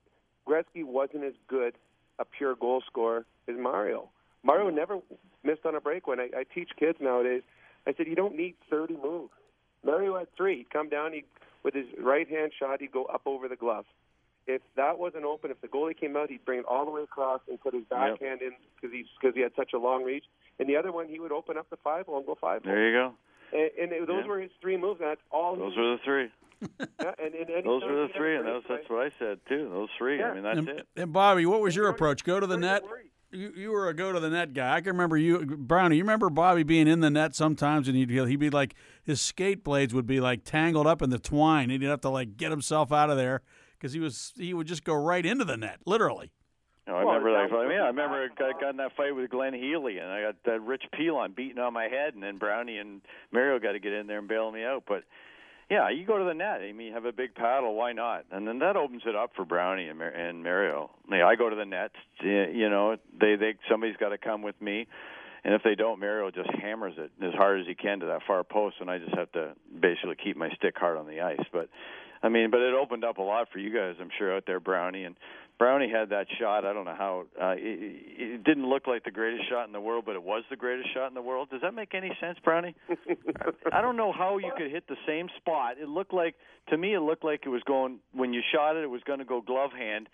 Gretzky 0.47 0.83
wasn't 0.83 1.23
as 1.23 1.33
good 1.47 1.73
a 2.19 2.25
pure 2.25 2.55
goal 2.55 2.83
scorer 2.85 3.25
as 3.47 3.55
Mario. 3.57 4.09
Mario 4.43 4.69
never 4.69 4.99
missed 5.43 5.65
on 5.65 5.75
a 5.75 5.81
break. 5.81 6.07
When 6.07 6.19
I, 6.19 6.29
I 6.37 6.43
teach 6.53 6.69
kids 6.77 6.97
nowadays, 7.01 7.41
I 7.87 7.93
said 7.95 8.07
you 8.07 8.15
don't 8.15 8.35
need 8.35 8.55
30 8.69 8.97
moves. 9.03 9.31
Mario 9.83 10.17
had 10.17 10.27
three. 10.35 10.57
He'd 10.57 10.69
come 10.69 10.89
down, 10.89 11.13
he'd 11.13 11.25
with 11.63 11.73
his 11.73 11.85
right 11.99 12.27
hand 12.29 12.51
shot, 12.57 12.81
he'd 12.81 12.91
go 12.91 13.05
up 13.05 13.21
over 13.25 13.47
the 13.47 13.55
glove. 13.55 13.85
If 14.45 14.61
that 14.75 14.99
wasn't 14.99 15.23
open, 15.23 15.51
if 15.51 15.61
the 15.61 15.69
goalie 15.69 15.97
came 15.97 16.17
out, 16.17 16.29
he'd 16.29 16.43
bring 16.43 16.59
it 16.59 16.65
all 16.65 16.83
the 16.83 16.91
way 16.91 17.01
across 17.03 17.39
and 17.49 17.59
put 17.61 17.73
his 17.73 17.83
backhand 17.89 18.41
in 18.41 18.51
because 18.75 18.93
he 18.93 19.05
because 19.21 19.33
he 19.35 19.41
had 19.41 19.53
such 19.55 19.71
a 19.73 19.77
long 19.79 20.03
reach. 20.03 20.25
And 20.59 20.67
the 20.67 20.75
other 20.75 20.91
one, 20.91 21.07
he 21.07 21.19
would 21.19 21.31
open 21.31 21.57
up 21.57 21.69
the 21.69 21.77
five 21.77 22.05
hole 22.07 22.17
and 22.17 22.25
go 22.25 22.37
five. 22.39 22.63
There 22.63 22.89
you 22.89 22.93
go. 22.93 23.13
And, 23.53 23.71
and 23.81 23.91
it, 23.93 24.07
those 24.07 24.23
Yeah. 24.23 24.27
were 24.27 24.39
his 24.41 24.51
three 24.61 24.75
moves. 24.77 24.99
And 24.99 25.09
that's 25.11 25.21
all. 25.31 25.55
Those 25.55 25.77
were 25.77 25.91
the 25.91 25.97
three. 26.03 26.29
yeah, 26.79 27.11
and, 27.23 27.33
and 27.33 27.49
anytime 27.49 27.63
Those 27.65 27.83
were 27.83 28.07
the 28.07 28.13
three, 28.15 28.35
and 28.37 28.45
that's, 28.47 28.65
that's 28.67 28.89
what 28.89 29.05
I 29.05 29.11
said 29.19 29.39
too. 29.47 29.69
Those 29.71 29.89
three. 29.97 30.19
Yeah. 30.19 30.31
I 30.31 30.33
mean, 30.33 30.43
that's 30.43 30.57
and, 30.59 30.69
it. 30.69 30.87
and 30.97 31.13
Bobby, 31.13 31.45
what 31.45 31.61
was 31.61 31.75
your 31.75 31.87
approach? 31.87 32.23
Go 32.25 32.39
to 32.41 32.47
the 32.47 32.57
net. 32.57 32.83
worry. 32.83 33.11
You, 33.33 33.51
you 33.55 33.71
were 33.71 33.89
a 33.89 33.93
go 33.95 34.11
to 34.11 34.19
the 34.19 34.29
net 34.29 34.53
guy. 34.53 34.75
I 34.75 34.81
can 34.81 34.91
remember 34.91 35.17
you, 35.17 35.45
Brownie. 35.45 35.97
You 35.97 36.03
remember 36.03 36.29
Bobby 36.29 36.63
being 36.63 36.87
in 36.87 36.99
the 36.99 37.09
net 37.09 37.35
sometimes, 37.35 37.87
and 37.87 37.97
he'd 37.97 38.09
he'd 38.09 38.39
be 38.39 38.49
like 38.49 38.75
his 39.03 39.19
skate 39.21 39.63
blades 39.63 39.93
would 39.93 40.05
be 40.05 40.19
like 40.19 40.43
tangled 40.43 40.85
up 40.87 41.01
in 41.01 41.09
the 41.09 41.19
twine, 41.19 41.71
and 41.71 41.81
he'd 41.81 41.89
have 41.89 42.01
to 42.01 42.09
like 42.09 42.37
get 42.37 42.51
himself 42.51 42.91
out 42.91 43.09
of 43.09 43.17
there 43.17 43.41
because 43.77 43.93
he 43.93 43.99
was 43.99 44.33
he 44.37 44.53
would 44.53 44.67
just 44.67 44.83
go 44.83 44.93
right 44.93 45.25
into 45.25 45.43
the 45.45 45.57
net, 45.57 45.79
literally. 45.85 46.31
No, 46.85 46.95
I 46.95 47.03
Well, 47.05 47.15
remember 47.15 47.31
that. 47.31 47.49
sounds 47.49 47.63
fight. 47.67 47.73
Yeah, 47.73 47.83
I 47.83 47.87
remember 47.87 48.15
I 48.23 48.27
got, 48.37 48.59
got 48.59 48.69
in 48.71 48.77
that 48.77 48.95
fight 48.95 49.15
with 49.15 49.29
Glenn 49.29 49.53
Healy, 49.53 49.97
and 49.99 50.11
I 50.11 50.21
got 50.21 50.35
that 50.45 50.61
Rich 50.61 50.83
Pilon 50.93 51.31
beating 51.33 51.57
on 51.59 51.73
my 51.73 51.85
head, 51.87 52.13
and 52.13 52.21
then 52.21 52.37
Brownie 52.37 52.77
and 52.77 53.01
Mario 53.31 53.57
got 53.57 53.71
to 53.71 53.79
get 53.79 53.93
in 53.93 54.05
there 54.07 54.19
and 54.19 54.27
bail 54.27 54.51
me 54.51 54.63
out. 54.63 54.83
But 54.87 55.03
yeah, 55.69 55.89
you 55.89 56.05
go 56.05 56.17
to 56.17 56.25
the 56.25 56.33
net. 56.33 56.61
I 56.61 56.71
mean, 56.73 56.87
you 56.87 56.93
have 56.93 57.05
a 57.05 57.11
big 57.11 57.35
paddle. 57.35 57.75
Why 57.75 57.93
not? 57.93 58.25
And 58.31 58.47
then 58.47 58.59
that 58.59 58.75
opens 58.75 59.03
it 59.05 59.15
up 59.15 59.31
for 59.35 59.45
Brownie 59.45 59.87
and, 59.87 59.99
Mar- 59.99 60.09
and 60.09 60.43
Mario. 60.43 60.91
Yeah, 61.09 61.25
I 61.25 61.35
go 61.35 61.49
to 61.49 61.55
the 61.55 61.65
net. 61.65 61.91
You 62.21 62.69
know, 62.69 62.97
they 63.19 63.35
they 63.35 63.55
somebody's 63.69 63.97
got 63.97 64.09
to 64.09 64.17
come 64.17 64.41
with 64.41 64.59
me. 64.61 64.87
And 65.45 65.53
if 65.53 65.61
they 65.63 65.75
don't, 65.75 65.99
Mario 65.99 66.31
just 66.31 66.49
hammers 66.51 66.93
it 66.97 67.11
as 67.21 67.33
hard 67.33 67.59
as 67.59 67.67
he 67.67 67.75
can 67.75 67.99
to 67.99 68.05
that 68.07 68.21
far 68.25 68.43
post, 68.45 68.77
and 68.79 68.89
I 68.89 68.97
just 68.97 69.13
have 69.15 69.31
to 69.33 69.53
basically 69.77 70.15
keep 70.23 70.37
my 70.37 70.49
stick 70.51 70.75
hard 70.77 70.97
on 70.97 71.05
the 71.05 71.19
ice. 71.19 71.43
But 71.51 71.69
I 72.21 72.29
mean, 72.29 72.49
but 72.49 72.61
it 72.61 72.73
opened 72.73 73.03
up 73.03 73.17
a 73.17 73.21
lot 73.21 73.49
for 73.51 73.59
you 73.59 73.73
guys, 73.73 73.95
I'm 73.99 74.09
sure, 74.17 74.33
out 74.33 74.45
there, 74.47 74.61
Brownie. 74.61 75.03
And 75.03 75.15
Brownie 75.59 75.89
had 75.89 76.09
that 76.09 76.27
shot. 76.39 76.65
I 76.65 76.73
don't 76.73 76.85
know 76.85 76.95
how. 76.97 77.25
Uh, 77.39 77.55
it, 77.57 77.79
it 78.17 78.43
didn't 78.43 78.67
look 78.67 78.87
like 78.87 79.03
the 79.03 79.11
greatest 79.11 79.49
shot 79.49 79.67
in 79.67 79.73
the 79.73 79.79
world, 79.79 80.03
but 80.05 80.15
it 80.15 80.23
was 80.23 80.43
the 80.49 80.55
greatest 80.55 80.93
shot 80.93 81.07
in 81.07 81.13
the 81.13 81.21
world. 81.21 81.49
Does 81.51 81.61
that 81.61 81.73
make 81.73 81.93
any 81.93 82.11
sense, 82.19 82.37
Brownie? 82.43 82.75
I 83.71 83.81
don't 83.81 83.95
know 83.95 84.11
how 84.11 84.37
you 84.37 84.51
could 84.57 84.71
hit 84.71 84.87
the 84.87 84.97
same 85.07 85.29
spot. 85.37 85.75
It 85.79 85.87
looked 85.87 86.13
like 86.13 86.35
to 86.69 86.77
me, 86.77 86.93
it 86.95 87.01
looked 87.01 87.23
like 87.23 87.41
it 87.45 87.49
was 87.49 87.61
going 87.63 87.99
when 88.13 88.33
you 88.33 88.41
shot 88.53 88.75
it. 88.75 88.83
It 88.83 88.89
was 88.89 89.01
going 89.05 89.19
to 89.19 89.25
go 89.25 89.41
glove 89.41 89.71
hand. 89.71 90.09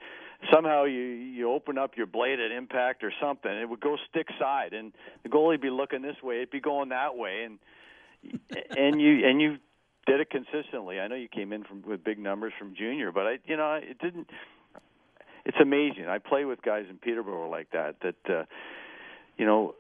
Somehow 0.54 0.86
you 0.86 1.00
you 1.00 1.52
open 1.52 1.78
up 1.78 1.98
your 1.98 2.08
blade 2.08 2.40
at 2.40 2.52
impact 2.52 3.04
or 3.04 3.12
something. 3.22 3.52
It 3.52 3.70
would 3.70 3.82
go 3.82 3.98
stick 4.10 4.28
side, 4.40 4.74
and 4.74 4.94
the 5.24 5.30
goalie'd 5.30 5.62
be 5.62 5.70
looking 5.70 6.02
this 6.02 6.16
way. 6.24 6.38
It'd 6.38 6.52
be 6.52 6.62
going 6.62 6.90
that 6.90 7.16
way, 7.16 7.46
and 7.46 7.60
and 8.78 9.02
you 9.02 9.28
and 9.28 9.42
you 9.42 9.58
did 10.06 10.20
it 10.20 10.30
consistently. 10.30 11.00
I 11.00 11.08
know 11.08 11.16
you 11.16 11.28
came 11.28 11.54
in 11.54 11.64
from 11.64 11.84
with 11.86 12.04
big 12.04 12.20
numbers 12.20 12.54
from 12.58 12.74
junior, 12.76 13.12
but 13.12 13.28
I 13.28 13.40
you 13.46 13.58
know 13.58 13.80
it 13.82 14.00
didn't. 14.00 14.30
It's 15.50 15.58
amazing. 15.60 16.06
I 16.08 16.20
play 16.20 16.46
with 16.46 16.62
guys 16.62 16.86
in 16.92 16.98
Peterborough 17.00 17.50
like 17.50 17.72
that. 17.72 17.96
That 18.04 18.32
uh, 18.32 18.44
you 19.36 19.48
know 19.48 19.74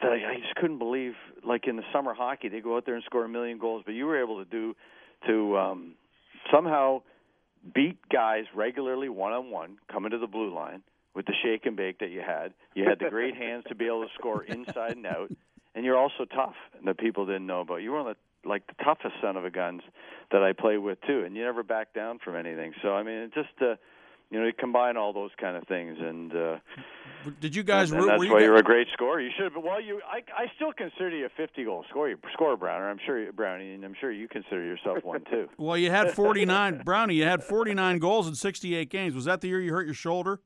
that 0.00 0.10
I, 0.10 0.32
I 0.32 0.40
just 0.40 0.56
couldn't 0.56 0.78
believe. 0.78 1.12
Like 1.46 1.68
in 1.68 1.76
the 1.76 1.84
summer 1.92 2.12
hockey, 2.12 2.48
they 2.48 2.58
go 2.58 2.76
out 2.76 2.86
there 2.86 2.96
and 2.96 3.04
score 3.04 3.24
a 3.24 3.28
million 3.28 3.58
goals, 3.58 3.84
but 3.86 3.92
you 3.92 4.06
were 4.06 4.20
able 4.20 4.44
to 4.44 4.50
do 4.50 4.74
to 5.28 5.56
um, 5.56 5.94
somehow 6.52 7.02
beat 7.72 7.98
guys 8.08 8.46
regularly 8.52 9.08
one 9.08 9.32
on 9.32 9.52
one 9.52 9.76
coming 9.88 10.10
to 10.10 10.18
the 10.18 10.26
blue 10.26 10.52
line 10.52 10.82
with 11.14 11.26
the 11.26 11.34
shake 11.44 11.66
and 11.66 11.76
bake 11.76 12.00
that 12.00 12.10
you 12.10 12.20
had. 12.20 12.52
You 12.74 12.88
had 12.88 12.98
the 12.98 13.08
great 13.08 13.36
hands 13.36 13.62
to 13.68 13.76
be 13.76 13.86
able 13.86 14.02
to 14.02 14.08
score 14.18 14.42
inside 14.42 14.96
and 14.96 15.06
out, 15.06 15.30
and 15.76 15.84
you're 15.84 15.96
also 15.98 16.24
tough 16.24 16.56
that 16.84 16.98
people 16.98 17.26
didn't 17.26 17.46
know 17.46 17.60
about. 17.60 17.76
You 17.76 17.92
were 17.92 18.02
one 18.02 18.16
the 18.42 18.48
like 18.48 18.66
the 18.66 18.82
toughest 18.82 19.14
son 19.22 19.36
of 19.36 19.44
a 19.44 19.50
guns 19.50 19.82
that 20.32 20.42
I 20.42 20.52
play 20.52 20.78
with 20.78 20.98
too, 21.06 21.22
and 21.24 21.36
you 21.36 21.44
never 21.44 21.62
back 21.62 21.94
down 21.94 22.18
from 22.18 22.34
anything. 22.34 22.72
So 22.82 22.92
I 22.92 23.04
mean, 23.04 23.18
it 23.18 23.34
just 23.34 23.50
uh, 23.60 23.76
you 24.32 24.40
know, 24.40 24.46
you 24.46 24.52
combine 24.52 24.96
all 24.96 25.12
those 25.12 25.30
kind 25.38 25.56
of 25.56 25.66
things, 25.68 25.96
and 26.00 26.34
uh, 26.34 26.56
Did 27.40 27.54
you 27.54 27.62
guys 27.62 27.90
and 27.92 28.00
root? 28.00 28.06
that's 28.08 28.18
were 28.18 28.24
you 28.24 28.32
why 28.32 28.38
guys- 28.40 28.46
you're 28.46 28.56
a 28.56 28.62
great 28.62 28.88
scorer. 28.92 29.20
You 29.20 29.30
should 29.36 29.52
have. 29.52 29.62
Well, 29.62 29.80
you, 29.80 30.00
I, 30.10 30.22
I 30.36 30.46
still 30.56 30.72
consider 30.72 31.10
you 31.10 31.26
a 31.26 31.28
50 31.36 31.64
goal 31.64 31.84
scorer, 31.90 32.14
scorer, 32.32 32.56
Browner. 32.56 32.88
I'm 32.90 32.98
sure, 33.04 33.22
you- 33.22 33.32
Brownie, 33.32 33.74
and 33.74 33.84
I'm 33.84 33.94
sure 34.00 34.10
you 34.10 34.26
consider 34.28 34.64
yourself 34.64 35.04
one 35.04 35.22
too. 35.30 35.48
well, 35.58 35.76
you 35.76 35.90
had 35.90 36.10
49. 36.14 36.82
Brownie, 36.84 37.14
you 37.14 37.24
had 37.24 37.44
49 37.44 37.98
goals 37.98 38.26
in 38.26 38.34
68 38.34 38.88
games. 38.90 39.14
Was 39.14 39.26
that 39.26 39.40
the 39.42 39.48
year 39.48 39.60
you 39.60 39.72
hurt 39.72 39.84
your 39.86 39.94
shoulder? 39.94 40.40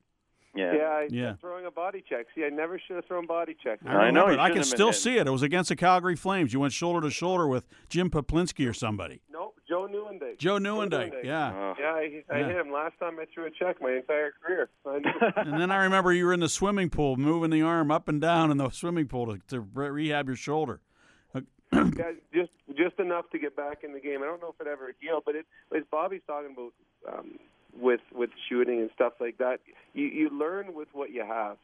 Yeah. 0.55 0.73
Yeah, 0.73 0.83
I, 0.87 1.07
Yeah. 1.11 1.33
throwing 1.39 1.65
a 1.67 1.71
body 1.71 2.03
check. 2.07 2.25
See, 2.33 2.43
I 2.43 2.49
never 2.49 2.79
should 2.79 2.95
have 2.95 3.05
thrown 3.05 3.27
body 3.27 3.55
checks. 3.63 3.83
I 3.85 4.09
know, 4.09 4.25
remember 4.25 4.31
you 4.31 4.37
it. 4.39 4.39
I 4.41 4.49
can 4.49 4.63
still 4.63 4.91
see 4.91 5.17
it. 5.17 5.27
It 5.27 5.29
was 5.29 5.43
against 5.43 5.69
the 5.69 5.75
Calgary 5.75 6.15
Flames. 6.15 6.51
You 6.51 6.59
went 6.59 6.73
shoulder 6.73 6.99
to 7.01 7.11
shoulder 7.11 7.47
with 7.47 7.67
Jim 7.89 8.09
Peplinski 8.09 8.67
or 8.67 8.73
somebody. 8.73 9.21
No, 9.31 9.53
Joe 9.67 9.87
Nieuwendyk. 9.87 10.37
Joe 10.39 10.57
Nieuwendyk, 10.59 11.11
Nieuwendyk. 11.11 11.23
yeah. 11.23 11.53
Oh. 11.55 11.73
Yeah, 11.79 11.85
I, 11.91 12.23
I 12.33 12.39
Yeah. 12.39 12.47
hit 12.47 12.55
him 12.57 12.71
last 12.71 12.93
time 12.99 13.19
I 13.19 13.25
threw 13.33 13.45
a 13.45 13.49
check 13.51 13.81
my 13.81 13.91
entire 13.93 14.33
career. 14.41 14.69
And 15.35 15.59
then 15.61 15.71
I 15.71 15.83
remember 15.83 16.13
you 16.13 16.25
were 16.25 16.33
in 16.33 16.39
the 16.39 16.49
swimming 16.49 16.89
pool, 16.89 17.17
moving 17.17 17.49
the 17.49 17.61
arm 17.61 17.91
up 17.91 18.07
and 18.07 18.21
down 18.21 18.49
in 18.51 18.57
the 18.57 18.69
swimming 18.69 19.07
pool 19.07 19.25
to, 19.27 19.41
to 19.49 19.59
re- 19.61 19.89
rehab 19.89 20.27
your 20.27 20.35
shoulder. 20.37 20.79
yeah, 21.73 22.11
just 22.33 22.51
just 22.77 22.97
enough 22.97 23.29
to 23.31 23.39
get 23.39 23.55
back 23.57 23.83
in 23.83 23.91
the 23.91 23.99
game. 23.99 24.23
I 24.23 24.25
don't 24.25 24.41
know 24.41 24.53
if 24.57 24.65
it 24.65 24.69
ever 24.71 24.93
healed, 25.01 25.23
but 25.25 25.35
it 25.35 25.45
as 25.75 25.83
Bobby's 25.91 26.21
talking 26.25 26.53
about 26.53 26.73
um, 27.19 27.37
with 27.77 27.99
with 28.15 28.29
shooting 28.47 28.79
and 28.79 28.89
stuff 28.95 29.13
like 29.19 29.37
that. 29.39 29.59
You 29.93 30.05
you 30.05 30.29
learn 30.29 30.73
with 30.73 30.87
what 30.93 31.11
you 31.11 31.25
have, 31.25 31.57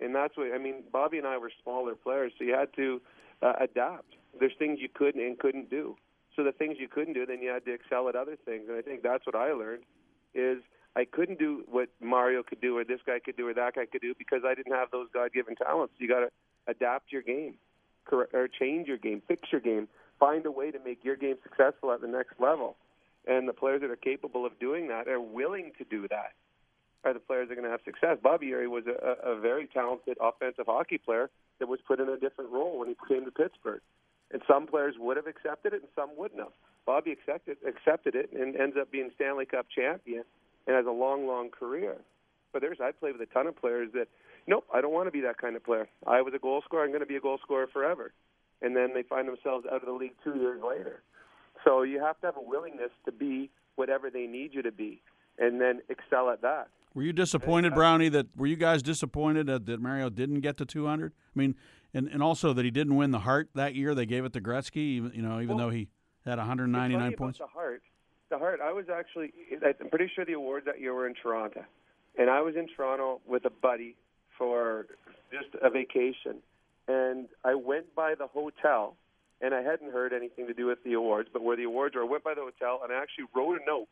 and 0.00 0.14
that's 0.14 0.38
what 0.38 0.52
I 0.54 0.58
mean. 0.58 0.84
Bobby 0.90 1.18
and 1.18 1.26
I 1.26 1.36
were 1.36 1.52
smaller 1.62 1.94
players, 1.94 2.32
so 2.38 2.44
you 2.44 2.54
had 2.54 2.72
to 2.76 3.02
uh, 3.42 3.52
adapt. 3.60 4.14
There's 4.40 4.54
things 4.58 4.78
you 4.80 4.88
could 4.88 5.16
and 5.16 5.38
couldn't 5.38 5.68
do. 5.68 5.96
So 6.34 6.42
the 6.42 6.52
things 6.52 6.76
you 6.78 6.88
couldn't 6.88 7.14
do, 7.14 7.26
then 7.26 7.42
you 7.42 7.50
had 7.50 7.64
to 7.66 7.72
excel 7.72 8.08
at 8.08 8.16
other 8.16 8.36
things. 8.44 8.64
And 8.68 8.76
I 8.76 8.82
think 8.82 9.02
that's 9.02 9.26
what 9.26 9.34
I 9.34 9.52
learned 9.52 9.82
is 10.34 10.58
I 10.96 11.04
couldn't 11.04 11.38
do 11.38 11.64
what 11.70 11.88
Mario 12.00 12.42
could 12.42 12.60
do 12.60 12.76
or 12.76 12.84
this 12.84 13.00
guy 13.06 13.18
could 13.18 13.36
do 13.36 13.48
or 13.48 13.54
that 13.54 13.74
guy 13.74 13.86
could 13.86 14.00
do 14.00 14.14
because 14.16 14.42
I 14.46 14.54
didn't 14.54 14.72
have 14.72 14.90
those 14.90 15.08
God-given 15.12 15.56
talents. 15.56 15.94
You 15.98 16.08
got 16.08 16.20
to 16.20 16.30
adapt 16.66 17.12
your 17.12 17.22
game, 17.22 17.54
or 18.10 18.48
change 18.48 18.88
your 18.88 18.98
game, 18.98 19.22
fix 19.28 19.50
your 19.50 19.60
game, 19.60 19.88
find 20.18 20.46
a 20.46 20.50
way 20.50 20.70
to 20.70 20.78
make 20.84 21.04
your 21.04 21.16
game 21.16 21.36
successful 21.42 21.92
at 21.92 22.00
the 22.00 22.08
next 22.08 22.34
level. 22.38 22.76
And 23.26 23.48
the 23.48 23.52
players 23.52 23.80
that 23.82 23.90
are 23.90 23.96
capable 23.96 24.46
of 24.46 24.58
doing 24.58 24.88
that 24.88 25.08
are 25.08 25.20
willing 25.20 25.72
to 25.78 25.84
do 25.84 26.08
that 26.08 26.32
are 27.04 27.12
the 27.12 27.20
players 27.20 27.48
that 27.48 27.52
are 27.52 27.60
going 27.60 27.66
to 27.66 27.70
have 27.70 27.80
success. 27.84 28.18
Bobby 28.22 28.48
Errey 28.48 28.68
was 28.68 28.84
a 28.86 29.28
a 29.28 29.38
very 29.38 29.66
talented 29.66 30.16
offensive 30.20 30.66
hockey 30.66 30.98
player 30.98 31.30
that 31.58 31.68
was 31.68 31.80
put 31.86 32.00
in 32.00 32.08
a 32.08 32.16
different 32.16 32.50
role 32.50 32.78
when 32.78 32.88
he 32.88 32.96
came 33.08 33.24
to 33.24 33.30
Pittsburgh. 33.30 33.80
And 34.32 34.42
some 34.48 34.66
players 34.66 34.94
would 34.98 35.16
have 35.16 35.26
accepted 35.26 35.74
it 35.74 35.82
and 35.82 35.90
some 35.94 36.10
wouldn't 36.16 36.40
have. 36.40 36.52
Bobby 36.86 37.12
accepted 37.12 37.58
accepted 37.66 38.14
it 38.14 38.30
and 38.32 38.56
ends 38.56 38.76
up 38.80 38.90
being 38.90 39.10
Stanley 39.14 39.46
Cup 39.46 39.66
champion 39.74 40.24
and 40.66 40.76
has 40.76 40.86
a 40.86 40.90
long, 40.90 41.26
long 41.26 41.50
career. 41.50 41.96
But 42.52 42.62
there's 42.62 42.78
I 42.80 42.92
played 42.92 43.18
with 43.18 43.28
a 43.28 43.32
ton 43.32 43.46
of 43.46 43.56
players 43.56 43.90
that 43.94 44.08
nope, 44.46 44.66
I 44.72 44.80
don't 44.80 44.92
want 44.92 45.06
to 45.06 45.12
be 45.12 45.20
that 45.20 45.38
kind 45.38 45.54
of 45.54 45.64
player. 45.64 45.88
I 46.06 46.22
was 46.22 46.34
a 46.34 46.38
goal 46.38 46.62
scorer, 46.64 46.84
I'm 46.84 46.90
going 46.90 47.00
to 47.00 47.06
be 47.06 47.16
a 47.16 47.20
goal 47.20 47.38
scorer 47.42 47.68
forever. 47.72 48.12
And 48.62 48.76
then 48.76 48.94
they 48.94 49.02
find 49.02 49.28
themselves 49.28 49.66
out 49.66 49.82
of 49.82 49.86
the 49.86 49.92
league 49.92 50.14
two 50.22 50.36
years 50.36 50.60
later. 50.66 51.02
So 51.64 51.82
you 51.82 52.00
have 52.00 52.20
to 52.20 52.26
have 52.26 52.36
a 52.36 52.42
willingness 52.42 52.90
to 53.04 53.12
be 53.12 53.50
whatever 53.76 54.10
they 54.10 54.26
need 54.26 54.54
you 54.54 54.62
to 54.62 54.72
be 54.72 55.02
and 55.42 55.60
then 55.60 55.82
excel 55.88 56.30
at 56.30 56.40
that. 56.42 56.68
Were 56.94 57.02
you 57.02 57.12
disappointed, 57.12 57.72
uh, 57.72 57.76
Brownie? 57.76 58.08
That 58.08 58.28
were 58.36 58.46
you 58.46 58.56
guys 58.56 58.82
disappointed 58.82 59.46
that, 59.48 59.66
that 59.66 59.80
Mario 59.80 60.08
didn't 60.08 60.40
get 60.40 60.56
to 60.58 60.64
200? 60.64 61.12
I 61.12 61.38
mean, 61.38 61.56
and, 61.92 62.08
and 62.08 62.22
also 62.22 62.52
that 62.52 62.64
he 62.64 62.70
didn't 62.70 62.96
win 62.96 63.10
the 63.10 63.20
Hart 63.20 63.50
that 63.54 63.74
year. 63.74 63.94
They 63.94 64.06
gave 64.06 64.24
it 64.24 64.32
to 64.34 64.40
Gretzky, 64.40 64.76
even, 64.76 65.12
you 65.14 65.22
know, 65.22 65.40
even 65.40 65.56
Well, 65.56 65.66
though 65.66 65.70
he 65.70 65.88
had 66.24 66.34
It's 66.34 66.40
199 66.40 67.00
funny 67.00 67.16
points. 67.16 67.38
The 67.38 67.46
Hart, 67.46 67.82
the 68.30 68.38
Hart. 68.38 68.60
I 68.62 68.72
was 68.72 68.86
actually. 68.88 69.32
I'm 69.62 69.88
pretty 69.90 70.10
sure 70.14 70.24
the 70.24 70.34
awards 70.34 70.66
that 70.66 70.80
year 70.80 70.94
were 70.94 71.06
in 71.06 71.14
Toronto, 71.14 71.64
and 72.18 72.30
I 72.30 72.40
was 72.40 72.54
in 72.56 72.68
Toronto 72.68 73.20
with 73.26 73.44
a 73.46 73.50
buddy 73.50 73.96
for 74.38 74.86
just 75.32 75.54
a 75.62 75.70
vacation, 75.70 76.36
and 76.88 77.26
I 77.44 77.54
went 77.54 77.94
by 77.94 78.14
the 78.14 78.26
hotel, 78.26 78.96
and 79.40 79.54
I 79.54 79.62
hadn't 79.62 79.92
heard 79.92 80.12
anything 80.12 80.46
to 80.46 80.54
do 80.54 80.66
with 80.66 80.84
the 80.84 80.92
awards, 80.92 81.30
but 81.32 81.42
where 81.42 81.56
the 81.56 81.64
awards 81.64 81.94
were, 81.94 82.02
I 82.02 82.06
went 82.06 82.22
by 82.22 82.34
the 82.34 82.42
hotel, 82.42 82.80
and 82.84 82.92
I 82.92 83.00
actually 83.00 83.24
wrote 83.34 83.58
a 83.60 83.64
note 83.66 83.88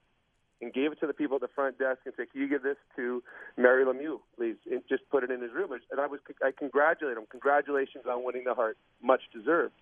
and 0.61 0.73
gave 0.73 0.93
it 0.93 1.01
to 1.01 1.07
the 1.07 1.15
people 1.15 1.37
at 1.37 1.41
the 1.41 1.49
front 1.49 1.79
desk 1.79 2.01
and 2.05 2.15
said, 2.17 2.31
"Can 2.31 2.41
you 2.41 2.49
give 2.49 2.63
this 2.63 2.77
to 2.97 3.23
Mario 3.57 3.93
Lemieux, 3.93 4.21
please?" 4.37 4.57
And 4.71 4.83
just 4.89 5.09
put 5.11 5.25
it 5.25 5.31
in 5.31 5.41
his 5.41 5.53
room. 5.53 5.73
And 5.73 6.01
I 6.01 6.07
was, 6.07 6.21
I 6.43 6.51
congratulated 6.57 7.19
him. 7.19 7.27
Congratulations 7.31 8.05
on 8.07 8.25
winning 8.25 8.45
the 8.45 8.55
Hart, 8.55 8.77
much 9.03 9.23
deserved. 9.33 9.75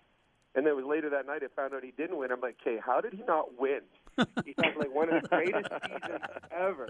And 0.55 0.65
then 0.65 0.73
it 0.73 0.75
was 0.75 0.85
later 0.85 1.09
that 1.11 1.27
night 1.27 1.43
I 1.43 1.47
found 1.55 1.73
out 1.73 1.83
he 1.83 1.91
didn't 1.91 2.17
win. 2.17 2.31
I'm 2.31 2.41
like, 2.41 2.57
okay, 2.61 2.79
how 2.83 3.01
did 3.01 3.13
he 3.13 3.23
not 3.27 3.59
win? 3.59 3.81
he 4.45 4.55
had 4.57 4.75
like 4.77 4.93
one 4.93 5.13
of 5.13 5.21
the 5.21 5.27
greatest 5.27 5.69
seasons 5.85 6.21
ever. 6.51 6.89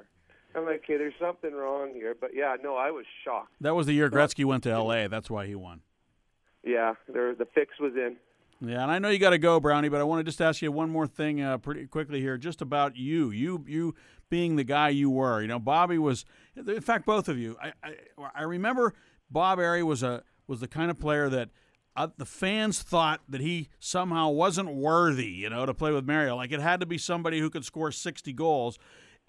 I'm 0.55 0.65
like, 0.65 0.83
okay, 0.83 0.97
there's 0.97 1.13
something 1.19 1.53
wrong 1.53 1.91
here. 1.93 2.15
But 2.19 2.31
yeah, 2.33 2.55
no, 2.63 2.75
I 2.75 2.91
was 2.91 3.05
shocked. 3.23 3.53
That 3.61 3.75
was 3.75 3.85
the 3.85 3.93
year 3.93 4.09
Gretzky 4.09 4.45
went 4.45 4.63
to 4.63 4.71
L.A. 4.71 5.07
That's 5.07 5.29
why 5.29 5.45
he 5.45 5.55
won. 5.55 5.81
Yeah, 6.63 6.93
there, 7.07 7.35
the 7.35 7.45
fix 7.45 7.79
was 7.79 7.93
in. 7.95 8.17
Yeah, 8.61 8.83
and 8.83 8.91
I 8.91 8.99
know 8.99 9.09
you 9.09 9.19
got 9.19 9.29
to 9.29 9.37
go, 9.37 9.59
Brownie, 9.59 9.87
but 9.87 10.01
I 10.01 10.03
want 10.03 10.19
to 10.19 10.23
just 10.23 10.41
ask 10.41 10.61
you 10.61 10.71
one 10.71 10.89
more 10.89 11.07
thing, 11.07 11.41
uh, 11.41 11.57
pretty 11.59 11.87
quickly 11.87 12.19
here, 12.19 12.37
just 12.37 12.61
about 12.61 12.97
you, 12.97 13.31
you, 13.31 13.63
you 13.67 13.95
being 14.29 14.57
the 14.57 14.65
guy 14.65 14.89
you 14.89 15.09
were. 15.09 15.41
You 15.41 15.47
know, 15.47 15.59
Bobby 15.59 15.97
was, 15.97 16.25
in 16.55 16.81
fact, 16.81 17.05
both 17.05 17.29
of 17.29 17.37
you. 17.37 17.55
I, 17.61 17.71
I, 17.81 17.95
I 18.35 18.43
remember 18.43 18.93
Bob 19.31 19.59
Errey 19.59 19.83
was 19.83 20.03
a 20.03 20.23
was 20.47 20.59
the 20.59 20.67
kind 20.67 20.89
of 20.89 20.99
player 20.99 21.29
that 21.29 21.49
uh, 21.95 22.07
the 22.17 22.25
fans 22.25 22.81
thought 22.81 23.21
that 23.29 23.39
he 23.39 23.69
somehow 23.79 24.29
wasn't 24.29 24.73
worthy, 24.73 25.27
you 25.27 25.49
know, 25.49 25.65
to 25.65 25.73
play 25.73 25.91
with 25.91 26.05
Mario. 26.05 26.35
Like 26.35 26.51
it 26.51 26.59
had 26.59 26.79
to 26.79 26.85
be 26.85 26.97
somebody 26.97 27.39
who 27.39 27.49
could 27.49 27.63
score 27.63 27.91
60 27.91 28.33
goals. 28.33 28.79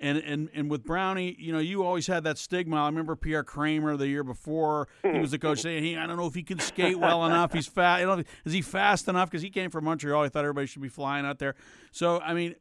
And, 0.02 0.16
and 0.16 0.48
and 0.54 0.70
with 0.70 0.82
Brownie, 0.82 1.36
you 1.38 1.52
know, 1.52 1.58
you 1.58 1.84
always 1.84 2.06
had 2.06 2.24
that 2.24 2.38
stigma. 2.38 2.76
I 2.76 2.86
remember 2.86 3.16
Pierre 3.16 3.44
Creamer 3.44 3.98
the 3.98 4.08
year 4.08 4.24
before 4.24 4.88
he 5.02 5.18
was 5.18 5.30
the 5.30 5.38
coach 5.38 5.60
saying, 5.60 5.84
"Hey, 5.84 5.96
I 5.96 6.06
don't 6.06 6.16
know 6.16 6.26
if 6.26 6.34
he 6.34 6.42
can 6.42 6.58
skate 6.58 6.98
well 6.98 7.26
enough. 7.26 7.52
He's 7.52 7.66
fast. 7.66 8.00
You 8.00 8.06
know, 8.06 8.24
is 8.46 8.52
he 8.54 8.62
fast 8.62 9.08
enough? 9.08 9.30
Because 9.30 9.42
he 9.42 9.50
came 9.50 9.68
from 9.68 9.84
Montreal. 9.84 10.22
I 10.22 10.30
thought 10.30 10.44
everybody 10.44 10.66
should 10.66 10.80
be 10.80 10.88
flying 10.88 11.26
out 11.26 11.38
there. 11.38 11.54
So 11.92 12.18
I 12.20 12.32
mean, 12.32 12.54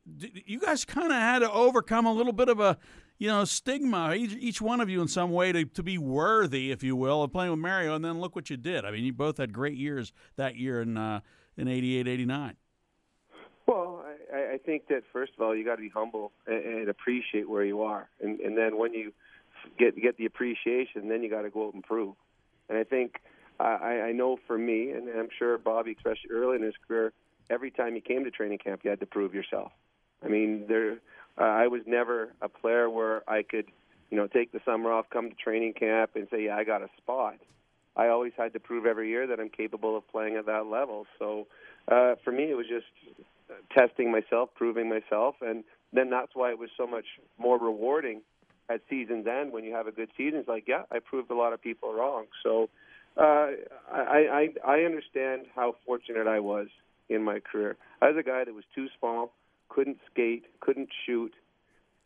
you 0.46 0.60
guys 0.60 0.84
kind 0.84 1.08
of 1.08 1.18
had 1.18 1.40
to 1.40 1.52
overcome 1.52 2.06
a 2.06 2.12
little 2.12 2.34
bit 2.34 2.50
of 2.50 2.60
a 2.60 2.78
you 3.20 3.28
know, 3.28 3.44
stigma, 3.44 4.14
each, 4.14 4.32
each, 4.40 4.62
one 4.62 4.80
of 4.80 4.90
you 4.90 5.02
in 5.02 5.08
some 5.10 5.32
way 5.32 5.52
to, 5.52 5.66
to 5.66 5.84
be 5.84 5.98
worthy, 5.98 6.72
if 6.72 6.84
you 6.84 6.96
will, 6.96 7.22
of 7.22 7.34
playing 7.34 7.52
with 7.52 7.60
Mario. 7.60 7.94
And 7.94 8.04
then 8.04 8.22
look 8.22 8.34
what 8.34 8.50
you 8.50 8.56
did. 8.56 8.86
I 8.86 8.92
mean, 8.92 9.04
you 9.04 9.12
both 9.12 9.38
had 9.38 9.52
great 9.52 9.76
years 9.76 10.14
that 10.38 10.56
year 10.56 10.82
in 10.82 10.98
uh, 10.98 11.20
in 11.58 11.68
88, 11.68 12.08
89. 12.08 12.56
Well, 13.68 14.04
I, 14.34 14.54
I 14.54 14.58
think 14.58 14.88
that 14.88 15.04
first 15.12 15.34
of 15.38 15.42
all, 15.42 15.56
you 15.56 15.66
got 15.66 15.76
to 15.76 15.82
be 15.82 15.90
humble 15.90 16.32
and, 16.48 16.64
and 16.64 16.90
appreciate 16.90 17.50
where 17.50 17.64
you 17.64 17.82
are, 17.84 18.10
and, 18.22 18.40
and 18.40 18.58
then 18.58 18.78
when 18.78 18.94
you 18.94 19.12
get 19.78 20.00
get 20.02 20.18
the 20.18 20.26
appreciation, 20.26 21.10
then 21.10 21.24
you 21.24 21.30
got 21.30 21.44
to 21.44 21.50
go 21.50 21.68
out 21.68 21.74
and 21.74 21.84
prove. 21.84 22.16
And 22.70 22.78
I 22.78 22.84
think 22.84 23.22
I, 23.60 24.02
I 24.08 24.12
know 24.12 24.38
for 24.48 24.58
me, 24.58 24.92
and 24.92 25.10
I'm 25.10 25.30
sure 25.38 25.58
Bobby, 25.58 25.96
especially 25.98 26.32
early 26.32 26.56
in 26.58 26.64
his 26.64 26.76
career, 26.88 27.12
every 27.50 27.72
time 27.72 27.96
you 27.96 28.02
came 28.02 28.24
to 28.24 28.32
training 28.32 28.60
camp, 28.60 28.82
you 28.84 28.90
had 28.90 29.00
to 29.02 29.06
prove 29.06 29.34
yourself. 29.34 29.72
I 30.24 30.28
mean, 30.28 30.66
there, 30.68 30.94
uh, 31.38 31.44
I 31.44 31.68
was 31.68 31.82
never 31.86 32.30
a 32.42 32.50
player 32.50 32.90
where 32.90 33.30
I 33.30 33.44
could, 33.44 33.66
you 34.10 34.18
know, 34.18 34.28
take 34.28 34.52
the 34.52 34.60
summer 34.66 34.92
off, 34.92 35.10
come 35.10 35.30
to 35.30 35.36
training 35.36 35.74
camp, 35.74 36.12
and 36.16 36.28
say, 36.32 36.46
yeah, 36.46 36.56
I 36.56 36.64
got 36.64 36.82
a 36.82 36.90
spot. 36.98 37.36
I 37.96 38.08
always 38.08 38.34
had 38.38 38.54
to 38.54 38.60
prove 38.60 38.86
every 38.86 39.10
year 39.10 39.28
that 39.28 39.40
I'm 39.40 39.50
capable 39.50 39.98
of 39.98 40.08
playing 40.08 40.38
at 40.38 40.46
that 40.46 40.68
level. 40.68 41.06
So 41.18 41.48
uh, 41.88 42.16
for 42.24 42.32
me, 42.32 42.50
it 42.50 42.56
was 42.56 42.68
just 42.68 42.86
testing 43.78 44.12
myself, 44.12 44.50
proving 44.56 44.90
myself, 44.90 45.36
and 45.42 45.64
then 45.94 46.10
that's 46.10 46.32
why 46.34 46.52
it 46.52 46.60
was 46.60 46.70
so 46.78 46.86
much 46.86 47.06
more 47.38 47.58
rewarding 47.58 48.22
at 48.70 48.82
season's 48.90 49.26
end 49.28 49.52
when 49.52 49.64
you 49.64 49.74
have 49.74 49.88
a 49.88 49.92
good 49.92 50.10
season. 50.16 50.40
It's 50.40 50.48
like, 50.48 50.66
yeah, 50.68 50.84
I 50.92 51.00
proved 51.00 51.32
a 51.32 51.36
lot 51.36 51.54
of 51.54 51.62
people 51.62 51.94
wrong. 51.94 52.26
So 52.44 52.70
uh, 53.18 53.48
I, 53.92 54.50
I 54.66 54.72
I 54.74 54.80
understand 54.82 55.48
how 55.56 55.76
fortunate 55.86 56.28
I 56.28 56.40
was 56.40 56.68
in 57.10 57.24
my 57.24 57.40
career. 57.40 57.76
I 58.02 58.10
was 58.10 58.18
a 58.18 58.24
guy 58.24 58.44
that 58.44 58.54
was 58.54 58.64
too 58.76 58.88
small, 59.00 59.34
couldn't 59.68 59.98
skate, 60.12 60.46
couldn't 60.60 60.90
shoot, 61.06 61.34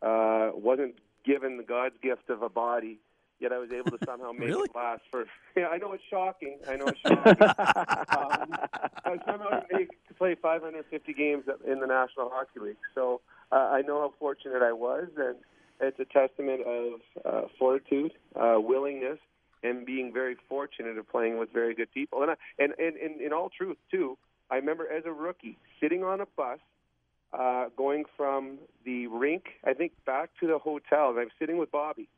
uh, 0.02 0.50
wasn't 0.54 0.94
given 1.24 1.56
the 1.56 1.62
God's 1.62 1.96
gift 2.02 2.30
of 2.30 2.42
a 2.42 2.48
body 2.48 2.98
yet 3.44 3.52
I 3.52 3.58
was 3.58 3.70
able 3.70 3.96
to 3.96 4.04
somehow 4.06 4.32
make 4.32 4.48
really? 4.48 4.64
it 4.64 4.74
last 4.74 5.02
for. 5.10 5.26
Yeah, 5.56 5.68
I 5.68 5.76
know 5.76 5.92
it's 5.92 6.02
shocking. 6.10 6.58
I 6.68 6.74
know 6.74 6.86
it's 6.86 6.98
shocking. 7.06 7.42
um, 7.42 8.58
I 9.04 9.10
was 9.10 9.20
somehow 9.24 9.60
make 9.70 9.90
to 10.08 10.14
play 10.14 10.34
550 10.34 11.12
games 11.12 11.44
in 11.64 11.78
the 11.78 11.86
National 11.86 12.28
Hockey 12.28 12.58
League. 12.60 12.76
So 12.92 13.20
uh, 13.52 13.56
I 13.56 13.82
know 13.82 14.00
how 14.00 14.14
fortunate 14.18 14.62
I 14.62 14.72
was, 14.72 15.06
and 15.16 15.36
it's 15.80 16.00
a 16.00 16.06
testament 16.06 16.62
of 16.66 17.00
uh, 17.24 17.48
fortitude, 17.56 18.14
uh, 18.34 18.56
willingness, 18.58 19.18
and 19.62 19.86
being 19.86 20.12
very 20.12 20.36
fortunate 20.48 20.98
of 20.98 21.08
playing 21.08 21.38
with 21.38 21.52
very 21.52 21.74
good 21.74 21.92
people. 21.92 22.22
And 22.22 22.32
I, 22.32 22.34
and, 22.58 22.72
and, 22.78 22.96
and 22.96 23.20
in 23.20 23.32
all 23.32 23.50
truth, 23.56 23.76
too, 23.92 24.18
I 24.50 24.56
remember 24.56 24.90
as 24.90 25.04
a 25.06 25.12
rookie 25.12 25.56
sitting 25.80 26.02
on 26.02 26.20
a 26.20 26.26
bus. 26.36 26.58
Uh, 27.32 27.68
going 27.76 28.04
from 28.16 28.58
the 28.84 29.08
rink, 29.08 29.46
I 29.64 29.72
think, 29.72 29.90
back 30.06 30.30
to 30.38 30.46
the 30.46 30.56
hotel, 30.56 31.10
and 31.10 31.18
I'm 31.18 31.30
sitting 31.36 31.58
with 31.58 31.72
Bobby, 31.72 32.08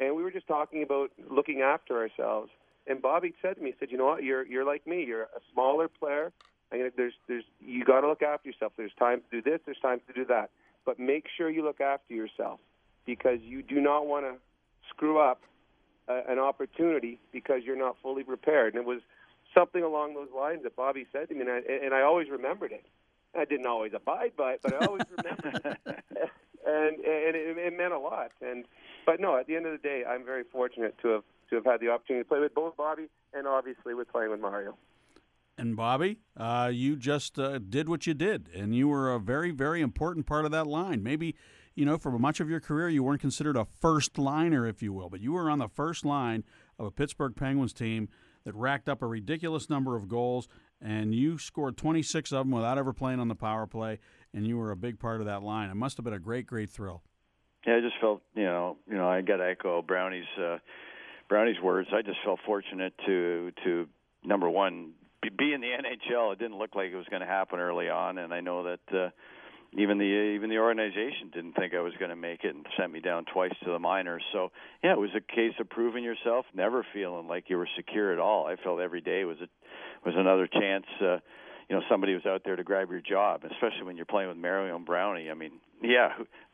and 0.00 0.16
we 0.16 0.22
were 0.22 0.30
just 0.30 0.46
talking 0.46 0.82
about 0.82 1.10
looking 1.30 1.60
after 1.60 1.98
ourselves. 1.98 2.50
And 2.86 3.00
Bobby 3.00 3.34
said 3.40 3.56
to 3.56 3.62
me, 3.62 3.70
he 3.70 3.76
said, 3.78 3.90
"You 3.90 3.98
know 3.98 4.06
what? 4.06 4.22
You're 4.22 4.46
you're 4.46 4.64
like 4.64 4.86
me. 4.86 5.04
You're 5.04 5.22
a 5.22 5.40
smaller 5.52 5.88
player. 5.88 6.32
I 6.72 6.76
mean, 6.76 6.90
there's 6.96 7.14
there's 7.28 7.44
you 7.60 7.84
got 7.84 8.00
to 8.02 8.08
look 8.08 8.22
after 8.22 8.48
yourself. 8.48 8.72
There's 8.76 8.94
time 8.98 9.22
to 9.30 9.40
do 9.40 9.50
this. 9.50 9.60
There's 9.64 9.78
time 9.80 10.00
to 10.06 10.12
do 10.12 10.24
that. 10.26 10.50
But 10.84 10.98
make 10.98 11.26
sure 11.34 11.48
you 11.48 11.64
look 11.64 11.80
after 11.80 12.12
yourself 12.14 12.60
because 13.06 13.40
you 13.42 13.62
do 13.62 13.80
not 13.80 14.06
want 14.06 14.26
to 14.26 14.34
screw 14.90 15.18
up 15.18 15.40
uh, 16.08 16.20
an 16.28 16.38
opportunity 16.38 17.18
because 17.32 17.62
you're 17.64 17.78
not 17.78 17.96
fully 18.02 18.24
prepared." 18.24 18.74
And 18.74 18.82
it 18.82 18.86
was 18.86 19.00
something 19.54 19.82
along 19.82 20.14
those 20.14 20.28
lines 20.36 20.64
that 20.64 20.76
Bobby 20.76 21.06
said 21.12 21.28
to 21.28 21.34
me, 21.34 21.42
and 21.42 21.50
I, 21.50 21.60
and 21.84 21.94
I 21.94 22.02
always 22.02 22.28
remembered 22.28 22.72
it. 22.72 22.84
I 23.36 23.44
didn't 23.44 23.66
always 23.66 23.92
abide 23.94 24.32
by 24.36 24.54
it, 24.54 24.60
but 24.62 24.74
I 24.74 24.86
always 24.86 25.02
remembered 25.16 25.76
it. 25.86 26.30
and 26.66 26.96
and 26.96 27.36
it, 27.36 27.58
it 27.58 27.76
meant 27.76 27.92
a 27.92 27.98
lot. 27.98 28.30
And 28.40 28.64
but 29.06 29.20
no, 29.20 29.36
at 29.38 29.46
the 29.46 29.56
end 29.56 29.66
of 29.66 29.72
the 29.72 29.78
day, 29.78 30.04
I'm 30.08 30.24
very 30.24 30.44
fortunate 30.44 30.96
to 31.02 31.08
have 31.08 31.24
to 31.50 31.56
have 31.56 31.64
had 31.64 31.80
the 31.80 31.88
opportunity 31.88 32.24
to 32.24 32.28
play 32.28 32.40
with 32.40 32.54
both 32.54 32.76
Bobby 32.76 33.06
and 33.32 33.46
obviously 33.46 33.94
with 33.94 34.10
playing 34.10 34.30
with 34.30 34.40
Mario. 34.40 34.76
And 35.56 35.76
Bobby, 35.76 36.18
uh, 36.36 36.70
you 36.72 36.96
just 36.96 37.38
uh, 37.38 37.58
did 37.58 37.88
what 37.88 38.06
you 38.06 38.14
did, 38.14 38.48
and 38.54 38.74
you 38.74 38.88
were 38.88 39.12
a 39.12 39.20
very, 39.20 39.52
very 39.52 39.82
important 39.82 40.26
part 40.26 40.44
of 40.44 40.50
that 40.50 40.66
line. 40.66 41.02
Maybe, 41.02 41.36
you 41.76 41.84
know, 41.84 41.96
for 41.96 42.18
much 42.18 42.40
of 42.40 42.50
your 42.50 42.58
career, 42.58 42.88
you 42.88 43.04
weren't 43.04 43.20
considered 43.20 43.56
a 43.56 43.64
first 43.64 44.18
liner, 44.18 44.66
if 44.66 44.82
you 44.82 44.92
will, 44.92 45.08
but 45.08 45.20
you 45.20 45.32
were 45.32 45.48
on 45.48 45.60
the 45.60 45.68
first 45.68 46.04
line 46.04 46.42
of 46.76 46.86
a 46.86 46.90
Pittsburgh 46.90 47.36
Penguins 47.36 47.72
team 47.72 48.08
that 48.44 48.54
racked 48.56 48.88
up 48.88 49.00
a 49.00 49.06
ridiculous 49.06 49.70
number 49.70 49.94
of 49.94 50.08
goals, 50.08 50.48
and 50.80 51.14
you 51.14 51.38
scored 51.38 51.76
26 51.76 52.32
of 52.32 52.46
them 52.46 52.50
without 52.50 52.76
ever 52.76 52.92
playing 52.92 53.20
on 53.20 53.28
the 53.28 53.36
power 53.36 53.66
play, 53.66 54.00
and 54.34 54.46
you 54.46 54.58
were 54.58 54.72
a 54.72 54.76
big 54.76 54.98
part 54.98 55.20
of 55.20 55.26
that 55.26 55.42
line. 55.42 55.70
It 55.70 55.76
must 55.76 55.96
have 55.96 56.04
been 56.04 56.12
a 56.12 56.18
great, 56.18 56.46
great 56.46 56.68
thrill. 56.68 57.02
Yeah, 57.66 57.76
I 57.76 57.80
just 57.80 57.94
felt, 58.00 58.20
you 58.34 58.44
know, 58.44 58.76
you 58.88 58.96
know, 58.96 59.08
I 59.08 59.22
got 59.22 59.36
to 59.38 59.48
echo 59.48 59.80
Brownie's 59.80 60.26
uh, 60.38 60.58
Brownie's 61.28 61.60
words. 61.62 61.88
I 61.94 62.02
just 62.02 62.18
felt 62.24 62.40
fortunate 62.44 62.92
to 63.06 63.52
to 63.64 63.88
number 64.24 64.50
one 64.50 64.92
be, 65.22 65.30
be 65.30 65.52
in 65.54 65.60
the 65.60 65.68
NHL. 65.68 66.32
It 66.32 66.38
didn't 66.38 66.58
look 66.58 66.74
like 66.74 66.90
it 66.92 66.96
was 66.96 67.06
going 67.08 67.22
to 67.22 67.26
happen 67.26 67.58
early 67.58 67.88
on, 67.88 68.18
and 68.18 68.34
I 68.34 68.40
know 68.40 68.64
that 68.64 68.96
uh, 68.96 69.10
even 69.78 69.98
the 69.98 70.04
even 70.04 70.50
the 70.50 70.58
organization 70.58 71.30
didn't 71.32 71.54
think 71.54 71.74
I 71.74 71.80
was 71.80 71.94
going 71.98 72.10
to 72.10 72.16
make 72.16 72.44
it 72.44 72.54
and 72.54 72.66
sent 72.78 72.92
me 72.92 73.00
down 73.00 73.24
twice 73.32 73.52
to 73.64 73.70
the 73.70 73.78
minors. 73.78 74.22
So 74.32 74.52
yeah, 74.82 74.92
it 74.92 74.98
was 74.98 75.10
a 75.16 75.20
case 75.20 75.54
of 75.58 75.70
proving 75.70 76.04
yourself, 76.04 76.44
never 76.54 76.84
feeling 76.92 77.28
like 77.28 77.44
you 77.48 77.56
were 77.56 77.68
secure 77.76 78.12
at 78.12 78.18
all. 78.18 78.46
I 78.46 78.56
felt 78.56 78.80
every 78.80 79.00
day 79.00 79.24
was 79.24 79.38
a 79.40 79.48
was 80.04 80.14
another 80.16 80.46
chance. 80.46 80.86
Uh, 81.00 81.18
you 81.68 81.76
know 81.76 81.82
somebody 81.88 82.14
was 82.14 82.26
out 82.26 82.42
there 82.44 82.56
to 82.56 82.64
grab 82.64 82.90
your 82.90 83.00
job, 83.00 83.42
especially 83.44 83.84
when 83.84 83.96
you're 83.96 84.06
playing 84.06 84.28
with 84.28 84.36
Mario 84.36 84.76
and 84.76 84.84
Brownie. 84.84 85.30
I 85.30 85.34
mean, 85.34 85.52
yeah, 85.82 86.12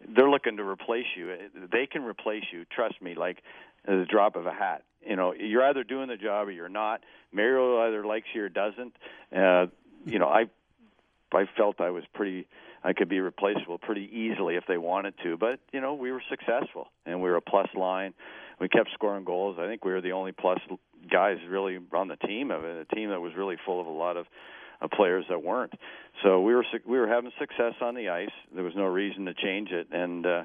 they're 0.08 0.30
looking 0.30 0.56
to 0.56 0.64
replace 0.64 1.06
you. 1.16 1.34
They 1.72 1.86
can 1.86 2.02
replace 2.02 2.44
you. 2.52 2.64
Trust 2.64 3.00
me, 3.02 3.14
like 3.14 3.38
the 3.86 4.06
drop 4.08 4.36
of 4.36 4.46
a 4.46 4.52
hat. 4.52 4.82
You 5.06 5.16
know, 5.16 5.32
you're 5.32 5.64
either 5.64 5.84
doing 5.84 6.08
the 6.08 6.16
job 6.16 6.48
or 6.48 6.50
you're 6.50 6.68
not. 6.68 7.00
Mario 7.32 7.80
either 7.86 8.04
likes 8.04 8.26
you 8.34 8.44
or 8.44 8.48
doesn't. 8.48 8.94
Uh, 9.34 9.66
you 10.04 10.18
know, 10.18 10.28
I 10.28 10.46
I 11.32 11.44
felt 11.56 11.80
I 11.80 11.90
was 11.90 12.04
pretty 12.14 12.46
I 12.82 12.92
could 12.92 13.08
be 13.08 13.20
replaceable 13.20 13.78
pretty 13.78 14.08
easily 14.12 14.56
if 14.56 14.64
they 14.66 14.78
wanted 14.78 15.14
to. 15.22 15.36
But 15.36 15.60
you 15.72 15.80
know, 15.80 15.94
we 15.94 16.12
were 16.12 16.22
successful 16.28 16.88
and 17.06 17.22
we 17.22 17.30
were 17.30 17.36
a 17.36 17.42
plus 17.42 17.68
line. 17.74 18.14
We 18.60 18.68
kept 18.68 18.90
scoring 18.92 19.24
goals. 19.24 19.56
I 19.58 19.66
think 19.66 19.84
we 19.84 19.92
were 19.92 20.00
the 20.00 20.12
only 20.12 20.32
plus 20.32 20.58
guys 21.10 21.38
really 21.48 21.78
on 21.92 22.08
the 22.08 22.16
team 22.16 22.50
of 22.50 22.64
a 22.64 22.84
team 22.94 23.10
that 23.10 23.20
was 23.20 23.32
really 23.34 23.56
full 23.64 23.80
of 23.80 23.86
a 23.86 23.90
lot 23.90 24.16
of 24.16 24.26
uh, 24.80 24.88
players 24.88 25.24
that 25.28 25.42
weren't. 25.42 25.72
So 26.22 26.40
we 26.40 26.54
were 26.54 26.64
we 26.86 26.98
were 26.98 27.08
having 27.08 27.32
success 27.38 27.74
on 27.80 27.94
the 27.94 28.08
ice. 28.08 28.30
There 28.54 28.64
was 28.64 28.74
no 28.76 28.86
reason 28.86 29.26
to 29.26 29.34
change 29.34 29.70
it, 29.70 29.88
and 29.92 30.26
uh, 30.26 30.44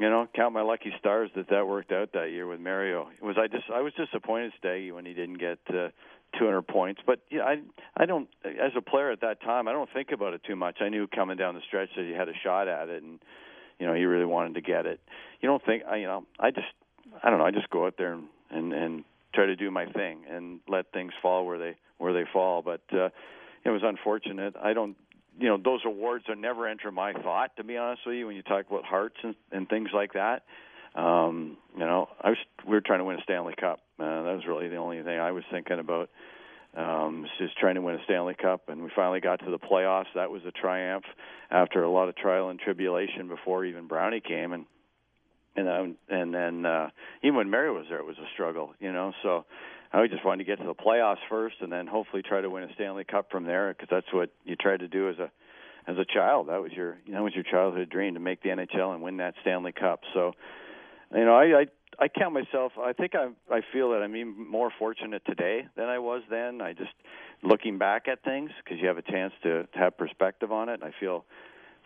you 0.00 0.08
know, 0.08 0.26
count 0.34 0.54
my 0.54 0.62
lucky 0.62 0.92
stars 0.98 1.30
that 1.36 1.50
that 1.50 1.68
worked 1.68 1.92
out 1.92 2.14
that 2.14 2.30
year 2.30 2.46
with 2.46 2.58
Mario. 2.58 3.08
It 3.16 3.22
was 3.22 3.36
I 3.38 3.48
just 3.48 3.64
I 3.72 3.82
was 3.82 3.92
disappointed 3.92 4.52
Staggy 4.58 4.92
when 4.92 5.04
he 5.04 5.12
didn't 5.12 5.38
get 5.38 5.58
uh, 5.68 5.88
200 6.38 6.62
points, 6.62 7.02
but 7.06 7.20
yeah, 7.30 7.42
I 7.42 7.60
I 7.94 8.06
don't 8.06 8.26
as 8.44 8.72
a 8.76 8.80
player 8.80 9.10
at 9.10 9.20
that 9.20 9.42
time 9.42 9.68
I 9.68 9.72
don't 9.72 9.90
think 9.92 10.10
about 10.10 10.32
it 10.32 10.42
too 10.42 10.56
much. 10.56 10.78
I 10.80 10.88
knew 10.88 11.06
coming 11.06 11.36
down 11.36 11.54
the 11.54 11.60
stretch 11.68 11.90
that 11.96 12.06
he 12.06 12.12
had 12.12 12.30
a 12.30 12.32
shot 12.42 12.66
at 12.66 12.88
it, 12.88 13.02
and 13.02 13.20
you 13.78 13.86
know 13.86 13.92
he 13.92 14.04
really 14.04 14.24
wanted 14.24 14.54
to 14.54 14.62
get 14.62 14.86
it. 14.86 15.00
You 15.42 15.50
don't 15.50 15.64
think 15.64 15.82
I 15.88 15.96
you 15.96 16.06
know 16.06 16.24
I 16.38 16.50
just 16.50 16.66
I 17.22 17.28
don't 17.28 17.38
know 17.38 17.44
I 17.44 17.50
just 17.50 17.68
go 17.68 17.84
out 17.84 17.96
there 17.98 18.14
and 18.14 18.24
and, 18.50 18.72
and 18.72 19.04
try 19.34 19.46
to 19.46 19.54
do 19.54 19.70
my 19.70 19.84
thing 19.84 20.22
and 20.28 20.60
let 20.66 20.92
things 20.92 21.12
fall 21.20 21.44
where 21.46 21.58
they 21.58 21.76
where 21.98 22.14
they 22.14 22.24
fall, 22.32 22.62
but. 22.62 22.80
uh 22.92 23.10
it 23.64 23.70
was 23.70 23.82
unfortunate. 23.84 24.54
I 24.62 24.72
don't, 24.72 24.96
you 25.38 25.48
know, 25.48 25.58
those 25.62 25.80
awards 25.84 26.24
are 26.28 26.36
never 26.36 26.66
enter 26.66 26.90
my 26.90 27.12
thought. 27.12 27.56
To 27.56 27.64
be 27.64 27.76
honest 27.76 28.02
with 28.06 28.16
you, 28.16 28.26
when 28.26 28.36
you 28.36 28.42
talk 28.42 28.66
about 28.68 28.84
Harts 28.84 29.16
and, 29.22 29.34
and 29.52 29.68
things 29.68 29.90
like 29.94 30.12
that, 30.14 30.42
um, 30.94 31.56
you 31.74 31.86
know, 31.86 32.08
I 32.20 32.30
was 32.30 32.38
we 32.66 32.72
were 32.72 32.80
trying 32.80 32.98
to 32.98 33.04
win 33.04 33.18
a 33.18 33.22
Stanley 33.22 33.54
Cup. 33.58 33.80
Uh, 33.98 34.22
that 34.24 34.34
was 34.34 34.46
really 34.46 34.68
the 34.68 34.76
only 34.76 35.02
thing 35.02 35.18
I 35.18 35.32
was 35.32 35.44
thinking 35.50 35.78
about. 35.78 36.10
um, 36.76 37.26
just 37.38 37.58
trying 37.58 37.74
to 37.74 37.80
win 37.80 37.96
a 37.96 38.04
Stanley 38.04 38.34
Cup, 38.34 38.68
and 38.68 38.82
we 38.82 38.90
finally 38.94 39.20
got 39.20 39.40
to 39.40 39.50
the 39.50 39.58
playoffs. 39.58 40.06
That 40.14 40.30
was 40.30 40.42
a 40.46 40.52
triumph 40.52 41.04
after 41.50 41.82
a 41.82 41.90
lot 41.90 42.08
of 42.08 42.16
trial 42.16 42.48
and 42.50 42.60
tribulation 42.60 43.28
before 43.28 43.64
even 43.64 43.86
Brownie 43.88 44.20
came, 44.20 44.52
and 44.52 44.66
and 45.56 45.68
um, 45.68 45.96
and 46.08 46.32
then 46.32 46.64
uh, 46.64 46.90
even 47.22 47.36
when 47.36 47.50
Mary 47.50 47.72
was 47.72 47.86
there, 47.88 47.98
it 47.98 48.06
was 48.06 48.18
a 48.18 48.28
struggle, 48.34 48.74
you 48.78 48.92
know. 48.92 49.12
So 49.22 49.46
I 49.92 50.06
just 50.06 50.24
wanted 50.24 50.44
to 50.44 50.44
get 50.44 50.60
to 50.60 50.66
the 50.66 50.74
playoffs 50.74 51.18
first, 51.28 51.56
and 51.60 51.72
then 51.72 51.86
hopefully 51.86 52.22
try 52.22 52.40
to 52.40 52.48
win 52.48 52.62
a 52.62 52.72
Stanley 52.74 53.04
Cup 53.04 53.30
from 53.30 53.44
there, 53.44 53.72
because 53.72 53.88
that's 53.90 54.12
what 54.12 54.30
you 54.44 54.56
tried 54.56 54.80
to 54.80 54.88
do 54.88 55.08
as 55.08 55.18
a 55.18 55.30
as 55.86 55.96
a 55.98 56.04
child. 56.04 56.48
That 56.48 56.62
was 56.62 56.72
your 56.72 56.98
that 57.10 57.22
was 57.22 57.34
your 57.34 57.44
childhood 57.44 57.90
dream 57.90 58.14
to 58.14 58.20
make 58.20 58.42
the 58.42 58.50
NHL 58.50 58.94
and 58.94 59.02
win 59.02 59.16
that 59.16 59.34
Stanley 59.40 59.72
Cup. 59.72 60.00
So, 60.14 60.32
you 61.14 61.24
know, 61.24 61.34
I 61.34 61.60
I, 61.60 61.66
I 61.98 62.08
count 62.08 62.34
myself. 62.34 62.72
I 62.78 62.92
think 62.92 63.14
I 63.14 63.28
I 63.52 63.62
feel 63.72 63.90
that 63.90 64.02
I'm 64.02 64.14
even 64.14 64.48
more 64.48 64.70
fortunate 64.78 65.22
today 65.26 65.66
than 65.76 65.86
I 65.86 65.98
was 65.98 66.22
then. 66.30 66.60
I 66.60 66.72
just 66.72 66.92
looking 67.42 67.78
back 67.78 68.06
at 68.06 68.22
things 68.22 68.50
because 68.62 68.80
you 68.80 68.88
have 68.88 68.98
a 68.98 69.02
chance 69.02 69.32
to, 69.42 69.64
to 69.64 69.78
have 69.78 69.96
perspective 69.96 70.52
on 70.52 70.68
it. 70.68 70.82
I 70.82 70.92
feel 71.00 71.24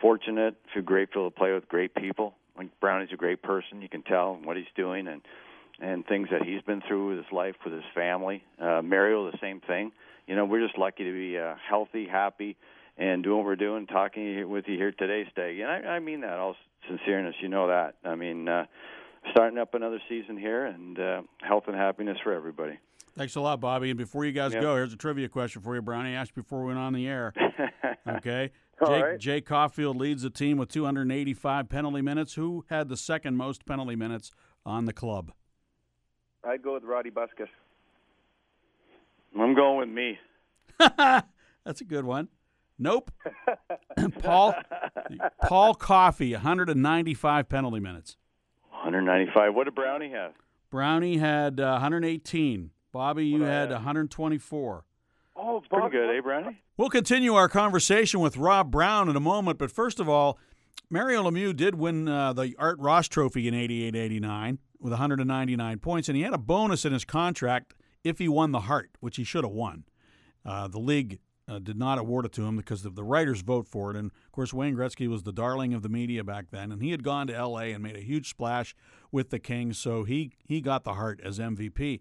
fortunate, 0.01 0.57
feel 0.73 0.83
grateful 0.83 1.31
to 1.31 1.35
play 1.35 1.53
with 1.53 1.69
great 1.69 1.95
people. 1.95 2.35
Like 2.57 2.69
Brownie's 2.81 3.13
a 3.13 3.17
great 3.17 3.43
person. 3.43 3.81
You 3.81 3.89
can 3.89 4.03
tell 4.03 4.39
what 4.43 4.57
he's 4.57 4.67
doing 4.77 5.09
and 5.09 5.23
and 5.81 6.07
things 6.07 6.29
that 6.31 6.43
he's 6.45 6.63
been 6.63 6.83
through 6.87 7.09
with 7.09 7.19
his 7.19 7.33
life, 7.33 7.55
with 7.65 7.75
his 7.75 7.83
family. 7.95 8.43
Uh, 8.61 8.81
Mario, 8.83 9.31
the 9.31 9.39
same 9.41 9.61
thing. 9.61 9.93
You 10.27 10.37
know, 10.37 10.45
we're 10.45 10.65
just 10.65 10.79
lucky 10.79 11.05
to 11.05 11.13
be 11.13 11.39
uh, 11.39 11.55
healthy, 11.69 12.07
happy, 12.07 12.57
and 12.97 13.23
doing 13.23 13.39
what 13.39 13.47
we're 13.47 13.57
doing, 13.57 13.87
talking 13.87 14.49
with 14.49 14.65
you 14.69 14.77
here 14.77 14.93
today, 14.93 15.29
Steg. 15.37 15.61
And 15.61 15.71
I, 15.87 15.95
I 15.97 15.99
mean 16.01 16.21
that 16.23 16.39
all 16.39 16.57
sincereness. 16.91 17.33
You 17.43 17.49
know 17.49 17.69
that. 17.69 17.97
I 18.05 18.15
mean, 18.15 18.49
uh, 18.49 18.67
starting 19.33 19.59
up 19.59 19.75
another 19.75 20.01
season 20.09 20.39
here, 20.39 20.65
and 20.67 20.99
uh, 20.99 21.23
health 21.43 21.65
and 21.67 21.77
happiness 21.77 22.19
for 22.23 22.33
everybody. 22.33 22.79
Thanks 23.17 23.37
a 23.37 23.41
lot, 23.41 23.61
Bobby. 23.61 23.91
And 23.91 23.99
before 23.99 24.25
you 24.25 24.33
guys 24.33 24.53
Yep. 24.55 24.63
go, 24.63 24.75
here's 24.75 24.93
a 24.93 24.97
trivia 24.97 25.29
question 25.29 25.63
for 25.63 25.75
you, 25.77 25.83
Brownie. 25.83 26.11
I 26.11 26.13
asked 26.15 26.35
before 26.35 26.63
we 26.63 26.67
went 26.69 26.79
on 26.79 26.93
the 26.93 27.07
air. 27.07 27.33
Okay. 28.07 28.51
Jake, 28.87 29.03
right. 29.03 29.19
Jake 29.19 29.47
Caufield 29.49 29.97
leads 29.97 30.23
the 30.23 30.31
team 30.31 30.59
with 30.59 30.69
285 30.71 31.69
penalty 31.71 32.03
minutes. 32.03 32.35
Who 32.35 32.65
had 32.69 32.89
the 32.91 32.99
second 32.99 33.37
most 33.37 33.65
penalty 33.65 33.97
minutes 33.97 34.31
on 34.67 34.85
the 34.85 34.93
club? 34.93 35.33
I'd 36.47 36.63
go 36.63 36.75
with 36.75 36.85
Roddy 36.85 37.11
Buskas. 37.11 37.49
I'm 39.39 39.55
going 39.55 39.79
with 39.79 39.89
me. 39.89 40.19
That's 41.65 41.81
a 41.81 41.85
good 41.85 42.05
one. 42.05 42.29
Nope. 42.79 43.11
Paul 44.21 44.55
Paul 45.47 45.75
Coffey, 45.75 46.33
195 46.33 47.49
penalty 47.49 47.81
minutes. 47.81 48.17
195. 48.71 49.55
What 49.55 49.65
did 49.65 49.75
Brownie 49.75 50.11
have? 50.11 50.33
Brownie 50.71 51.19
had 51.19 51.61
uh, 51.61 51.73
118. 51.73 52.71
Bobby, 52.93 53.27
you 53.27 53.41
What 53.41 53.49
I 53.49 53.53
had 53.53 53.71
124. 53.71 54.85
Oh, 55.37 55.63
Pretty 55.69 55.89
good, 55.91 56.17
eh, 56.17 56.21
Brownie? 56.21 56.63
We'll 56.77 56.91
continue 56.91 57.35
our 57.35 57.49
conversation 57.49 58.21
with 58.21 58.37
Rob 58.37 58.71
Brown 58.71 59.09
in 59.09 59.17
a 59.17 59.21
moment, 59.21 59.59
but 59.59 59.71
first 59.71 59.99
of 59.99 60.09
all, 60.09 60.39
Mario 60.91 61.23
Lemieux 61.29 61.55
did 61.55 61.75
win 61.75 62.07
uh, 62.07 62.33
the 62.33 62.55
Art 62.59 62.79
Ross 62.79 63.09
Trophy 63.09 63.49
in 63.49 63.55
88 63.55 63.97
89 63.97 64.59
with 64.85 64.93
199 64.93 65.79
points, 65.79 66.11
and 66.11 66.17
he 66.17 66.23
had 66.23 66.35
a 66.35 66.39
bonus 66.39 66.85
in 66.85 66.93
his 66.93 67.07
contract 67.07 67.73
if 68.05 68.19
he 68.19 68.29
won 68.29 68.53
the 68.53 68.61
Hart, 68.61 68.91
which 69.01 69.17
he 69.17 69.25
should 69.25 69.43
have 69.43 69.53
won. 69.53 69.85
Uh, 70.45 70.69
the 70.69 70.79
league 70.79 71.21
uh, 71.49 71.59
did 71.59 71.79
not 71.79 71.99
award 71.99 72.27
it 72.27 72.33
to 72.33 72.45
him 72.45 72.59
because 72.59 72.85
of 72.85 72.95
the 72.95 73.03
writers 73.03 73.41
vote 73.41 73.67
for 73.67 73.91
it. 73.91 73.97
And 73.97 74.11
of 74.11 74.33
course, 74.33 74.53
Wayne 74.53 74.77
Gretzky 74.77 75.09
was 75.09 75.23
the 75.23 75.33
darling 75.33 75.73
of 75.73 75.81
the 75.81 75.89
media 75.89 76.23
back 76.23 76.51
then, 76.51 76.71
and 76.71 76.83
he 76.83 76.91
had 76.91 77.03
gone 77.03 77.27
to 77.29 77.35
L.A. 77.35 77.73
and 77.73 77.83
made 77.83 77.97
a 77.97 78.01
huge 78.01 78.29
splash 78.29 78.77
with 79.11 79.31
the 79.31 79.39
Kings, 79.39 79.79
so 79.79 80.05
he 80.05 80.33
he 80.45 80.61
got 80.61 80.85
the 80.85 80.95
Hart 80.95 81.19
as 81.25 81.39
MVP. 81.39 82.01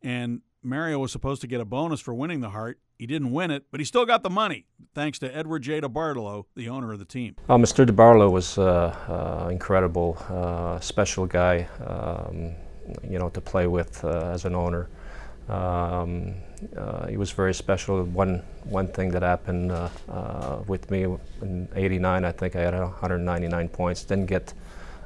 And 0.00 0.40
Mario 0.62 1.00
was 1.00 1.12
supposed 1.12 1.42
to 1.42 1.46
get 1.46 1.60
a 1.60 1.66
bonus 1.66 2.00
for 2.00 2.14
winning 2.14 2.40
the 2.40 2.50
Hart. 2.50 2.80
He 2.98 3.06
didn't 3.06 3.32
win 3.32 3.50
it, 3.50 3.64
but 3.70 3.80
he 3.80 3.84
still 3.84 4.06
got 4.06 4.22
the 4.22 4.30
money 4.30 4.66
thanks 4.94 5.18
to 5.18 5.36
Edward 5.36 5.60
J. 5.60 5.80
DeBartolo, 5.80 6.44
the 6.54 6.68
owner 6.68 6.92
of 6.92 7.00
the 7.00 7.04
team. 7.04 7.34
Oh, 7.48 7.56
Mr. 7.56 7.84
DeBartolo 7.84 8.30
was 8.30 8.56
uh, 8.56 8.94
uh, 9.08 9.48
incredible, 9.48 10.16
uh, 10.28 10.78
special 10.78 11.26
guy, 11.26 11.66
um, 11.84 12.54
you 13.02 13.18
know, 13.18 13.28
to 13.30 13.40
play 13.40 13.66
with 13.66 14.04
uh, 14.04 14.30
as 14.32 14.44
an 14.44 14.54
owner. 14.54 14.88
Um, 15.48 16.34
uh, 16.76 17.08
he 17.08 17.16
was 17.16 17.32
very 17.32 17.52
special. 17.52 18.04
One 18.04 18.42
one 18.64 18.88
thing 18.88 19.10
that 19.10 19.22
happened 19.22 19.72
uh, 19.72 20.62
with 20.66 20.90
me 20.90 21.04
in 21.42 21.68
'89, 21.74 22.24
I 22.24 22.32
think 22.32 22.56
I 22.56 22.60
had 22.60 22.74
199 22.74 23.68
points. 23.68 24.04
Didn't 24.04 24.26
get 24.26 24.54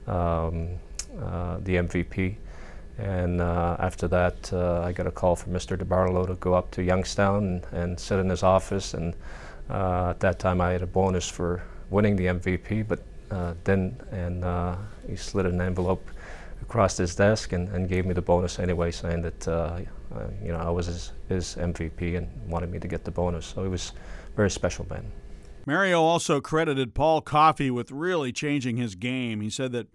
um, 0.07 0.79
the 1.65 1.77
MVP, 1.77 2.37
and 2.99 3.41
uh, 3.41 3.77
after 3.79 4.09
that, 4.09 4.53
uh, 4.53 4.83
I 4.83 4.91
got 4.91 5.07
a 5.07 5.13
call 5.13 5.37
from 5.37 5.53
Mr. 5.53 5.79
DeBartolo 5.79 6.27
to 6.27 6.35
go 6.35 6.55
up 6.55 6.73
to 6.73 6.83
Youngstown 6.83 7.45
and, 7.45 7.67
and 7.73 8.01
sit 8.01 8.19
in 8.19 8.29
his 8.29 8.43
office. 8.43 8.93
And 8.93 9.15
uh, 9.71 10.11
at 10.11 10.21
that 10.21 10.41
time, 10.41 10.61
I 10.61 10.73
had 10.73 10.83
a 10.83 10.87
bonus 10.87 11.29
for 11.29 11.63
winning 11.91 12.17
the 12.17 12.27
MVP, 12.27 12.89
but 12.89 13.01
uh, 13.31 13.55
didn't. 13.63 14.01
And 14.11 14.45
uh, 14.45 14.77
he 15.09 15.15
slid 15.15 15.47
an 15.47 15.61
envelope 15.61 16.11
across 16.61 16.97
his 16.97 17.15
desk 17.15 17.53
and, 17.53 17.69
and 17.69 17.89
gave 17.89 18.05
me 18.05 18.15
the 18.15 18.23
bonus 18.23 18.59
anyway, 18.59 18.91
saying 18.91 19.23
that 19.23 19.47
uh, 19.47 19.79
you 20.43 20.51
know 20.51 20.59
I 20.59 20.71
was 20.71 20.87
his, 20.87 21.13
his 21.29 21.55
MVP 21.55 22.17
and 22.17 22.29
wanted 22.51 22.71
me 22.71 22.81
to 22.81 22.89
get 22.89 23.05
the 23.05 23.13
bonus. 23.13 23.47
So 23.47 23.63
he 23.63 23.69
was 23.69 23.93
a 24.33 24.37
very 24.37 24.51
special 24.51 24.87
man. 24.91 25.05
Mario 25.67 26.03
also 26.03 26.41
credited 26.41 26.95
Paul 26.95 27.21
Coffey 27.21 27.71
with 27.71 27.93
really 27.93 28.33
changing 28.33 28.77
his 28.77 28.95
game. 28.97 29.41
He 29.41 29.51
said 29.51 29.71
that 29.73 29.87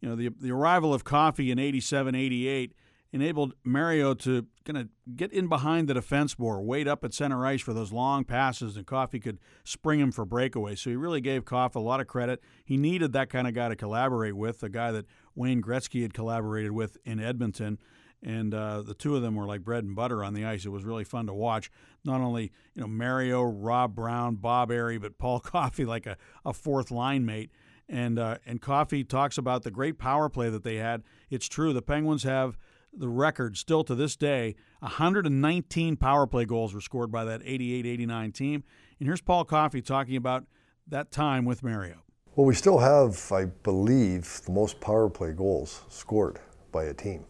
you 0.00 0.08
know 0.08 0.16
the 0.16 0.30
the 0.40 0.50
arrival 0.50 0.94
of 0.94 1.04
Coffey 1.04 1.50
in 1.50 1.58
87 1.58 2.14
88 2.14 2.72
enabled 3.12 3.54
Mario 3.64 4.12
to 4.12 4.46
kind 4.64 4.76
of 4.76 4.88
get 5.16 5.32
in 5.32 5.48
behind 5.48 5.88
the 5.88 5.94
defense 5.94 6.38
more, 6.38 6.60
wait 6.60 6.86
up 6.86 7.04
at 7.04 7.14
center 7.14 7.46
ice 7.46 7.62
for 7.62 7.72
those 7.72 7.90
long 7.90 8.24
passes, 8.24 8.76
and 8.76 8.86
Coffey 8.86 9.18
could 9.18 9.38
spring 9.64 9.98
him 9.98 10.12
for 10.12 10.26
breakaways. 10.26 10.78
So 10.78 10.90
he 10.90 10.96
really 10.96 11.20
gave 11.20 11.44
Coffey 11.44 11.78
a 11.78 11.82
lot 11.82 12.00
of 12.00 12.06
credit. 12.06 12.42
He 12.64 12.76
needed 12.76 13.12
that 13.14 13.30
kind 13.30 13.48
of 13.48 13.54
guy 13.54 13.68
to 13.68 13.76
collaborate 13.76 14.36
with, 14.36 14.62
a 14.62 14.68
guy 14.68 14.92
that 14.92 15.06
Wayne 15.34 15.62
Gretzky 15.62 16.02
had 16.02 16.12
collaborated 16.12 16.72
with 16.72 16.98
in 17.04 17.18
Edmonton. 17.18 17.78
And 18.22 18.52
uh, 18.52 18.82
the 18.82 18.94
two 18.94 19.14
of 19.14 19.22
them 19.22 19.36
were 19.36 19.46
like 19.46 19.62
bread 19.62 19.84
and 19.84 19.94
butter 19.94 20.24
on 20.24 20.34
the 20.34 20.44
ice. 20.44 20.66
It 20.66 20.70
was 20.70 20.84
really 20.84 21.04
fun 21.04 21.26
to 21.26 21.34
watch. 21.34 21.70
Not 22.04 22.20
only 22.20 22.50
you 22.74 22.82
know 22.82 22.88
Mario, 22.88 23.42
Rob 23.44 23.94
Brown, 23.94 24.34
Bob 24.34 24.70
Errey, 24.70 25.00
but 25.00 25.18
Paul 25.18 25.40
Coffey 25.40 25.84
like 25.84 26.04
a, 26.06 26.16
a 26.44 26.52
fourth 26.52 26.90
line 26.90 27.24
mate. 27.24 27.52
And 27.88 28.18
uh, 28.18 28.38
and 28.44 28.60
Coffey 28.60 29.02
talks 29.02 29.38
about 29.38 29.62
the 29.62 29.70
great 29.70 29.98
power 29.98 30.28
play 30.28 30.50
that 30.50 30.62
they 30.62 30.76
had. 30.76 31.02
It's 31.30 31.48
true. 31.48 31.72
The 31.72 31.82
Penguins 31.82 32.22
have 32.24 32.58
the 32.92 33.08
record 33.08 33.56
still 33.56 33.84
to 33.84 33.94
this 33.94 34.16
day 34.16 34.56
119 34.80 35.96
power 35.96 36.26
play 36.26 36.44
goals 36.44 36.72
were 36.72 36.80
scored 36.80 37.12
by 37.12 37.24
that 37.24 37.42
88-89 37.42 38.32
team 38.34 38.64
and 38.98 39.06
here's 39.06 39.20
paul 39.20 39.44
coffey 39.44 39.82
talking 39.82 40.16
about 40.16 40.44
that 40.86 41.10
time 41.10 41.44
with 41.44 41.62
mario 41.62 41.98
Well, 42.34 42.46
we 42.46 42.54
still 42.54 42.78
have, 42.78 43.30
I 43.32 43.44
believe, 43.44 44.40
the 44.46 44.52
most 44.52 44.80
power 44.80 45.10
play 45.10 45.32
goals 45.32 45.82
scored 45.88 46.38
by 46.72 46.84
a 46.84 46.94
team, 46.94 47.24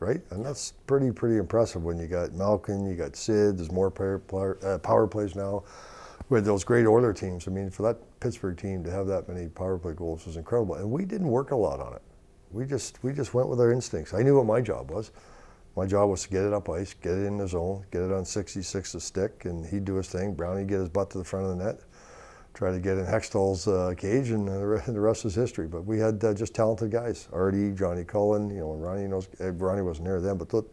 right? 0.00 0.20
And 0.30 0.44
that's 0.44 0.72
pretty, 0.86 1.12
pretty 1.12 1.36
impressive 1.38 1.84
when 1.84 1.98
you 1.98 2.08
got 2.08 2.32
Malkin, 2.32 2.84
you 2.84 2.96
got 2.96 3.14
Sid, 3.14 3.58
there's 3.58 3.70
more 3.70 3.90
power, 3.90 4.18
power, 4.18 4.58
uh, 4.64 4.78
power 4.78 5.06
plays 5.06 5.36
now. 5.36 5.62
With 6.30 6.44
those 6.44 6.64
great 6.64 6.86
Oiler 6.86 7.12
teams, 7.12 7.46
I 7.46 7.50
mean, 7.50 7.70
for 7.70 7.82
that 7.82 7.98
Pittsburgh 8.20 8.56
team 8.56 8.82
to 8.84 8.90
have 8.90 9.06
that 9.08 9.28
many 9.28 9.48
power 9.48 9.76
play 9.76 9.94
goals 9.94 10.26
was 10.26 10.36
incredible. 10.36 10.76
And 10.76 10.90
we 10.90 11.04
didn't 11.04 11.28
work 11.28 11.50
a 11.50 11.56
lot 11.56 11.80
on 11.80 11.92
it. 11.92 12.02
We 12.52 12.64
just, 12.64 13.02
we 13.02 13.12
just 13.12 13.34
went 13.34 13.48
with 13.48 13.60
our 13.60 13.72
instincts. 13.72 14.14
I 14.14 14.22
knew 14.22 14.36
what 14.36 14.46
my 14.46 14.60
job 14.60 14.90
was. 14.90 15.10
My 15.76 15.86
job 15.86 16.08
was 16.08 16.22
to 16.22 16.30
get 16.30 16.44
it 16.44 16.52
up 16.52 16.68
ice, 16.70 16.94
get 16.94 17.12
it 17.12 17.26
in 17.26 17.36
the 17.36 17.46
zone, 17.46 17.84
get 17.90 18.02
it 18.02 18.12
on 18.12 18.24
66 18.24 18.92
to 18.92 19.00
stick, 19.00 19.44
and 19.44 19.66
he'd 19.66 19.84
do 19.84 19.96
his 19.96 20.08
thing. 20.08 20.34
Brownie 20.34 20.64
get 20.64 20.80
his 20.80 20.88
butt 20.88 21.10
to 21.10 21.18
the 21.18 21.24
front 21.24 21.46
of 21.46 21.58
the 21.58 21.64
net 21.64 21.80
try 22.54 22.72
to 22.72 22.80
get 22.80 22.98
in 22.98 23.04
Hextall's 23.04 23.68
uh, 23.68 23.94
cage, 23.96 24.30
and 24.30 24.46
the 24.46 24.66
re- 24.66 24.82
the 24.86 25.00
rest 25.00 25.24
is 25.24 25.34
history. 25.34 25.66
But 25.66 25.84
we 25.84 25.98
had 25.98 26.22
uh, 26.24 26.34
just 26.34 26.54
talented 26.54 26.90
guys: 26.90 27.28
Artie, 27.32 27.72
Johnny 27.72 28.04
Cullen. 28.04 28.50
You 28.50 28.60
know, 28.60 28.74
Ronnie 28.74 29.08
knows. 29.08 29.28
Uh, 29.40 29.52
Ronnie 29.52 29.82
wasn't 29.82 30.06
there 30.06 30.20
then, 30.20 30.36
but 30.36 30.50
th- 30.50 30.64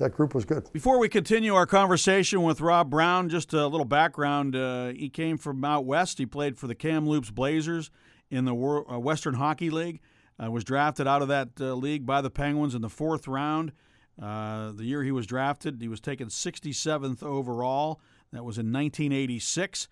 that 0.00 0.12
group 0.12 0.34
was 0.34 0.44
good. 0.44 0.66
Before 0.72 0.98
we 0.98 1.08
continue 1.08 1.54
our 1.54 1.66
conversation 1.66 2.42
with 2.42 2.60
Rob 2.60 2.90
Brown, 2.90 3.28
just 3.28 3.52
a 3.52 3.66
little 3.66 3.84
background. 3.84 4.56
Uh, 4.56 4.88
he 4.88 5.08
came 5.08 5.36
from 5.36 5.64
out 5.64 5.84
west. 5.84 6.18
He 6.18 6.26
played 6.26 6.58
for 6.58 6.66
the 6.66 6.74
Kamloops 6.74 7.30
Blazers 7.30 7.90
in 8.30 8.46
the 8.46 8.54
Wor- 8.54 8.90
uh, 8.90 8.98
Western 8.98 9.34
Hockey 9.34 9.70
League. 9.70 10.00
Uh, 10.42 10.50
was 10.50 10.64
drafted 10.64 11.06
out 11.06 11.20
of 11.20 11.28
that 11.28 11.50
uh, 11.60 11.74
league 11.74 12.06
by 12.06 12.22
the 12.22 12.30
Penguins 12.30 12.74
in 12.74 12.80
the 12.80 12.88
fourth 12.88 13.28
round. 13.28 13.72
Uh, 14.20 14.72
the 14.72 14.84
year 14.84 15.02
he 15.02 15.12
was 15.12 15.26
drafted, 15.26 15.82
he 15.82 15.88
was 15.88 16.00
taken 16.00 16.28
67th 16.28 17.22
overall. 17.22 18.00
That 18.32 18.44
was 18.44 18.56
in 18.56 18.72
1986. 18.72 19.86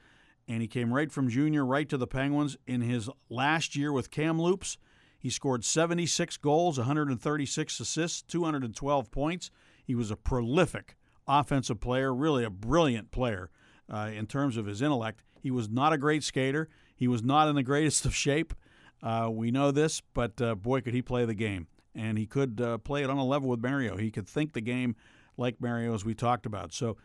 And 0.49 0.63
he 0.63 0.69
came 0.69 0.93
right 0.93 1.13
from 1.13 1.29
junior 1.29 1.67
right 1.67 1.87
to 1.91 1.99
the 1.99 2.07
Penguins. 2.07 2.57
In 2.67 2.81
his 2.81 3.11
last 3.29 3.77
year 3.77 3.93
with 3.93 4.11
Kamloops, 4.11 4.79
he 5.19 5.29
scored 5.29 5.67
76 5.67 6.39
goals, 6.39 6.79
136 6.79 7.81
assists, 7.81 8.23
212 8.23 9.11
points. 9.11 9.51
He 9.89 9.97
was 9.97 10.13
a 10.13 10.17
prolific 10.17 10.97
offensive 11.27 11.81
player, 11.81 12.15
really 12.15 12.45
a 12.45 12.51
brilliant 12.51 13.11
player 13.11 13.51
uh, 13.93 14.11
in 14.15 14.27
terms 14.27 14.57
of 14.57 14.67
his 14.67 14.81
intellect. 14.81 15.25
He 15.41 15.51
was 15.51 15.69
not 15.69 15.93
a 15.93 15.99
great 15.99 16.23
skater. 16.23 16.69
He 16.95 17.09
was 17.09 17.23
not 17.23 17.49
in 17.49 17.57
the 17.57 17.63
greatest 17.63 18.05
of 18.05 18.15
shape. 18.15 18.55
Uh, 19.03 19.29
we 19.33 19.51
know 19.51 19.71
this, 19.71 20.03
but 20.15 20.41
uh, 20.41 20.55
boy, 20.55 20.83
could 20.83 20.95
he 20.95 21.03
play 21.03 21.25
the 21.25 21.35
game. 21.35 21.67
And 21.95 22.19
he 22.19 22.27
could 22.27 22.61
uh, 22.61 22.79
play 22.79 23.03
it 23.03 23.11
on 23.11 23.17
a 23.17 23.25
level 23.25 23.49
with 23.49 23.61
Mario. 23.61 23.97
He 23.97 24.11
could 24.11 24.29
think 24.29 24.53
the 24.53 24.61
game 24.61 24.95
like 25.37 25.61
Mario, 25.61 25.95
as 25.95 26.05
we 26.05 26.15
talked 26.15 26.47
about. 26.47 26.73
So 26.73 26.97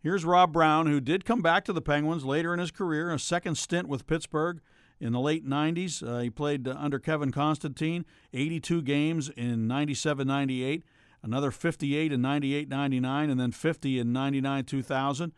Here's 0.00 0.24
Rob 0.24 0.52
Brown, 0.52 0.86
who 0.86 1.00
did 1.00 1.24
come 1.24 1.42
back 1.42 1.64
to 1.64 1.72
the 1.72 1.82
Penguins 1.82 2.24
later 2.24 2.54
in 2.54 2.60
his 2.60 2.70
career, 2.70 3.10
a 3.10 3.18
second 3.18 3.56
stint 3.56 3.88
with 3.88 4.06
Pittsburgh 4.06 4.60
in 5.00 5.12
the 5.12 5.18
late 5.18 5.44
90s. 5.44 6.06
Uh, 6.06 6.20
he 6.20 6.30
played 6.30 6.68
under 6.68 7.00
Kevin 7.00 7.32
Constantine, 7.32 8.04
82 8.32 8.82
games 8.82 9.28
in 9.28 9.66
97 9.66 10.24
98, 10.24 10.84
another 11.22 11.50
58 11.50 12.12
in 12.12 12.20
98 12.20 12.68
99, 12.68 13.30
and 13.30 13.40
then 13.40 13.52
50 13.52 13.98
in 13.98 14.12
99 14.12 14.64
2000 14.64 15.32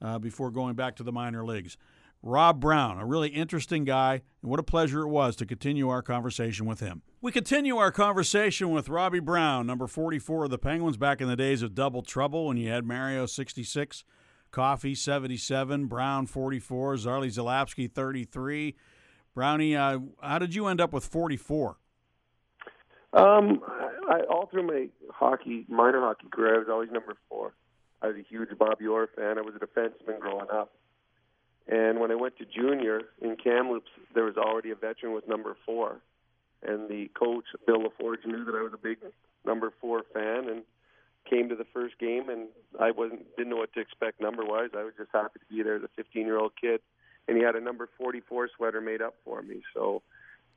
uh, 0.00 0.18
before 0.18 0.50
going 0.50 0.74
back 0.74 0.96
to 0.96 1.02
the 1.02 1.12
minor 1.12 1.44
leagues. 1.44 1.76
Rob 2.22 2.60
Brown, 2.60 2.98
a 2.98 3.06
really 3.06 3.28
interesting 3.28 3.84
guy, 3.84 4.22
and 4.42 4.50
what 4.50 4.58
a 4.58 4.64
pleasure 4.64 5.02
it 5.02 5.08
was 5.08 5.36
to 5.36 5.46
continue 5.46 5.88
our 5.88 6.02
conversation 6.02 6.66
with 6.66 6.80
him. 6.80 7.02
We 7.20 7.30
continue 7.30 7.76
our 7.76 7.92
conversation 7.92 8.70
with 8.70 8.88
Robbie 8.88 9.20
Brown, 9.20 9.66
number 9.66 9.86
44 9.86 10.44
of 10.44 10.50
the 10.50 10.58
Penguins, 10.58 10.96
back 10.96 11.20
in 11.20 11.28
the 11.28 11.36
days 11.36 11.62
of 11.62 11.74
double 11.74 12.02
trouble 12.02 12.46
when 12.46 12.56
you 12.56 12.68
had 12.68 12.84
Mario 12.84 13.26
66, 13.26 14.04
Coffey 14.50 14.94
77, 14.94 15.86
Brown 15.86 16.26
44, 16.26 16.94
Zarley 16.94 17.28
Zalapski 17.28 17.90
33. 17.90 18.74
Brownie, 19.34 19.76
uh, 19.76 19.98
how 20.22 20.38
did 20.38 20.54
you 20.54 20.66
end 20.66 20.80
up 20.80 20.92
with 20.92 21.04
44? 21.04 21.76
Um, 23.12 23.60
I, 24.08 24.20
all 24.30 24.46
through 24.46 24.66
my 24.66 24.88
hockey, 25.10 25.64
minor 25.68 26.00
hockey 26.00 26.26
career, 26.30 26.56
I 26.56 26.58
was 26.58 26.68
always 26.70 26.90
number 26.90 27.16
four. 27.28 27.52
I 28.02 28.08
was 28.08 28.16
a 28.16 28.24
huge 28.28 28.50
Bobby 28.58 28.86
Orr 28.86 29.08
fan. 29.16 29.38
I 29.38 29.42
was 29.42 29.54
a 29.54 29.64
defenseman 29.64 30.20
growing 30.20 30.50
up. 30.52 30.72
And 31.68 31.98
when 31.98 32.10
I 32.10 32.14
went 32.14 32.36
to 32.38 32.44
junior 32.44 33.00
in 33.20 33.36
Kamloops, 33.36 33.90
there 34.14 34.24
was 34.24 34.36
already 34.36 34.70
a 34.70 34.76
veteran 34.76 35.12
with 35.12 35.26
number 35.26 35.56
four, 35.66 36.00
and 36.62 36.88
the 36.88 37.10
coach 37.18 37.44
Bill 37.66 37.80
LaForge 37.82 38.24
knew 38.24 38.44
that 38.44 38.54
I 38.54 38.62
was 38.62 38.72
a 38.72 38.78
big 38.78 38.98
number 39.44 39.72
four 39.80 40.04
fan, 40.14 40.48
and 40.48 40.62
came 41.28 41.48
to 41.48 41.56
the 41.56 41.66
first 41.72 41.98
game, 41.98 42.28
and 42.28 42.48
I 42.78 42.92
wasn't 42.92 43.36
didn't 43.36 43.50
know 43.50 43.56
what 43.56 43.72
to 43.74 43.80
expect 43.80 44.20
number 44.20 44.44
wise. 44.44 44.70
I 44.76 44.84
was 44.84 44.94
just 44.96 45.10
happy 45.12 45.40
to 45.40 45.54
be 45.54 45.62
there 45.62 45.76
as 45.76 45.82
a 45.82 45.88
15 45.96 46.24
year 46.24 46.38
old 46.38 46.52
kid, 46.60 46.80
and 47.26 47.36
he 47.36 47.42
had 47.42 47.56
a 47.56 47.60
number 47.60 47.88
44 47.98 48.50
sweater 48.56 48.80
made 48.80 49.02
up 49.02 49.14
for 49.24 49.42
me. 49.42 49.62
So 49.74 50.02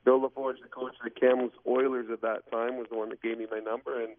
Bill 0.04 0.20
LaForge, 0.20 0.56
the 0.62 0.68
coach 0.68 0.94
of 1.04 1.04
the 1.04 1.10
Kamloops 1.10 1.58
Oilers 1.66 2.06
at 2.12 2.22
that 2.22 2.50
time, 2.50 2.76
was 2.76 2.86
the 2.90 2.96
one 2.96 3.10
that 3.10 3.22
gave 3.22 3.38
me 3.38 3.46
my 3.50 3.58
number, 3.58 4.02
and 4.02 4.14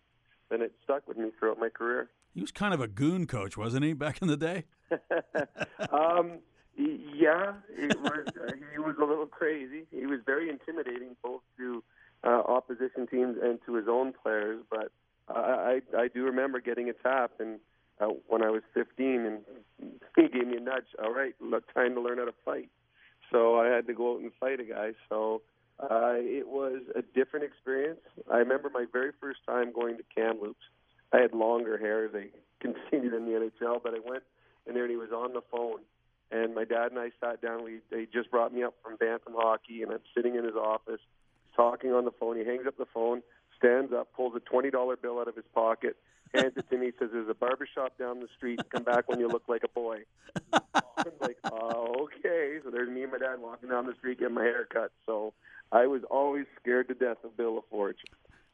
then 0.49 0.61
it 0.61 0.73
stuck 0.83 1.07
with 1.07 1.17
me 1.17 1.31
throughout 1.39 1.59
my 1.59 1.69
career. 1.69 2.09
He 2.33 2.41
was 2.41 2.51
kind 2.51 2.73
of 2.73 2.81
a 2.81 2.87
goon 2.87 3.27
coach, 3.27 3.57
wasn't 3.57 3.83
he, 3.83 3.93
back 3.93 4.21
in 4.21 4.27
the 4.27 4.37
day? 4.37 4.65
um, 5.91 6.39
yeah, 6.77 7.53
it 7.69 7.99
was. 7.99 8.27
Uh, 8.27 8.51
he 8.71 8.79
was 8.79 8.95
a 9.01 9.05
little 9.05 9.25
crazy. 9.25 9.85
He 9.91 10.05
was 10.05 10.19
very 10.25 10.49
intimidating, 10.49 11.15
both 11.23 11.41
to 11.57 11.83
uh, 12.23 12.41
opposition 12.47 13.07
teams 13.07 13.37
and 13.41 13.59
to 13.65 13.75
his 13.75 13.87
own 13.89 14.13
players. 14.13 14.63
But 14.69 14.91
uh, 15.27 15.39
I, 15.39 15.81
I 15.97 16.07
do 16.07 16.23
remember 16.23 16.61
getting 16.61 16.89
a 16.89 16.93
tap, 16.93 17.31
and 17.39 17.59
uh, 17.99 18.07
when 18.27 18.43
I 18.43 18.49
was 18.49 18.61
15, 18.73 19.05
and 19.07 19.91
he 20.15 20.27
gave 20.27 20.47
me 20.47 20.57
a 20.57 20.61
nudge. 20.61 20.85
All 21.03 21.13
right, 21.13 21.35
look, 21.41 21.71
time 21.73 21.95
to 21.95 22.01
learn 22.01 22.19
how 22.19 22.25
to 22.25 22.33
fight. 22.45 22.69
So 23.31 23.59
I 23.59 23.67
had 23.67 23.87
to 23.87 23.93
go 23.93 24.15
out 24.15 24.21
and 24.21 24.31
fight 24.39 24.59
a 24.59 24.63
guy. 24.63 24.91
So 25.09 25.41
uh, 25.81 26.15
it 26.17 26.47
was 26.47 26.81
a 26.95 27.01
different 27.01 27.45
experience. 27.45 28.01
I 28.31 28.37
remember 28.37 28.69
my 28.73 28.85
very 28.91 29.11
first 29.19 29.39
time 29.47 29.71
going 29.73 29.97
to 29.97 30.03
Kamloops. 30.15 30.63
I 31.13 31.19
had 31.19 31.33
longer 31.33 31.77
hair 31.77 32.05
as 32.05 32.11
I 32.15 32.27
continued 32.61 33.13
in 33.13 33.25
the 33.25 33.31
NHL, 33.31 33.81
but 33.83 33.93
I 33.93 33.99
went 34.03 34.23
in 34.67 34.73
there 34.73 34.83
and 34.83 34.91
he 34.91 34.97
was 34.97 35.11
on 35.11 35.33
the 35.33 35.41
phone 35.51 35.79
and 36.31 36.55
my 36.55 36.63
dad 36.63 36.91
and 36.91 36.99
I 36.99 37.11
sat 37.19 37.41
down. 37.41 37.63
We 37.63 37.79
they 37.91 38.07
just 38.11 38.31
brought 38.31 38.53
me 38.53 38.63
up 38.63 38.75
from 38.83 38.95
Bantam 38.95 39.33
hockey, 39.35 39.83
and 39.83 39.91
I'm 39.91 39.99
sitting 40.15 40.35
in 40.35 40.45
his 40.45 40.55
office, 40.55 41.01
talking 41.55 41.91
on 41.91 42.05
the 42.05 42.11
phone. 42.11 42.37
He 42.37 42.45
hangs 42.45 42.65
up 42.65 42.77
the 42.77 42.87
phone, 42.93 43.21
stands 43.57 43.91
up, 43.93 44.13
pulls 44.13 44.35
a 44.35 44.39
twenty 44.39 44.71
dollar 44.71 44.95
bill 44.95 45.19
out 45.19 45.27
of 45.27 45.35
his 45.35 45.45
pocket, 45.53 45.97
hands 46.33 46.53
it 46.55 46.69
to 46.69 46.77
me, 46.77 46.91
says, 46.97 47.09
"There's 47.11 47.29
a 47.29 47.33
barber 47.33 47.67
shop 47.73 47.97
down 47.97 48.21
the 48.21 48.29
street. 48.35 48.61
Come 48.69 48.83
back 48.83 49.09
when 49.09 49.19
you 49.19 49.27
look 49.27 49.43
like 49.47 49.63
a 49.63 49.67
boy." 49.67 50.03
I'm 50.53 51.11
like, 51.19 51.37
"Oh, 51.51 52.07
okay." 52.07 52.59
So 52.63 52.71
there's 52.71 52.89
me 52.89 53.03
and 53.03 53.11
my 53.11 53.17
dad 53.17 53.39
walking 53.39 53.69
down 53.69 53.85
the 53.85 53.95
street 53.95 54.19
getting 54.19 54.35
my 54.35 54.43
hair 54.43 54.65
cut. 54.71 54.91
So 55.05 55.33
I 55.71 55.87
was 55.87 56.01
always 56.09 56.45
scared 56.59 56.87
to 56.89 56.93
death 56.93 57.17
of 57.23 57.35
Bill 57.37 57.63
LaForge. 57.73 57.95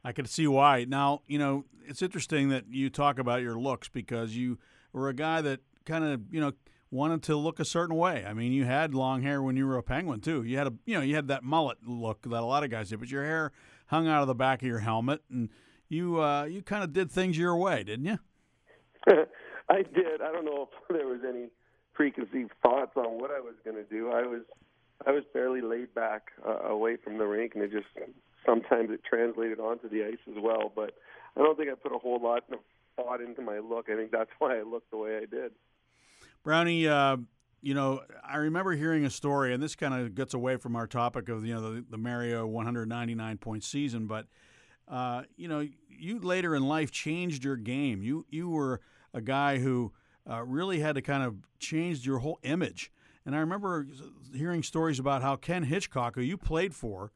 I 0.04 0.12
can 0.12 0.26
see 0.26 0.48
why. 0.48 0.86
Now, 0.86 1.22
you 1.28 1.40
know, 1.40 1.66
it's 1.86 2.02
interesting 2.02 2.50
that 2.50 2.66
you 2.70 2.90
talk 2.90 3.20
about 3.20 3.42
your 3.42 3.58
looks 3.60 3.90
because 3.90 4.36
you 4.36 4.58
were 4.94 5.10
a 5.10 5.14
guy 5.14 5.42
that 5.42 5.62
kind 5.86 6.04
of, 6.04 6.22
you 6.32 6.40
know, 6.40 6.54
wanted 6.92 7.24
to 7.24 7.36
look 7.36 7.60
a 7.60 7.66
certain 7.66 7.96
way. 7.96 8.24
I 8.26 8.34
mean, 8.34 8.52
you 8.54 8.66
had 8.66 8.94
long 8.94 9.22
hair 9.22 9.42
when 9.42 9.58
you 9.58 9.68
were 9.68 9.78
a 9.78 9.84
penguin 9.84 10.22
too. 10.22 10.44
You 10.44 10.58
had 10.58 10.68
a 10.68 10.74
you 10.86 10.96
know 10.96 11.02
you 11.02 11.16
had 11.16 11.28
that 11.28 11.44
mullet 11.44 11.80
look 11.86 12.22
that 12.24 12.32
a 12.32 12.46
lot 12.46 12.64
of 12.64 12.70
guys 12.70 12.90
did, 12.90 13.00
but 13.00 13.10
your 13.10 13.26
hair 13.26 13.52
hung 13.88 14.08
out 14.08 14.22
of 14.22 14.28
the 14.28 14.36
back 14.36 14.62
of 14.62 14.68
your 14.68 14.80
helmet, 14.80 15.22
and 15.30 15.50
you 15.90 16.22
uh, 16.22 16.46
you 16.46 16.62
kind 16.62 16.84
of 16.84 16.94
did 16.94 17.12
things 17.12 17.38
your 17.38 17.58
way, 17.58 17.84
didn't 17.84 18.06
you? 18.06 18.20
I 19.70 19.82
did. 19.82 20.22
I 20.22 20.32
don't 20.32 20.46
know 20.46 20.70
if 20.72 20.88
there 20.90 21.08
was 21.08 21.22
any 21.28 21.48
preconceived 21.94 22.52
thoughts 22.62 22.96
on 22.96 23.20
what 23.20 23.32
I 23.32 23.40
was 23.40 23.56
going 23.66 23.76
to 23.76 23.84
do. 23.84 24.12
I 24.12 24.22
was 24.22 24.42
I 25.06 25.12
was 25.12 25.24
fairly 25.32 25.62
laid 25.62 25.94
back 25.94 26.32
uh, 26.46 26.68
away 26.68 26.98
from 26.98 27.18
the 27.18 27.26
rink, 27.26 27.54
and 27.56 27.64
it 27.64 27.72
just 27.72 27.88
sometimes 28.46 28.90
it 28.92 29.02
translated 29.04 29.60
onto 29.60 29.90
the 29.90 30.04
ice 30.04 30.18
as 30.30 30.42
well. 30.42 30.72
But 30.76 30.94
I 31.36 31.42
don't 31.42 31.58
think 31.58 31.70
I 31.70 31.76
put 31.76 31.94
a 31.94 32.00
whole 32.00 32.22
lot 32.22 32.44
of 32.52 32.60
thought 32.96 33.22
into 33.22 33.42
my 33.42 33.60
look. 33.60 33.90
I 33.90 33.96
think 33.96 34.12
that's 34.12 34.32
why 34.40 34.58
I 34.58 34.64
looked 34.64 34.92
the 34.92 34.98
way 34.98 35.18
I 35.18 35.26
did. 35.26 35.52
Brownie, 36.44 36.88
uh, 36.88 37.18
you 37.62 37.74
know, 37.74 38.02
I 38.24 38.38
remember 38.38 38.74
hearing 38.74 39.06
a 39.06 39.10
story, 39.10 39.54
and 39.54 39.62
this 39.62 39.76
kind 39.76 39.94
of 39.94 40.16
gets 40.16 40.34
away 40.34 40.58
from 40.58 40.76
our 40.76 40.88
topic 40.88 41.30
of 41.30 41.46
you 41.46 41.54
know 41.54 41.74
the, 41.74 41.86
the 41.90 41.98
Mario 41.98 42.46
199 42.48 43.38
point 43.38 43.64
season, 43.64 44.08
but 44.08 44.28
uh, 44.88 45.24
you 45.36 45.48
know, 45.48 45.68
you 45.90 46.20
later 46.20 46.56
in 46.56 46.68
life 46.68 46.92
changed 46.92 47.44
your 47.44 47.58
game. 47.58 48.02
You 48.02 48.26
you 48.30 48.50
were 48.50 48.82
a 49.14 49.22
guy 49.22 49.58
who 49.58 49.92
uh, 50.30 50.44
really 50.44 50.80
had 50.80 50.96
to 50.96 51.02
kind 51.02 51.24
of 51.24 51.36
change 51.60 52.06
your 52.06 52.20
whole 52.20 52.40
image. 52.44 52.92
And 53.28 53.36
I 53.36 53.40
remember 53.40 53.86
hearing 54.34 54.64
stories 54.64 55.00
about 55.00 55.22
how 55.22 55.36
Ken 55.36 55.64
Hitchcock, 55.64 56.16
who 56.16 56.22
you 56.22 56.38
played 56.38 56.74
for, 56.74 57.12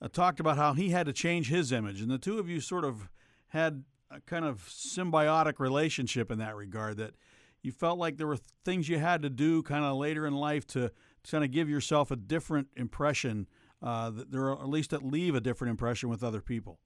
uh, 0.00 0.08
talked 0.08 0.40
about 0.40 0.56
how 0.56 0.72
he 0.72 0.88
had 0.88 1.04
to 1.04 1.12
change 1.12 1.50
his 1.50 1.72
image, 1.72 2.00
and 2.00 2.10
the 2.10 2.16
two 2.16 2.38
of 2.38 2.48
you 2.48 2.58
sort 2.58 2.86
of 2.86 3.10
had 3.48 3.84
a 4.10 4.20
kind 4.22 4.46
of 4.46 4.66
symbiotic 4.66 5.60
relationship 5.60 6.30
in 6.30 6.38
that 6.38 6.56
regard. 6.56 6.96
That 6.96 7.16
you 7.60 7.70
felt 7.70 7.98
like 7.98 8.16
there 8.16 8.26
were 8.26 8.38
things 8.64 8.88
you 8.88 8.98
had 8.98 9.20
to 9.20 9.28
do 9.28 9.62
kind 9.62 9.84
of 9.84 9.98
later 9.98 10.26
in 10.26 10.32
life 10.32 10.66
to, 10.68 10.90
kind 11.30 11.44
of 11.44 11.50
give 11.50 11.68
yourself 11.68 12.10
a 12.10 12.16
different 12.16 12.68
impression, 12.74 13.46
uh, 13.82 14.08
that 14.08 14.32
there 14.32 14.52
at 14.52 14.70
least 14.70 14.88
that 14.90 15.04
leave 15.04 15.34
a 15.34 15.40
different 15.40 15.70
impression 15.70 16.08
with 16.08 16.24
other 16.24 16.40
people. 16.40 16.78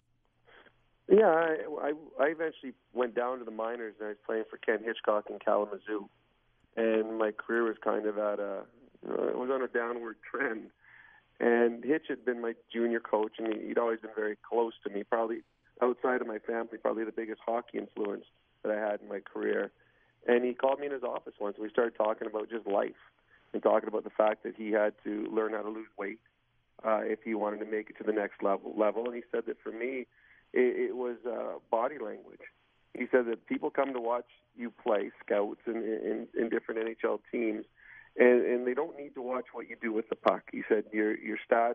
Yeah, 1.09 1.29
I, 1.29 1.57
I 1.81 1.93
I 2.19 2.27
eventually 2.31 2.73
went 2.93 3.15
down 3.15 3.39
to 3.39 3.45
the 3.45 3.53
minors 3.53 3.95
and 4.01 4.07
I 4.07 4.09
was 4.09 4.19
playing 4.27 4.43
for 4.51 4.57
Ken 4.57 4.83
Hitchcock 4.85 5.27
in 5.31 5.39
Kalamazoo, 5.39 6.09
and 6.77 7.19
my 7.19 7.33
career 7.33 7.65
was 7.65 7.77
kind 7.83 8.07
of 8.07 8.19
at 8.19 8.39
a 8.39 8.63
it 9.09 9.37
was 9.37 9.51
on 9.53 9.63
a 9.63 9.69
downward 9.69 10.17
trend. 10.29 10.71
And 11.39 11.85
Hitch 11.85 12.07
had 12.09 12.25
been 12.25 12.41
my 12.41 12.55
junior 12.73 13.01
coach, 13.01 13.33
and 13.39 13.55
he'd 13.55 13.79
always 13.79 14.01
been 14.01 14.15
very 14.17 14.37
close 14.49 14.73
to 14.85 14.91
me. 14.91 15.05
Probably 15.05 15.43
outside 15.83 16.21
of 16.21 16.27
my 16.27 16.39
family, 16.39 16.79
probably 16.81 17.05
the 17.05 17.13
biggest 17.13 17.41
hockey 17.45 17.79
influence 17.79 18.25
that 18.63 18.73
I 18.73 18.79
had 18.79 19.01
in 19.03 19.09
my 19.09 19.21
career. 19.21 19.71
And 20.27 20.45
he 20.45 20.55
called 20.55 20.81
me 20.81 20.87
in 20.87 20.93
his 20.93 21.03
office 21.03 21.35
once. 21.39 21.57
We 21.61 21.69
started 21.71 21.95
talking 21.97 22.27
about 22.27 22.51
just 22.51 22.67
life 22.67 22.97
and 23.53 23.63
talking 23.63 23.89
about 23.89 24.05
the 24.05 24.11
fact 24.11 24.43
that 24.45 24.55
he 24.57 24.73
had 24.73 24.95
to 25.05 25.27
learn 25.31 25.53
how 25.53 25.63
to 25.63 25.69
lose 25.69 25.89
weight 25.99 26.19
uh, 26.85 27.01
if 27.03 27.21
he 27.23 27.35
wanted 27.35 27.59
to 27.59 27.67
make 27.67 27.91
it 27.91 27.99
to 27.99 28.05
the 28.05 28.13
next 28.13 28.43
level. 28.43 28.75
Level, 28.77 29.05
and 29.05 29.15
he 29.15 29.23
said 29.31 29.45
that 29.47 29.57
for 29.63 29.71
me, 29.71 30.07
it, 30.53 30.91
it 30.91 30.97
was 30.97 31.17
uh, 31.27 31.59
body 31.71 31.99
language. 31.99 32.41
He 32.99 33.07
said 33.11 33.27
that 33.27 33.47
people 33.47 33.71
come 33.71 33.93
to 33.93 34.01
watch 34.01 34.27
you 34.57 34.71
play, 34.71 35.11
scouts 35.25 35.61
in, 35.67 35.77
in, 35.77 36.27
in 36.39 36.49
different 36.49 36.81
NHL 36.81 37.21
teams, 37.31 37.65
and, 38.17 38.45
and 38.45 38.67
they 38.67 38.75
don't 38.75 38.97
need 38.97 39.15
to 39.15 39.23
watch 39.23 39.47
what 39.53 39.69
you 39.69 39.77
do 39.81 39.93
with 39.93 40.09
the 40.09 40.17
puck. 40.17 40.43
He 40.51 40.63
said 40.69 40.85
your 40.93 41.17
your 41.19 41.39
stats, 41.51 41.75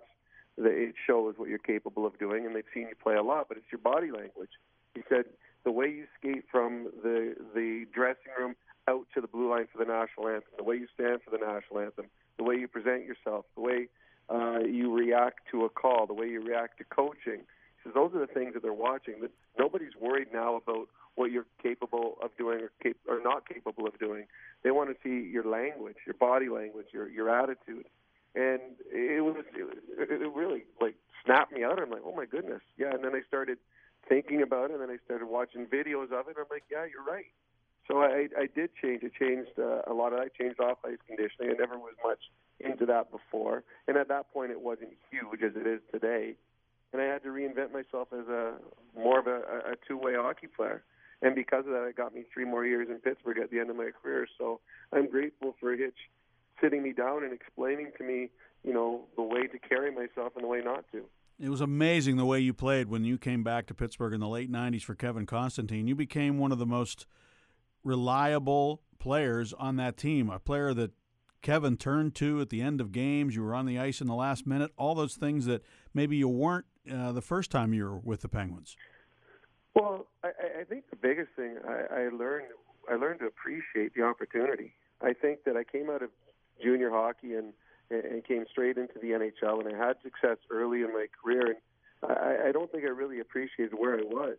it 0.57 0.95
shows 1.07 1.35
what 1.37 1.49
you're 1.49 1.59
capable 1.59 2.05
of 2.05 2.17
doing, 2.19 2.45
and 2.45 2.55
they've 2.55 2.63
seen 2.73 2.87
you 2.87 2.95
play 3.01 3.15
a 3.15 3.23
lot, 3.23 3.47
but 3.47 3.57
it's 3.57 3.71
your 3.71 3.79
body 3.79 4.11
language. 4.11 4.49
He 4.95 5.01
said 5.07 5.25
the 5.63 5.71
way 5.71 5.87
you 5.87 6.05
skate 6.19 6.45
from 6.51 6.91
the 7.03 7.35
the 7.53 7.85
dressing 7.93 8.33
room 8.39 8.55
out 8.87 9.05
to 9.13 9.21
the 9.21 9.27
blue 9.27 9.49
line 9.49 9.67
for 9.71 9.77
the 9.83 9.89
national 9.89 10.27
anthem, 10.27 10.51
the 10.57 10.63
way 10.63 10.75
you 10.75 10.87
stand 10.93 11.21
for 11.23 11.29
the 11.29 11.43
national 11.43 11.79
anthem, 11.79 12.05
the 12.37 12.43
way 12.43 12.55
you 12.55 12.67
present 12.67 13.05
yourself, 13.05 13.45
the 13.55 13.61
way 13.61 13.87
uh, 14.29 14.59
you 14.59 14.93
react 14.93 15.41
to 15.51 15.65
a 15.65 15.69
call, 15.69 16.07
the 16.07 16.13
way 16.13 16.27
you 16.27 16.41
react 16.41 16.77
to 16.79 16.83
coaching. 16.85 17.41
He 17.41 17.79
says 17.83 17.93
those 17.93 18.13
are 18.15 18.19
the 18.19 18.33
things 18.33 18.53
that 18.53 18.63
they're 18.63 18.73
watching. 18.73 19.21
That 19.21 19.31
nobody's 19.57 19.95
worried 19.99 20.29
now 20.33 20.55
about 20.55 20.87
what 21.15 21.31
you're 21.31 21.45
capable 21.61 22.17
of 22.21 22.31
doing 22.37 22.61
or, 22.61 22.71
cap- 22.81 22.97
or 23.07 23.21
not 23.21 23.47
capable 23.47 23.87
of 23.87 23.97
doing. 23.99 24.25
They 24.63 24.71
want 24.71 24.89
to 24.89 24.95
see 25.03 25.29
your 25.29 25.45
language, 25.45 25.97
your 26.05 26.15
body 26.15 26.49
language, 26.49 26.87
your 26.93 27.09
your 27.09 27.29
attitude. 27.29 27.85
And 28.33 28.61
it 28.91 29.23
was 29.23 29.35
it, 29.53 30.09
it 30.09 30.33
really 30.33 30.63
like 30.79 30.95
snapped 31.25 31.51
me 31.51 31.63
out. 31.63 31.81
I'm 31.81 31.89
like, 31.89 32.03
oh 32.05 32.15
my 32.15 32.25
goodness, 32.25 32.61
yeah. 32.77 32.93
And 32.93 33.03
then 33.03 33.13
I 33.13 33.21
started 33.27 33.57
thinking 34.07 34.41
about 34.41 34.71
it, 34.71 34.73
and 34.73 34.81
then 34.81 34.89
I 34.89 34.97
started 35.05 35.25
watching 35.25 35.65
videos 35.65 36.11
of 36.11 36.27
it. 36.29 36.37
I'm 36.37 36.45
like, 36.49 36.63
yeah, 36.71 36.85
you're 36.85 37.03
right. 37.03 37.25
So 37.87 38.01
I, 38.01 38.27
I 38.37 38.47
did 38.53 38.69
change. 38.81 39.03
I 39.03 39.09
changed 39.17 39.51
uh, 39.59 39.81
a 39.85 39.93
lot 39.93 40.13
of. 40.13 40.19
I 40.19 40.29
changed 40.29 40.59
off 40.59 40.77
ice 40.85 40.97
conditioning. 41.07 41.51
I 41.51 41.59
never 41.59 41.77
was 41.77 41.95
much 42.05 42.19
into 42.59 42.85
that 42.85 43.11
before, 43.11 43.63
and 43.87 43.97
at 43.97 44.07
that 44.07 44.31
point, 44.31 44.51
it 44.51 44.61
wasn't 44.61 44.91
huge 45.09 45.41
as 45.43 45.55
it 45.55 45.67
is 45.67 45.81
today. 45.91 46.35
And 46.93 47.01
I 47.01 47.05
had 47.05 47.23
to 47.23 47.29
reinvent 47.29 47.73
myself 47.73 48.09
as 48.13 48.27
a 48.27 48.53
more 48.95 49.19
of 49.19 49.27
a, 49.27 49.37
a 49.71 49.75
two-way 49.87 50.13
hockey 50.15 50.47
player. 50.47 50.83
And 51.21 51.35
because 51.35 51.65
of 51.65 51.71
that, 51.71 51.85
it 51.85 51.95
got 51.95 52.13
me 52.13 52.23
three 52.33 52.45
more 52.45 52.65
years 52.65 52.87
in 52.89 52.97
Pittsburgh 52.99 53.37
at 53.37 53.51
the 53.51 53.59
end 53.59 53.69
of 53.69 53.75
my 53.75 53.89
career. 54.01 54.27
So 54.37 54.59
I'm 54.91 55.09
grateful 55.09 55.55
for 55.59 55.75
Hitch 55.75 55.97
sitting 56.61 56.83
me 56.83 56.93
down 56.93 57.23
and 57.23 57.33
explaining 57.33 57.91
to 57.97 58.03
me, 58.03 58.29
you 58.63 58.73
know, 58.73 59.05
the 59.15 59.21
way 59.21 59.47
to 59.47 59.59
carry 59.59 59.91
myself 59.91 60.33
and 60.35 60.43
the 60.43 60.47
way 60.47 60.61
not 60.63 60.85
to. 60.91 61.03
It 61.39 61.49
was 61.49 61.61
amazing 61.61 62.17
the 62.17 62.25
way 62.25 62.39
you 62.39 62.53
played 62.53 62.87
when 62.87 63.03
you 63.03 63.17
came 63.17 63.43
back 63.43 63.65
to 63.67 63.73
Pittsburgh 63.73 64.13
in 64.13 64.19
the 64.19 64.27
late 64.27 64.51
90s 64.51 64.83
for 64.83 64.93
Kevin 64.93 65.25
Constantine. 65.25 65.87
You 65.87 65.95
became 65.95 66.37
one 66.37 66.51
of 66.51 66.59
the 66.59 66.67
most 66.67 67.07
reliable 67.83 68.83
players 68.99 69.53
on 69.53 69.75
that 69.77 69.97
team, 69.97 70.29
a 70.29 70.39
player 70.39 70.73
that 70.75 70.91
Kevin 71.41 71.77
turned 71.77 72.13
to 72.15 72.39
at 72.41 72.49
the 72.49 72.61
end 72.61 72.79
of 72.79 72.91
games. 72.91 73.35
You 73.35 73.43
were 73.43 73.55
on 73.55 73.65
the 73.65 73.79
ice 73.79 74.01
in 74.01 74.07
the 74.07 74.13
last 74.13 74.45
minute, 74.45 74.71
all 74.77 74.93
those 74.93 75.15
things 75.15 75.45
that 75.45 75.63
maybe 75.93 76.15
you 76.15 76.27
weren't 76.27 76.65
uh, 76.91 77.11
the 77.11 77.21
first 77.21 77.49
time 77.49 77.73
you 77.73 77.85
were 77.85 77.97
with 77.97 78.21
the 78.21 78.29
Penguins. 78.29 78.75
Well, 79.73 80.07
I, 80.23 80.29
I 80.61 80.63
think 80.63 80.89
the 80.89 80.95
biggest 80.95 81.29
thing 81.35 81.57
I, 81.67 82.03
I 82.03 82.09
learned 82.09 82.47
I 82.89 82.95
learned 82.95 83.19
to 83.19 83.27
appreciate 83.27 83.93
the 83.95 84.03
opportunity. 84.03 84.73
I 85.01 85.13
think 85.13 85.43
that 85.45 85.55
I 85.55 85.63
came 85.63 85.89
out 85.89 86.01
of 86.01 86.09
junior 86.61 86.89
hockey 86.89 87.35
and 87.35 87.53
and 87.89 88.23
came 88.25 88.45
straight 88.49 88.77
into 88.77 88.99
the 89.01 89.09
NHL, 89.09 89.59
and 89.59 89.75
I 89.75 89.77
had 89.77 89.97
success 90.01 90.37
early 90.49 90.81
in 90.81 90.93
my 90.93 91.07
career. 91.21 91.47
And 91.47 92.11
I, 92.11 92.49
I 92.49 92.51
don't 92.51 92.71
think 92.71 92.85
I 92.85 92.87
really 92.87 93.19
appreciated 93.19 93.73
where 93.77 93.99
I 93.99 94.03
was 94.03 94.37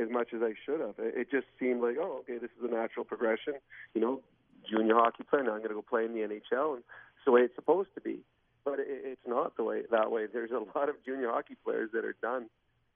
as 0.00 0.08
much 0.10 0.28
as 0.34 0.42
I 0.42 0.54
should 0.66 0.80
have. 0.80 0.94
It 0.98 1.30
just 1.30 1.46
seemed 1.58 1.82
like, 1.82 1.96
oh, 2.00 2.22
okay, 2.22 2.38
this 2.38 2.50
is 2.58 2.68
a 2.68 2.74
natural 2.74 3.04
progression. 3.04 3.54
You 3.94 4.00
know, 4.00 4.20
junior 4.68 4.94
hockey 4.94 5.24
player. 5.28 5.44
Now 5.44 5.52
I'm 5.52 5.58
going 5.58 5.70
to 5.70 5.74
go 5.74 5.82
play 5.82 6.04
in 6.04 6.12
the 6.12 6.20
NHL, 6.20 6.74
and 6.74 6.78
it's 6.78 7.24
the 7.24 7.32
way 7.32 7.42
it's 7.42 7.54
supposed 7.54 7.90
to 7.94 8.00
be. 8.00 8.18
But 8.64 8.80
it, 8.80 8.88
it's 8.88 9.26
not 9.26 9.56
the 9.56 9.64
way 9.64 9.82
that 9.90 10.10
way. 10.10 10.26
There's 10.32 10.50
a 10.50 10.58
lot 10.78 10.88
of 10.88 10.96
junior 11.04 11.30
hockey 11.30 11.56
players 11.64 11.90
that 11.92 12.04
are 12.04 12.16
done 12.20 12.46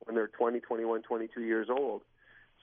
when 0.07 0.15
they're 0.15 0.29
20, 0.29 0.61
21, 0.61 1.03
22 1.03 1.41
years 1.43 1.69
old. 1.71 2.03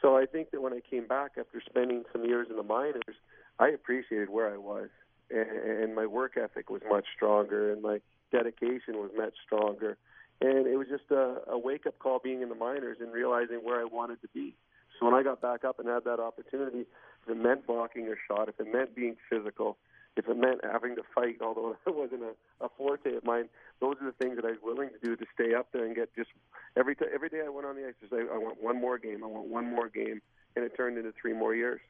So 0.02 0.18
I 0.18 0.26
think 0.26 0.52
that 0.52 0.62
when 0.62 0.74
I 0.74 0.80
came 0.80 1.08
back 1.08 1.34
after 1.40 1.62
spending 1.64 2.04
some 2.12 2.26
years 2.26 2.48
in 2.50 2.56
the 2.56 2.64
minors, 2.64 3.16
I 3.60 3.70
appreciated 3.70 4.30
where 4.30 4.52
I 4.52 4.58
was, 4.58 4.90
and, 5.30 5.96
my 5.96 6.06
work 6.06 6.38
ethic 6.38 6.70
was 6.70 6.82
much 6.90 7.06
stronger, 7.16 7.72
and 7.72 7.82
my 7.82 8.00
dedication 8.32 8.96
was 8.96 9.12
much 9.16 9.34
stronger. 9.46 9.98
And 10.40 10.66
it 10.66 10.78
was 10.78 10.88
just 10.88 11.12
a, 11.12 11.42
a 11.48 11.58
wake 11.58 11.86
up 11.86 12.00
call 12.00 12.20
being 12.24 12.42
in 12.42 12.50
the 12.50 12.56
minors 12.56 12.98
and 13.00 13.14
realizing 13.14 13.58
where 13.58 13.80
I 13.80 13.86
wanted 13.86 14.22
to 14.22 14.28
be. 14.34 14.56
So 15.00 15.06
when 15.06 15.16
I 15.16 15.22
got 15.22 15.42
back 15.42 15.64
up 15.64 15.80
and 15.80 15.88
had 15.88 16.04
that 16.06 16.20
opportunity, 16.20 16.86
if 17.24 17.30
it 17.30 17.38
meant 17.38 17.68
blocking 17.68 18.08
a 18.08 18.16
shot, 18.28 18.50
if 18.50 18.60
it 18.60 18.72
meant 18.72 18.96
being 18.96 19.16
physical, 19.30 19.78
if 20.18 20.28
it 20.28 20.38
meant 20.38 20.60
having 20.64 20.96
to 20.96 21.04
fight, 21.16 21.38
although 21.42 21.76
it 21.86 21.96
wasn't 21.96 22.24
a, 22.24 22.66
a 22.66 22.70
forte 22.78 23.16
of 23.16 23.24
mine, 23.24 23.50
those 23.80 23.96
are 24.02 24.06
the 24.06 24.24
things 24.24 24.36
that 24.36 24.46
I 24.46 24.52
was 24.52 24.60
willing 24.64 24.90
to 24.90 25.00
do 25.06 25.16
to 25.16 25.26
stay 25.34 25.54
up 25.54 25.68
there 25.72 25.86
and 25.86 25.96
get 25.96 26.14
just 26.16 26.30
every 26.78 26.96
t- 26.96 27.06
every 27.14 27.30
day 27.30 27.42
I 27.46 27.50
went 27.50 27.68
on 27.68 27.76
the 27.76 27.88
ice 27.88 27.94
say 28.10 28.18
I 28.32 28.38
want 28.38 28.62
one 28.62 28.80
more 28.80 28.98
game, 28.98 29.24
I 29.24 29.28
want 29.28 29.48
one 29.48 29.70
more 29.70 29.90
game, 29.90 30.22
and 30.56 30.66
it 30.66 30.76
turned 30.76 30.98
into 30.98 31.14
three 31.20 31.34
more 31.34 31.56
years. 31.56 31.82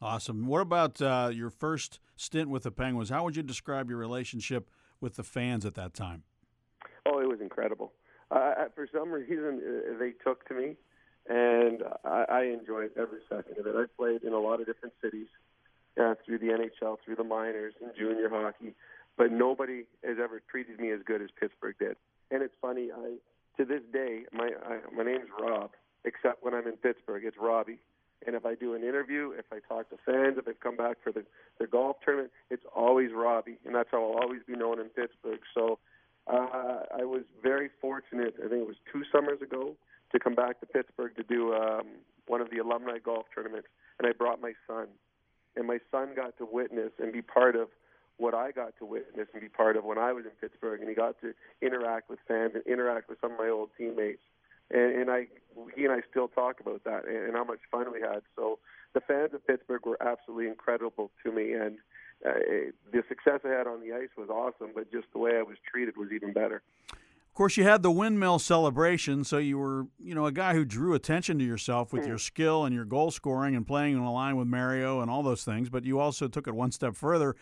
Awesome. 0.00 0.46
What 0.46 0.60
about 0.60 1.02
uh, 1.02 1.30
your 1.32 1.50
first 1.50 1.98
stint 2.16 2.48
with 2.48 2.62
the 2.62 2.70
Penguins? 2.70 3.10
How 3.10 3.24
would 3.24 3.34
you 3.34 3.42
describe 3.42 3.88
your 3.88 3.98
relationship 3.98 4.70
with 5.00 5.16
the 5.16 5.24
fans 5.24 5.66
at 5.66 5.74
that 5.74 5.92
time? 5.92 6.22
Oh, 7.04 7.18
it 7.18 7.28
was 7.28 7.40
incredible. 7.40 7.92
Uh, 8.30 8.66
for 8.74 8.86
some 8.92 9.10
reason, 9.10 9.60
uh, 9.60 9.98
they 9.98 10.12
took 10.24 10.46
to 10.48 10.54
me, 10.54 10.76
and 11.28 11.82
I, 12.04 12.24
I 12.30 12.42
enjoyed 12.44 12.90
every 12.96 13.20
second 13.28 13.58
of 13.58 13.66
it. 13.66 13.74
I 13.74 13.84
played 13.96 14.22
in 14.22 14.32
a 14.32 14.38
lot 14.38 14.60
of 14.60 14.66
different 14.66 14.94
cities 15.02 15.26
through 16.38 16.48
the 16.48 16.54
NHL, 16.54 16.96
through 17.04 17.16
the 17.16 17.24
minors 17.24 17.74
and 17.82 17.92
junior 17.96 18.28
hockey, 18.28 18.74
but 19.16 19.32
nobody 19.32 19.84
has 20.04 20.16
ever 20.22 20.40
treated 20.50 20.78
me 20.80 20.90
as 20.90 21.00
good 21.04 21.22
as 21.22 21.28
Pittsburgh 21.38 21.74
did. 21.78 21.96
And 22.30 22.42
it's 22.42 22.54
funny, 22.60 22.90
I 22.92 23.16
to 23.56 23.64
this 23.64 23.82
day, 23.92 24.22
my 24.32 24.50
I, 24.64 24.78
my 24.94 25.02
name's 25.02 25.28
Rob, 25.40 25.70
except 26.04 26.44
when 26.44 26.54
I'm 26.54 26.66
in 26.66 26.76
Pittsburgh, 26.76 27.24
it's 27.24 27.36
Robbie. 27.38 27.78
And 28.26 28.34
if 28.34 28.44
I 28.44 28.56
do 28.56 28.74
an 28.74 28.82
interview, 28.82 29.32
if 29.36 29.46
I 29.52 29.60
talk 29.72 29.90
to 29.90 29.96
fans, 30.04 30.38
if 30.38 30.48
I've 30.48 30.60
come 30.60 30.76
back 30.76 30.98
for 31.02 31.12
the 31.12 31.24
the 31.58 31.66
golf 31.66 31.96
tournament, 32.04 32.30
it's 32.50 32.64
always 32.74 33.10
Robbie, 33.14 33.58
and 33.64 33.74
that's 33.74 33.88
how 33.90 33.98
I'll 33.98 34.22
always 34.22 34.40
be 34.46 34.54
known 34.54 34.80
in 34.80 34.88
Pittsburgh. 34.88 35.40
So 35.54 35.78
uh, 36.26 36.84
I 36.98 37.04
was 37.04 37.22
very 37.42 37.70
fortunate. 37.80 38.34
I 38.38 38.48
think 38.48 38.62
it 38.62 38.66
was 38.66 38.76
two 38.92 39.02
summers 39.12 39.40
ago 39.40 39.76
to 40.12 40.18
come 40.18 40.34
back 40.34 40.60
to 40.60 40.66
Pittsburgh 40.66 41.14
to 41.16 41.22
do 41.22 41.54
um, 41.54 41.86
one 42.26 42.40
of 42.40 42.50
the 42.50 42.58
alumni 42.58 42.98
golf 42.98 43.26
tournaments, 43.34 43.68
and 43.98 44.06
I 44.06 44.12
brought 44.12 44.40
my 44.40 44.52
son, 44.66 44.88
and 45.58 45.66
my 45.66 45.80
son 45.90 46.10
got 46.14 46.38
to 46.38 46.46
witness 46.50 46.92
and 46.98 47.12
be 47.12 47.20
part 47.20 47.56
of 47.56 47.68
what 48.16 48.34
I 48.34 48.52
got 48.52 48.76
to 48.78 48.84
witness 48.84 49.28
and 49.32 49.42
be 49.42 49.48
part 49.48 49.76
of 49.76 49.84
when 49.84 49.98
I 49.98 50.12
was 50.12 50.24
in 50.24 50.30
Pittsburgh, 50.40 50.80
and 50.80 50.88
he 50.88 50.94
got 50.94 51.20
to 51.20 51.34
interact 51.60 52.08
with 52.08 52.20
fans 52.26 52.52
and 52.54 52.64
interact 52.66 53.08
with 53.08 53.20
some 53.20 53.32
of 53.32 53.38
my 53.38 53.48
old 53.48 53.70
teammates. 53.76 54.22
And, 54.70 55.00
and 55.00 55.10
I, 55.10 55.26
he 55.74 55.84
and 55.84 55.92
I 55.92 56.00
still 56.10 56.28
talk 56.28 56.60
about 56.60 56.84
that 56.84 57.06
and, 57.06 57.16
and 57.16 57.34
how 57.34 57.44
much 57.44 57.60
fun 57.70 57.92
we 57.92 58.00
had. 58.00 58.22
So 58.36 58.58
the 58.94 59.00
fans 59.00 59.34
of 59.34 59.46
Pittsburgh 59.46 59.84
were 59.86 60.00
absolutely 60.02 60.48
incredible 60.48 61.10
to 61.24 61.32
me, 61.32 61.52
and 61.52 61.78
uh, 62.26 62.32
the 62.92 63.02
success 63.08 63.40
I 63.44 63.50
had 63.50 63.66
on 63.66 63.80
the 63.80 63.92
ice 63.94 64.10
was 64.16 64.28
awesome, 64.28 64.70
but 64.74 64.90
just 64.90 65.06
the 65.12 65.18
way 65.18 65.38
I 65.38 65.42
was 65.42 65.56
treated 65.70 65.96
was 65.96 66.10
even 66.12 66.32
better. 66.32 66.62
Of 67.38 67.40
course, 67.40 67.56
you 67.56 67.62
had 67.62 67.84
the 67.84 67.90
windmill 67.92 68.40
celebration, 68.40 69.22
so 69.22 69.38
you 69.38 69.58
were, 69.58 69.86
you 70.00 70.12
know, 70.12 70.26
a 70.26 70.32
guy 70.32 70.54
who 70.54 70.64
drew 70.64 70.94
attention 70.94 71.38
to 71.38 71.44
yourself 71.44 71.92
with 71.92 72.02
hmm. 72.02 72.08
your 72.08 72.18
skill 72.18 72.64
and 72.64 72.74
your 72.74 72.84
goal 72.84 73.12
scoring 73.12 73.54
and 73.54 73.64
playing 73.64 73.94
in 73.94 74.00
a 74.00 74.12
line 74.12 74.34
with 74.34 74.48
Mario 74.48 75.02
and 75.02 75.08
all 75.08 75.22
those 75.22 75.44
things. 75.44 75.70
But 75.70 75.84
you 75.84 76.00
also 76.00 76.26
took 76.26 76.48
it 76.48 76.54
one 76.56 76.72
step 76.72 76.96
further. 76.96 77.36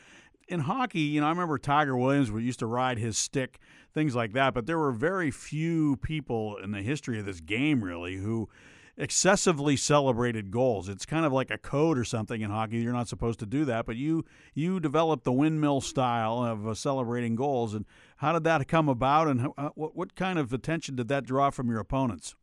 In 0.49 0.61
hockey, 0.61 1.01
you 1.01 1.23
know, 1.23 1.29
I 1.29 1.31
remember 1.31 1.57
Tiger 1.57 1.97
Williams 1.97 2.29
used 2.29 2.59
to 2.59 2.67
ride 2.67 2.99
his 2.99 3.17
stick, 3.17 3.59
things 3.95 4.15
like 4.15 4.35
that. 4.35 4.53
But 4.53 4.67
there 4.67 4.77
were 4.77 4.93
very 4.93 5.31
few 5.31 5.97
people 5.97 6.59
in 6.59 6.73
the 6.73 6.83
history 6.83 7.19
of 7.19 7.25
this 7.25 7.41
game, 7.41 7.83
really, 7.83 8.17
who 8.17 8.51
excessively 8.97 9.77
celebrated 9.77 10.51
goals. 10.51 10.89
It's 10.89 11.05
kind 11.05 11.27
of 11.27 11.33
like 11.33 11.51
a 11.51 11.59
code 11.59 11.99
or 11.99 12.05
something 12.05 12.41
in 12.41 12.51
hockey. 12.51 12.79
You're 12.79 12.93
not 12.93 13.09
supposed 13.09 13.39
to 13.41 13.47
do 13.47 13.65
that, 13.67 13.87
but 13.87 13.97
you 13.97 14.25
you 14.55 14.81
developed 14.81 15.25
the 15.25 15.33
windmill 15.33 15.81
style 15.81 16.43
of 16.43 16.67
uh, 16.67 16.75
celebrating 16.75 17.37
goals. 17.37 17.75
And 17.75 17.85
how 18.19 18.33
did 18.33 18.45
that 18.45 18.67
come 18.69 18.89
about? 18.89 19.29
And 19.29 19.41
how, 19.41 19.55
uh, 19.59 19.71
what 19.75 19.97
what 19.97 20.15
kind 20.15 20.39
of 20.39 20.53
attention 20.53 20.97
did 20.97 21.09
that 21.09 21.25
draw 21.25 21.51
from 21.51 21.69
your 21.69 21.81
opponents? 21.81 22.35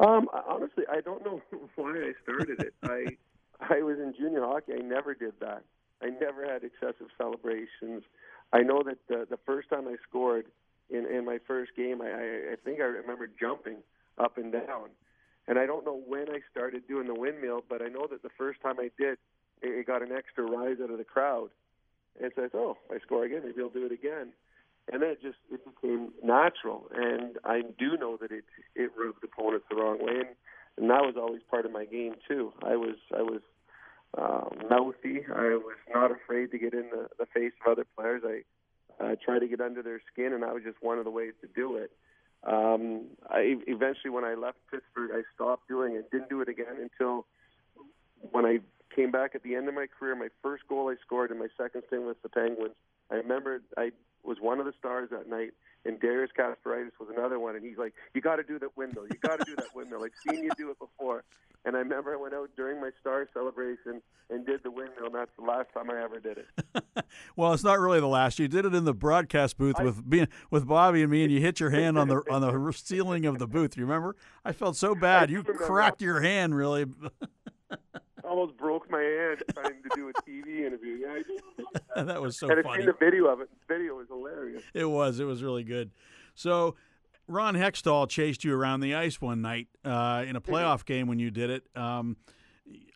Um, 0.00 0.28
honestly, 0.48 0.84
I 0.90 1.00
don't 1.00 1.24
know 1.24 1.42
why 1.76 1.92
I 1.92 2.12
started 2.22 2.60
it. 2.60 2.74
I 2.82 3.16
I 3.60 3.82
was 3.82 3.98
in 3.98 4.14
junior 4.18 4.42
hockey. 4.42 4.72
I 4.74 4.82
never 4.82 5.14
did 5.14 5.34
that. 5.40 5.62
I 6.00 6.10
never 6.10 6.46
had 6.46 6.62
excessive 6.62 7.08
celebrations. 7.16 8.04
I 8.52 8.62
know 8.62 8.82
that 8.84 8.98
the, 9.08 9.26
the 9.28 9.38
first 9.44 9.68
time 9.68 9.88
I 9.88 9.96
scored 10.08 10.46
in, 10.90 11.04
in 11.06 11.24
my 11.24 11.38
first 11.46 11.72
game, 11.76 12.00
I, 12.00 12.06
I, 12.06 12.52
I 12.52 12.56
think 12.64 12.80
I 12.80 12.84
remember 12.84 13.28
jumping 13.38 13.78
up 14.16 14.38
and 14.38 14.52
down. 14.52 14.90
And 15.48 15.58
I 15.58 15.64
don't 15.64 15.84
know 15.84 16.00
when 16.06 16.28
I 16.28 16.40
started 16.50 16.86
doing 16.86 17.06
the 17.06 17.14
windmill, 17.14 17.64
but 17.68 17.80
I 17.80 17.88
know 17.88 18.06
that 18.10 18.22
the 18.22 18.28
first 18.36 18.60
time 18.60 18.76
I 18.78 18.90
did, 18.98 19.16
it, 19.62 19.86
got 19.86 20.02
an 20.02 20.12
extra 20.12 20.44
rise 20.44 20.76
out 20.82 20.90
of 20.90 20.98
the 20.98 21.04
crowd. 21.04 21.48
And 22.22 22.30
so 22.36 22.44
I 22.44 22.48
thought, 22.48 22.76
oh, 22.76 22.94
I 22.94 22.98
score 23.00 23.24
again, 23.24 23.42
maybe 23.44 23.62
I'll 23.62 23.70
do 23.70 23.86
it 23.86 23.92
again. 23.92 24.28
And 24.92 25.02
then 25.02 25.10
it 25.10 25.22
just 25.22 25.38
it 25.50 25.60
became 25.64 26.10
natural. 26.22 26.88
And 26.94 27.38
I 27.44 27.62
do 27.78 27.96
know 27.96 28.18
that 28.20 28.30
it 28.30 28.44
it 28.74 28.90
rubbed 28.96 29.24
opponents 29.24 29.66
the 29.70 29.76
wrong 29.76 29.98
way, 30.00 30.20
and, 30.20 30.28
and 30.78 30.90
that 30.90 31.02
was 31.02 31.14
always 31.18 31.42
part 31.50 31.66
of 31.66 31.72
my 31.72 31.84
game 31.84 32.14
too. 32.26 32.52
I 32.62 32.76
was 32.76 32.96
I 33.14 33.20
was 33.20 33.42
uh, 34.16 34.48
mouthy. 34.70 35.26
I 35.28 35.60
was 35.60 35.76
not 35.94 36.10
afraid 36.10 36.50
to 36.52 36.58
get 36.58 36.72
in 36.72 36.88
the, 36.90 37.08
the 37.18 37.26
face 37.26 37.52
of 37.64 37.72
other 37.72 37.86
players. 37.96 38.22
I 38.24 39.04
uh, 39.04 39.16
tried 39.22 39.40
to 39.40 39.48
get 39.48 39.60
under 39.60 39.82
their 39.82 40.00
skin, 40.10 40.32
and 40.32 40.42
that 40.42 40.54
was 40.54 40.62
just 40.64 40.78
one 40.80 40.98
of 40.98 41.04
the 41.04 41.10
ways 41.10 41.34
to 41.42 41.48
do 41.54 41.76
it. 41.76 41.90
Um, 42.44 43.06
I 43.28 43.56
eventually, 43.66 44.10
when 44.10 44.24
I 44.24 44.34
left 44.34 44.58
Pittsburgh, 44.70 45.10
I 45.12 45.22
stopped 45.34 45.68
doing 45.68 45.96
it. 45.96 46.10
Didn't 46.10 46.30
do 46.30 46.40
it 46.40 46.48
again 46.48 46.76
until 46.80 47.26
when 48.30 48.44
I 48.44 48.58
came 48.94 49.10
back 49.10 49.34
at 49.34 49.42
the 49.42 49.54
end 49.54 49.68
of 49.68 49.74
my 49.74 49.86
career. 49.86 50.14
My 50.14 50.28
first 50.42 50.64
goal 50.68 50.88
I 50.88 50.94
scored 51.04 51.30
in 51.30 51.38
my 51.38 51.48
second 51.56 51.82
stint 51.88 52.06
with 52.06 52.20
the 52.22 52.28
Penguins. 52.28 52.74
I 53.10 53.16
remember 53.16 53.62
I 53.76 53.90
was 54.24 54.38
one 54.40 54.60
of 54.60 54.66
the 54.66 54.72
stars 54.78 55.10
that 55.10 55.28
night, 55.28 55.52
and 55.84 56.00
Darius 56.00 56.30
Kasparaitis 56.38 56.92
was 57.00 57.08
another 57.14 57.38
one. 57.38 57.56
And 57.56 57.64
he's 57.64 57.78
like, 57.78 57.94
"You 58.14 58.20
got 58.20 58.36
to 58.36 58.42
do 58.42 58.58
that 58.58 58.76
windmill. 58.76 59.06
You 59.06 59.16
got 59.20 59.38
to 59.38 59.44
do 59.44 59.56
that 59.56 59.74
windmill. 59.74 60.04
I've 60.04 60.12
seen 60.28 60.44
you 60.44 60.50
do 60.56 60.70
it 60.70 60.78
before." 60.78 61.24
And 61.64 61.76
I 61.76 61.80
remember 61.80 62.12
I 62.12 62.16
went 62.16 62.34
out 62.34 62.50
during 62.56 62.80
my 62.80 62.90
star 63.00 63.28
celebration 63.34 64.00
and 64.30 64.46
did 64.46 64.62
the 64.62 64.70
windmill. 64.70 65.06
And 65.06 65.14
that's 65.14 65.30
the 65.38 65.44
last 65.44 65.68
time 65.74 65.90
I 65.90 66.02
ever 66.02 66.20
did 66.20 66.38
it. 66.38 67.04
well, 67.36 67.52
it's 67.52 67.64
not 67.64 67.80
really 67.80 68.00
the 68.00 68.06
last. 68.06 68.38
You 68.38 68.48
did 68.48 68.64
it 68.64 68.74
in 68.74 68.84
the 68.84 68.94
broadcast 68.94 69.58
booth 69.58 69.76
I, 69.78 69.84
with 69.84 70.08
being, 70.08 70.28
with 70.50 70.66
Bobby 70.66 71.02
and 71.02 71.10
me, 71.10 71.24
and 71.24 71.32
you 71.32 71.40
hit 71.40 71.60
your 71.60 71.70
hand 71.70 71.98
on 71.98 72.08
the 72.08 72.22
on 72.30 72.40
the 72.42 72.72
ceiling 72.72 73.26
of 73.26 73.38
the 73.38 73.46
booth. 73.46 73.76
You 73.76 73.84
remember? 73.84 74.16
I 74.44 74.52
felt 74.52 74.76
so 74.76 74.94
bad. 74.94 75.30
You 75.30 75.42
cracked 75.42 76.00
your 76.02 76.20
hand 76.20 76.54
really. 76.54 76.86
almost 78.28 78.56
broke 78.56 78.90
my 78.90 79.00
hand 79.00 79.42
trying 79.52 79.82
to 79.82 79.90
do 79.94 80.08
a 80.08 80.12
TV 80.28 80.66
interview. 80.66 80.98
Yeah, 81.00 81.18
that. 81.94 82.06
that 82.06 82.22
was 82.22 82.38
so 82.38 82.48
and 82.50 82.62
funny. 82.62 82.78
Seen 82.78 82.86
the 82.86 82.92
video 82.92 83.26
of 83.26 83.40
it. 83.40 83.48
The 83.50 83.74
video 83.74 83.94
was 83.94 84.08
hilarious. 84.08 84.62
It 84.74 84.84
was. 84.84 85.20
It 85.20 85.24
was 85.24 85.42
really 85.42 85.64
good. 85.64 85.90
So 86.34 86.76
Ron 87.26 87.54
Hextall 87.54 88.08
chased 88.08 88.44
you 88.44 88.54
around 88.54 88.80
the 88.80 88.94
ice 88.94 89.20
one 89.20 89.42
night 89.42 89.68
uh, 89.84 90.24
in 90.26 90.36
a 90.36 90.40
mm-hmm. 90.40 90.52
playoff 90.52 90.84
game 90.84 91.06
when 91.06 91.18
you 91.18 91.30
did 91.30 91.50
it. 91.50 91.64
Um, 91.76 92.16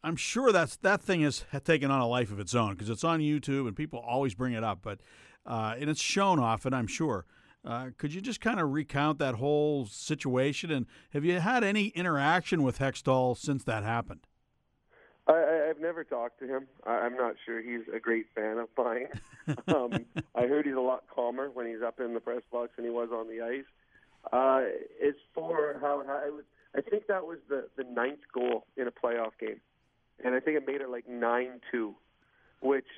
I'm 0.05 0.17
sure 0.17 0.53
that's 0.53 0.77
that 0.79 1.01
thing 1.01 1.23
has 1.23 1.45
taken 1.65 1.91
on 1.91 2.01
a 2.01 2.09
life 2.09 2.31
of 2.33 2.41
its 2.41 2.55
own 2.55 2.73
because 2.73 2.91
it's 2.91 3.05
on 3.05 3.21
YouTube 3.21 3.67
and 3.67 3.77
people 3.77 4.01
always 4.01 4.35
bring 4.35 4.53
it 4.53 4.65
up, 4.65 4.81
but 4.83 5.01
uh, 5.47 5.75
and 5.79 5.89
it's 5.89 6.03
shown 6.03 6.39
often. 6.39 6.75
I'm 6.75 6.87
sure. 6.87 7.25
Uh, 7.65 7.91
could 7.97 8.13
you 8.13 8.21
just 8.21 8.41
kind 8.41 8.59
of 8.59 8.73
recount 8.73 9.19
that 9.19 9.37
whole 9.37 9.87
situation? 9.87 10.71
And 10.71 10.87
have 11.13 11.25
you 11.25 11.39
had 11.39 11.63
any 11.63 11.89
interaction 11.89 12.63
with 12.63 12.79
Hextall 12.79 13.37
since 13.37 13.63
that 13.65 13.85
happened? 13.85 14.27
I, 15.27 15.69
I've 15.71 15.81
never 15.81 16.05
talked 16.05 16.41
to 16.41 16.47
him. 16.47 16.67
I, 16.87 16.91
I'm 16.91 17.17
not 17.17 17.35
sure 17.45 17.61
he's 17.63 17.83
a 17.95 18.01
great 18.01 18.27
fan 18.35 18.59
of 18.59 18.69
mine. 18.77 19.07
um, 19.69 20.05
I 20.35 20.47
heard 20.47 20.67
he's 20.67 20.75
a 20.75 20.81
lot 20.81 21.05
calmer 21.15 21.51
when 21.51 21.67
he's 21.67 21.83
up 21.85 22.01
in 22.01 22.15
the 22.15 22.21
press 22.21 22.43
box 22.51 22.71
than 22.77 22.85
he 22.85 22.91
was 22.91 23.11
on 23.13 23.29
the 23.29 23.41
ice. 23.43 23.65
Uh, 24.33 24.63
as 25.07 25.15
for 25.35 25.79
how, 25.81 26.03
how 26.07 26.23
I 26.25 26.31
was, 26.31 26.45
I 26.77 26.81
think 26.81 27.07
that 27.09 27.27
was 27.27 27.39
the 27.49 27.69
the 27.77 27.85
ninth 27.85 28.21
goal 28.33 28.67
in 28.77 28.87
a 28.87 28.93
playoff 28.93 29.33
game, 29.41 29.61
and 30.25 30.35
I 30.35 30.41
think 30.41 30.57
it 30.57 30.67
made 30.67 30.81
it 30.81 30.89
like 30.89 31.09
nine 31.09 31.61
two, 31.71 31.95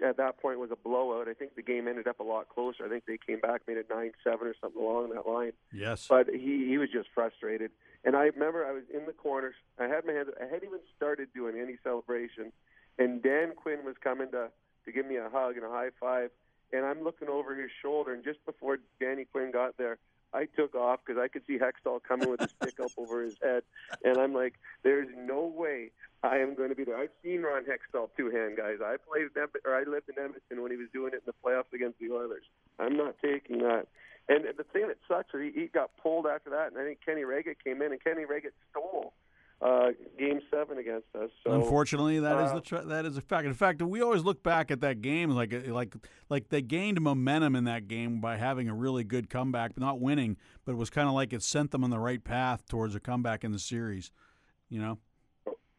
at 0.04 0.16
that 0.18 0.38
point 0.38 0.58
was 0.58 0.70
a 0.70 0.76
blowout. 0.76 1.28
I 1.28 1.34
think 1.34 1.54
the 1.54 1.62
game 1.62 1.88
ended 1.88 2.06
up 2.06 2.20
a 2.20 2.22
lot 2.22 2.48
closer. 2.48 2.84
I 2.84 2.88
think 2.88 3.04
they 3.06 3.18
came 3.18 3.40
back, 3.40 3.62
made 3.66 3.78
it 3.78 3.86
nine 3.90 4.12
seven 4.22 4.46
or 4.46 4.54
something 4.60 4.80
along 4.80 5.10
that 5.10 5.26
line. 5.26 5.52
Yes. 5.72 6.06
But 6.08 6.28
he 6.28 6.66
he 6.68 6.78
was 6.78 6.90
just 6.90 7.08
frustrated. 7.14 7.70
And 8.04 8.14
I 8.16 8.24
remember 8.24 8.66
I 8.66 8.72
was 8.72 8.84
in 8.92 9.06
the 9.06 9.12
corners. 9.12 9.54
I 9.78 9.84
had 9.84 10.04
my 10.04 10.12
hands. 10.12 10.28
I 10.40 10.44
hadn't 10.44 10.64
even 10.64 10.80
started 10.96 11.28
doing 11.34 11.58
any 11.58 11.76
celebration, 11.82 12.52
and 12.98 13.22
Dan 13.22 13.52
Quinn 13.56 13.84
was 13.84 13.96
coming 14.02 14.30
to 14.32 14.50
to 14.84 14.92
give 14.92 15.06
me 15.06 15.16
a 15.16 15.28
hug 15.30 15.56
and 15.56 15.64
a 15.64 15.70
high 15.70 15.90
five. 15.98 16.30
And 16.72 16.84
I'm 16.84 17.02
looking 17.02 17.28
over 17.28 17.54
his 17.54 17.70
shoulder, 17.82 18.12
and 18.12 18.24
just 18.24 18.44
before 18.44 18.78
Danny 19.00 19.26
Quinn 19.26 19.52
got 19.52 19.76
there, 19.76 19.98
I 20.32 20.46
took 20.46 20.74
off 20.74 21.00
because 21.06 21.20
I 21.22 21.28
could 21.28 21.42
see 21.46 21.58
Hextall 21.58 22.02
coming 22.02 22.28
with 22.28 22.40
his 22.40 22.50
stick 22.50 22.80
up 22.80 22.90
over 22.98 23.22
his 23.22 23.36
head, 23.40 23.62
and 24.04 24.18
I'm 24.18 24.34
like, 24.34 24.54
"There's 24.82 25.08
no 25.16 25.46
way 25.46 25.92
I 26.24 26.38
am 26.38 26.54
going 26.54 26.70
to 26.70 26.74
be 26.74 26.84
there." 26.84 26.96
I've 26.96 27.14
seen 27.22 27.42
Ron 27.42 27.64
Hextall 27.64 28.08
two 28.16 28.30
hand 28.30 28.56
guys. 28.56 28.78
I 28.82 28.96
played 28.96 29.28
or 29.64 29.74
I 29.74 29.84
lived 29.84 30.08
in 30.08 30.18
Edmonton 30.18 30.62
when 30.62 30.70
he 30.70 30.76
was 30.76 30.88
doing 30.92 31.12
it 31.12 31.22
in 31.22 31.26
the 31.26 31.34
playoffs 31.44 31.72
against 31.74 31.98
the 31.98 32.10
Oilers. 32.10 32.44
I'm 32.78 32.96
not 32.96 33.16
taking 33.22 33.58
that. 33.58 33.86
And 34.28 34.44
the 34.56 34.64
thing 34.64 34.88
that 34.88 34.96
sucks 35.06 35.34
is 35.34 35.52
he, 35.54 35.60
he 35.60 35.66
got 35.66 35.90
pulled 36.02 36.26
after 36.26 36.48
that, 36.50 36.72
and 36.72 36.78
I 36.78 36.84
think 36.84 37.00
Kenny 37.04 37.22
Wregget 37.22 37.56
came 37.62 37.82
in, 37.82 37.92
and 37.92 38.02
Kenny 38.02 38.22
Wregget 38.24 38.56
stole 38.70 39.12
uh, 39.60 39.88
Game 40.18 40.40
Seven 40.50 40.78
against 40.78 41.06
us. 41.14 41.30
So, 41.44 41.52
Unfortunately, 41.52 42.18
that 42.20 42.38
is 42.44 42.50
uh, 42.50 42.54
the 42.54 42.60
tr- 42.60 42.76
that 42.86 43.06
is 43.06 43.16
a 43.16 43.20
fact. 43.20 43.46
In 43.46 43.54
fact, 43.54 43.82
we 43.82 44.02
always 44.02 44.22
look 44.22 44.42
back 44.42 44.70
at 44.70 44.80
that 44.80 45.00
game 45.00 45.30
like 45.30 45.54
like 45.68 45.94
like 46.28 46.48
they 46.48 46.62
gained 46.62 47.00
momentum 47.00 47.56
in 47.56 47.64
that 47.64 47.88
game 47.88 48.20
by 48.20 48.36
having 48.36 48.68
a 48.68 48.74
really 48.74 49.04
good 49.04 49.30
comeback, 49.30 49.78
not 49.78 50.00
winning, 50.00 50.36
but 50.64 50.72
it 50.72 50.78
was 50.78 50.90
kind 50.90 51.08
of 51.08 51.14
like 51.14 51.32
it 51.32 51.42
sent 51.42 51.70
them 51.70 51.84
on 51.84 51.90
the 51.90 51.98
right 51.98 52.22
path 52.22 52.66
towards 52.68 52.94
a 52.94 53.00
comeback 53.00 53.44
in 53.44 53.52
the 53.52 53.58
series. 53.58 54.10
You 54.68 54.80
know. 54.80 54.98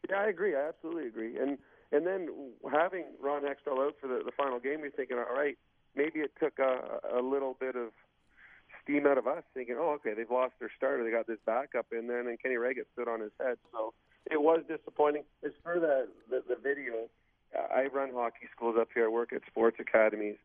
Yeah, 0.08 0.16
I 0.16 0.28
agree. 0.28 0.54
I 0.54 0.68
absolutely 0.68 1.06
agree. 1.06 1.38
And 1.38 1.58
and 1.92 2.06
then 2.06 2.28
having 2.70 3.04
Ron 3.22 3.42
Hextall 3.42 3.86
out 3.86 3.94
for 4.00 4.08
the, 4.08 4.22
the 4.24 4.32
final 4.36 4.58
game, 4.58 4.80
you're 4.80 4.90
thinking, 4.90 5.18
all 5.18 5.36
right, 5.36 5.56
maybe 5.94 6.20
it 6.20 6.32
took 6.40 6.58
a, 6.58 6.98
a 7.16 7.22
little 7.22 7.56
bit 7.60 7.76
of 7.76 7.90
steam 8.82 9.06
out 9.06 9.18
of 9.18 9.26
us, 9.26 9.44
thinking, 9.54 9.76
oh, 9.78 9.90
okay, 9.94 10.12
they've 10.14 10.30
lost 10.30 10.54
their 10.58 10.70
starter, 10.76 11.04
they 11.04 11.10
got 11.10 11.26
this 11.26 11.38
backup 11.46 11.86
in 11.92 12.08
there, 12.08 12.18
and 12.18 12.28
then 12.28 12.36
Kenny 12.42 12.56
Wregget 12.56 12.86
stood 12.92 13.08
on 13.08 13.20
his 13.20 13.30
head. 13.40 13.56
So 13.72 13.94
it 14.30 14.40
was 14.42 14.62
disappointing. 14.68 15.22
As 15.44 15.52
for 15.62 15.78
the 15.78 16.08
the, 16.28 16.42
the 16.48 16.56
video, 16.60 17.08
I 17.54 17.86
run 17.92 18.10
hockey 18.12 18.48
schools 18.54 18.76
up 18.78 18.88
here. 18.92 19.06
I 19.06 19.08
work 19.08 19.32
at 19.32 19.42
sports 19.46 19.78
academies, 19.80 20.36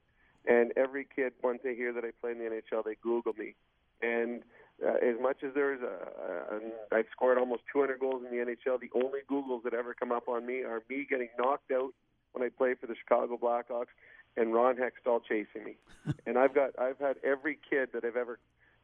and 0.47 0.71
every 0.77 1.07
kid 1.15 1.33
once 1.43 1.59
they 1.63 1.75
hear 1.75 1.91
that 1.93 2.03
I 2.03 2.11
play 2.21 2.31
in 2.31 2.37
the 2.37 2.45
NHL, 2.45 2.83
they 2.85 2.95
Google 3.01 3.33
me. 3.33 3.55
And 4.01 4.41
uh, 4.85 4.93
as 5.05 5.15
much 5.21 5.43
as 5.43 5.53
there's 5.53 5.81
a, 5.81 6.55
a, 6.55 6.95
I've 6.95 7.05
scored 7.11 7.37
almost 7.37 7.63
200 7.71 7.99
goals 7.99 8.23
in 8.25 8.35
the 8.35 8.43
NHL. 8.43 8.79
The 8.79 8.89
only 8.95 9.19
Googles 9.29 9.63
that 9.63 9.73
ever 9.73 9.93
come 9.93 10.11
up 10.11 10.27
on 10.27 10.45
me 10.45 10.63
are 10.63 10.81
me 10.89 11.05
getting 11.09 11.29
knocked 11.37 11.71
out 11.71 11.93
when 12.33 12.43
I 12.43 12.49
play 12.49 12.75
for 12.79 12.87
the 12.87 12.95
Chicago 12.95 13.37
Blackhawks 13.37 13.93
and 14.37 14.53
Ron 14.53 14.77
Hextall 14.77 15.21
chasing 15.27 15.63
me. 15.63 15.75
and 16.25 16.37
I've 16.37 16.55
got 16.55 16.71
I've 16.79 16.99
had 16.99 17.17
every 17.23 17.59
kid 17.69 17.89
that 17.93 18.05
I've 18.05 18.15
ever 18.15 18.39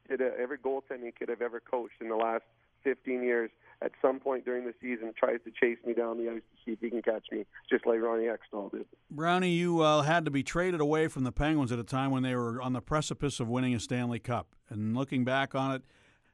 did 0.10 0.22
a, 0.22 0.32
every 0.40 0.58
goaltending 0.58 1.16
kid 1.18 1.30
I've 1.30 1.42
ever 1.42 1.60
coached 1.60 2.02
in 2.02 2.10
the 2.10 2.16
last 2.16 2.44
15 2.88 3.22
years 3.22 3.50
at 3.82 3.92
some 4.02 4.20
point 4.20 4.46
during 4.46 4.66
the 4.66 4.74
season 4.82 5.14
tries 5.20 5.40
to 5.44 5.52
chase 5.52 5.78
me 5.86 5.94
down 5.94 6.18
the 6.18 6.32
ice 6.32 6.42
to 6.42 6.58
see 6.66 6.72
if 6.72 6.80
he 6.80 6.90
can 6.90 7.02
catch 7.02 7.26
me, 7.32 7.46
just 7.70 7.86
like 7.86 8.00
Ronnie 8.00 8.26
Hextall 8.26 8.72
did. 8.72 8.86
Brownie, 9.12 9.52
you 9.52 9.82
uh, 9.82 10.04
had 10.04 10.24
to 10.26 10.32
be 10.32 10.42
traded 10.42 10.80
away 10.80 11.08
from 11.10 11.26
the 11.26 11.32
Penguins 11.32 11.72
at 11.72 11.78
a 11.78 11.84
time 11.84 12.12
when 12.12 12.24
they 12.24 12.34
were 12.34 12.62
on 12.62 12.74
the 12.74 12.82
precipice 12.82 13.40
of 13.40 13.50
winning 13.50 13.76
a 13.76 13.80
Stanley 13.80 14.20
Cup. 14.20 14.56
And 14.70 14.96
looking 14.96 15.26
back 15.26 15.54
on 15.54 15.74
it, 15.74 15.84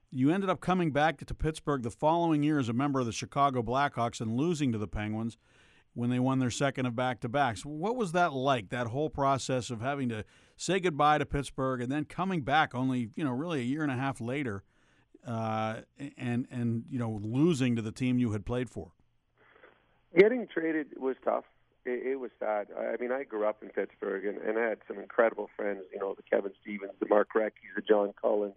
you 0.09 0.31
ended 0.31 0.49
up 0.49 0.61
coming 0.61 0.91
back 0.91 1.25
to 1.25 1.33
Pittsburgh 1.33 1.81
the 1.81 1.89
following 1.89 2.43
year 2.43 2.59
as 2.59 2.69
a 2.69 2.73
member 2.73 2.99
of 2.99 3.07
the 3.07 3.11
Chicago 3.11 3.63
Blackhawks 3.63 4.21
and 4.21 4.37
losing 4.37 4.71
to 4.71 4.77
the 4.77 4.87
Penguins 4.87 5.37
when 5.95 6.09
they 6.09 6.19
won 6.19 6.39
their 6.39 6.51
second 6.51 6.85
of 6.85 6.95
back 6.95 7.19
to 7.21 7.29
backs. 7.29 7.65
What 7.65 7.95
was 7.95 8.11
that 8.13 8.31
like, 8.31 8.69
that 8.69 8.87
whole 8.87 9.09
process 9.09 9.69
of 9.69 9.81
having 9.81 10.09
to 10.09 10.23
say 10.55 10.79
goodbye 10.79 11.17
to 11.17 11.25
Pittsburgh 11.25 11.81
and 11.81 11.91
then 11.91 12.05
coming 12.05 12.41
back 12.41 12.73
only, 12.73 13.09
you 13.15 13.23
know, 13.23 13.31
really 13.31 13.59
a 13.59 13.63
year 13.63 13.83
and 13.83 13.91
a 13.91 13.95
half 13.95 14.21
later 14.21 14.63
uh, 15.27 15.81
and, 16.17 16.47
and, 16.51 16.85
you 16.89 16.99
know, 16.99 17.19
losing 17.23 17.75
to 17.75 17.81
the 17.81 17.91
team 17.91 18.19
you 18.19 18.31
had 18.31 18.45
played 18.45 18.69
for? 18.69 18.91
Getting 20.17 20.47
traded 20.47 20.87
was 20.97 21.15
tough. 21.23 21.45
It, 21.85 22.05
it 22.13 22.19
was 22.19 22.31
sad. 22.39 22.67
I 22.77 22.95
mean, 23.01 23.11
I 23.11 23.23
grew 23.23 23.45
up 23.45 23.63
in 23.63 23.69
Pittsburgh, 23.69 24.25
and, 24.25 24.37
and 24.37 24.57
I 24.57 24.69
had 24.69 24.79
some 24.87 24.99
incredible 24.99 25.49
friends. 25.55 25.83
You 25.91 25.99
know, 25.99 26.13
the 26.15 26.23
Kevin 26.23 26.51
Stevens, 26.61 26.93
the 26.99 27.07
Mark 27.07 27.29
Recchi's, 27.35 27.75
the 27.75 27.81
John 27.81 28.13
Collins, 28.21 28.55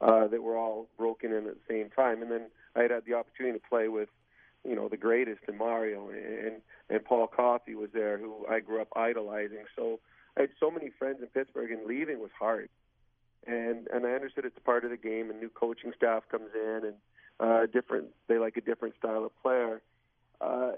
uh, 0.00 0.28
that 0.28 0.42
were 0.42 0.56
all 0.56 0.88
broken 0.96 1.32
in 1.32 1.46
at 1.46 1.54
the 1.54 1.60
same 1.68 1.90
time. 1.90 2.22
And 2.22 2.30
then 2.30 2.46
I 2.76 2.82
had 2.82 2.90
had 2.90 3.04
the 3.06 3.14
opportunity 3.14 3.58
to 3.58 3.68
play 3.68 3.88
with, 3.88 4.08
you 4.64 4.76
know, 4.76 4.88
the 4.88 4.96
greatest, 4.96 5.40
and 5.48 5.56
Mario, 5.58 6.10
and 6.10 6.60
and 6.90 7.04
Paul 7.04 7.28
Coffey 7.28 7.74
was 7.74 7.90
there, 7.94 8.18
who 8.18 8.46
I 8.48 8.60
grew 8.60 8.82
up 8.82 8.88
idolizing. 8.94 9.64
So 9.74 10.00
I 10.36 10.42
had 10.42 10.50
so 10.60 10.70
many 10.70 10.90
friends 10.98 11.18
in 11.22 11.28
Pittsburgh, 11.28 11.70
and 11.70 11.86
leaving 11.86 12.20
was 12.20 12.30
hard. 12.38 12.68
And 13.46 13.88
and 13.92 14.06
I 14.06 14.10
understood 14.10 14.44
it's 14.44 14.58
part 14.64 14.84
of 14.84 14.90
the 14.90 14.96
game, 14.96 15.30
and 15.30 15.40
new 15.40 15.48
coaching 15.48 15.92
staff 15.96 16.24
comes 16.30 16.50
in, 16.54 16.80
and 16.84 16.94
uh, 17.40 17.66
different. 17.66 18.08
They 18.28 18.38
like 18.38 18.56
a 18.56 18.60
different 18.60 18.94
style 18.96 19.24
of 19.24 19.42
player. 19.42 19.80
Uh, 20.40 20.72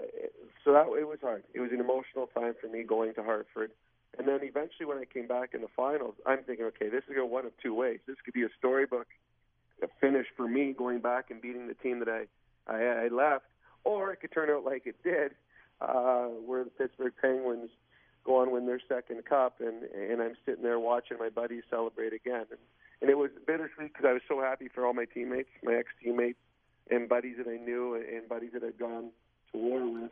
so 0.63 0.73
that 0.73 0.87
it 0.99 1.07
was 1.07 1.19
hard. 1.21 1.43
It 1.53 1.59
was 1.59 1.71
an 1.71 1.79
emotional 1.79 2.27
time 2.27 2.53
for 2.59 2.67
me 2.67 2.83
going 2.83 3.13
to 3.15 3.23
Hartford. 3.23 3.71
And 4.17 4.27
then 4.27 4.39
eventually, 4.43 4.85
when 4.85 4.97
I 4.97 5.05
came 5.05 5.27
back 5.27 5.53
in 5.53 5.61
the 5.61 5.67
finals, 5.75 6.15
I'm 6.25 6.43
thinking, 6.43 6.65
okay, 6.65 6.89
this 6.89 7.03
is 7.09 7.15
going 7.15 7.31
one 7.31 7.45
of 7.45 7.51
two 7.61 7.73
ways. 7.73 7.99
This 8.05 8.17
could 8.23 8.33
be 8.33 8.43
a 8.43 8.49
storybook, 8.57 9.07
finish 9.99 10.27
for 10.35 10.47
me 10.47 10.73
going 10.77 10.99
back 10.99 11.31
and 11.31 11.41
beating 11.41 11.67
the 11.67 11.73
team 11.73 11.99
that 11.99 12.09
I 12.09 12.25
I, 12.67 13.05
I 13.05 13.07
left, 13.09 13.45
or 13.83 14.11
it 14.13 14.21
could 14.21 14.31
turn 14.31 14.49
out 14.49 14.63
like 14.63 14.85
it 14.85 14.95
did, 15.03 15.31
uh, 15.81 16.27
where 16.45 16.63
the 16.63 16.69
Pittsburgh 16.69 17.13
Penguins 17.21 17.69
go 18.25 18.41
on 18.41 18.51
win 18.51 18.65
their 18.65 18.81
second 18.87 19.23
cup, 19.25 19.59
and 19.59 19.83
and 19.83 20.21
I'm 20.21 20.35
sitting 20.45 20.63
there 20.63 20.79
watching 20.79 21.17
my 21.19 21.29
buddies 21.29 21.63
celebrate 21.69 22.13
again, 22.13 22.45
and 22.49 22.59
and 23.01 23.09
it 23.09 23.17
was 23.17 23.31
bittersweet 23.45 23.93
because 23.93 24.05
I 24.07 24.13
was 24.13 24.21
so 24.27 24.41
happy 24.41 24.69
for 24.73 24.85
all 24.85 24.93
my 24.93 25.05
teammates, 25.05 25.49
my 25.63 25.73
ex 25.73 25.89
teammates, 26.01 26.39
and 26.89 27.09
buddies 27.09 27.35
that 27.37 27.47
I 27.47 27.57
knew, 27.57 27.95
and 27.95 28.27
buddies 28.29 28.51
that 28.53 28.63
I'd 28.63 28.79
gone 28.79 29.09
to 29.51 29.57
war 29.57 30.01
with. 30.01 30.11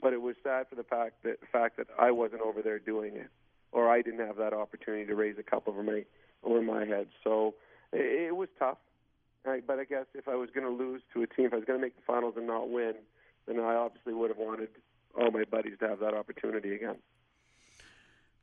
But 0.00 0.12
it 0.12 0.20
was 0.20 0.36
sad 0.42 0.68
for 0.68 0.74
the 0.76 0.84
fact 0.84 1.22
that 1.24 1.38
fact 1.50 1.78
that 1.78 1.86
I 1.98 2.10
wasn't 2.10 2.42
over 2.42 2.60
there 2.62 2.78
doing 2.78 3.16
it, 3.16 3.30
or 3.72 3.90
I 3.90 4.02
didn't 4.02 4.26
have 4.26 4.36
that 4.36 4.52
opportunity 4.52 5.06
to 5.06 5.14
raise 5.14 5.36
a 5.38 5.42
cup 5.42 5.66
over 5.66 5.82
my 5.82 6.04
over 6.44 6.60
my 6.60 6.84
head. 6.84 7.08
So 7.24 7.54
it, 7.92 8.28
it 8.28 8.36
was 8.36 8.48
tough. 8.58 8.78
Right? 9.44 9.64
But 9.64 9.78
I 9.78 9.84
guess 9.84 10.06
if 10.12 10.26
I 10.26 10.34
was 10.34 10.50
going 10.52 10.66
to 10.66 10.72
lose 10.72 11.02
to 11.14 11.22
a 11.22 11.26
team, 11.28 11.46
if 11.46 11.52
I 11.52 11.56
was 11.56 11.64
going 11.64 11.78
to 11.78 11.82
make 11.82 11.94
the 11.94 12.02
finals 12.04 12.34
and 12.36 12.48
not 12.48 12.68
win, 12.68 12.94
then 13.46 13.60
I 13.60 13.76
obviously 13.76 14.12
would 14.12 14.28
have 14.28 14.38
wanted 14.38 14.70
all 15.16 15.30
my 15.30 15.44
buddies 15.44 15.78
to 15.78 15.88
have 15.88 16.00
that 16.00 16.14
opportunity 16.14 16.74
again. 16.74 16.96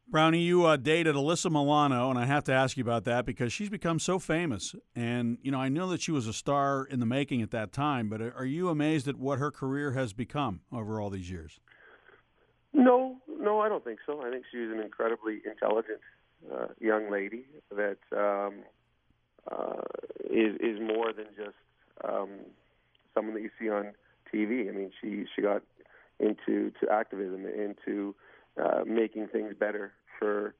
Brownie, 0.07 0.41
you 0.41 0.65
uh, 0.65 0.75
dated 0.75 1.15
Alyssa 1.15 1.49
Milano, 1.49 2.09
and 2.09 2.19
I 2.19 2.25
have 2.25 2.43
to 2.45 2.53
ask 2.53 2.77
you 2.77 2.83
about 2.83 3.03
that 3.05 3.25
because 3.25 3.51
she's 3.51 3.69
become 3.69 3.99
so 3.99 4.19
famous. 4.19 4.75
And, 4.95 5.37
you 5.41 5.51
know, 5.51 5.59
I 5.59 5.69
know 5.69 5.89
that 5.89 6.01
she 6.01 6.11
was 6.11 6.27
a 6.27 6.33
star 6.33 6.85
in 6.85 6.99
the 6.99 7.05
making 7.05 7.41
at 7.41 7.51
that 7.51 7.71
time, 7.71 8.09
but 8.09 8.21
are 8.21 8.45
you 8.45 8.69
amazed 8.69 9.07
at 9.07 9.15
what 9.15 9.39
her 9.39 9.49
career 9.49 9.93
has 9.93 10.13
become 10.13 10.61
over 10.71 11.01
all 11.01 11.09
these 11.09 11.31
years? 11.31 11.59
No, 12.73 13.17
no, 13.27 13.59
I 13.59 13.69
don't 13.69 13.83
think 13.83 13.99
so. 14.05 14.21
I 14.21 14.29
think 14.29 14.45
she's 14.51 14.69
an 14.71 14.79
incredibly 14.79 15.41
intelligent 15.45 16.01
uh, 16.51 16.67
young 16.79 17.09
lady 17.11 17.45
that 17.75 17.97
um, 18.11 18.63
uh, 19.49 19.81
is 20.29 20.55
is 20.59 20.79
more 20.79 21.13
than 21.13 21.27
just 21.37 21.55
um, 22.03 22.29
someone 23.13 23.35
that 23.35 23.41
you 23.41 23.51
see 23.59 23.69
on 23.69 23.93
TV. 24.33 24.67
I 24.67 24.71
mean, 24.71 24.91
she 24.99 25.25
she 25.35 25.41
got 25.41 25.61
into 26.19 26.71
to 26.81 26.89
activism, 26.91 27.45
into 27.45 28.15
uh, 28.61 28.83
making 28.85 29.27
things 29.27 29.53
better 29.57 29.93
for 30.19 30.55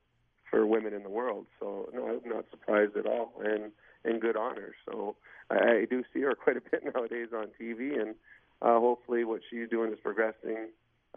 for 0.50 0.66
women 0.68 0.94
in 0.94 1.04
the 1.04 1.10
world. 1.10 1.48
So 1.60 1.90
no, 1.94 2.08
I'm 2.08 2.30
not 2.30 2.46
surprised 2.52 2.96
at 2.98 3.06
all, 3.06 3.34
and 3.44 3.72
and 4.06 4.22
good 4.22 4.38
honor. 4.38 4.74
So 4.86 5.16
I, 5.50 5.56
I 5.56 5.86
do 5.90 6.04
see 6.14 6.22
her 6.22 6.36
quite 6.44 6.58
a 6.58 6.62
bit 6.62 6.84
nowadays 6.94 7.30
on 7.36 7.48
TV, 7.60 8.00
and 8.00 8.16
uh, 8.62 8.80
hopefully 8.80 9.24
what 9.24 9.42
she's 9.50 9.70
doing 9.70 9.92
is 9.92 10.00
progressing 10.02 10.70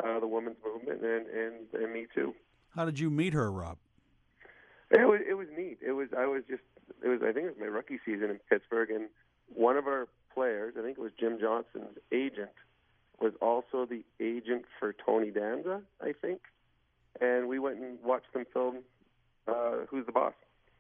uh, 0.03 0.21
the 0.21 0.27
women's 0.27 0.57
movement 0.65 1.03
and, 1.03 1.27
and 1.27 1.55
and 1.73 1.93
me 1.93 2.07
too. 2.15 2.35
How 2.75 2.85
did 2.85 2.99
you 2.99 3.11
meet 3.11 3.33
her, 3.33 3.51
Rob? 3.51 3.79
It 4.91 5.07
was 5.09 5.21
it 5.29 5.35
was 5.35 5.49
neat. 5.57 5.79
It 5.85 5.93
was 5.93 6.09
I 6.17 6.27
was 6.27 6.43
just 6.49 6.63
it 7.03 7.09
was 7.09 7.21
I 7.23 7.33
think 7.33 7.47
it 7.47 7.59
was 7.59 7.61
my 7.61 7.67
rookie 7.67 8.01
season 8.05 8.31
in 8.31 8.39
Pittsburgh, 8.49 8.91
and 8.91 9.09
one 9.55 9.77
of 9.77 9.87
our 9.87 10.09
players, 10.33 10.75
I 10.79 10.83
think 10.83 10.99
it 10.99 11.01
was 11.01 11.13
Jim 11.19 11.39
Johnson's 11.41 11.99
agent, 12.13 12.51
was 13.21 13.33
also 13.41 13.87
the 13.87 14.05
agent 14.21 14.65
for 14.79 14.95
Tony 15.05 15.31
Danza, 15.31 15.81
I 16.01 16.13
think 16.13 16.41
and 17.21 17.49
we 17.49 17.59
went 17.59 17.79
and 17.79 17.99
watched 18.03 18.33
them 18.33 18.45
film 18.53 18.79
uh, 19.49 19.87
Who's 19.89 20.07
the 20.07 20.13
Boss. 20.13 20.35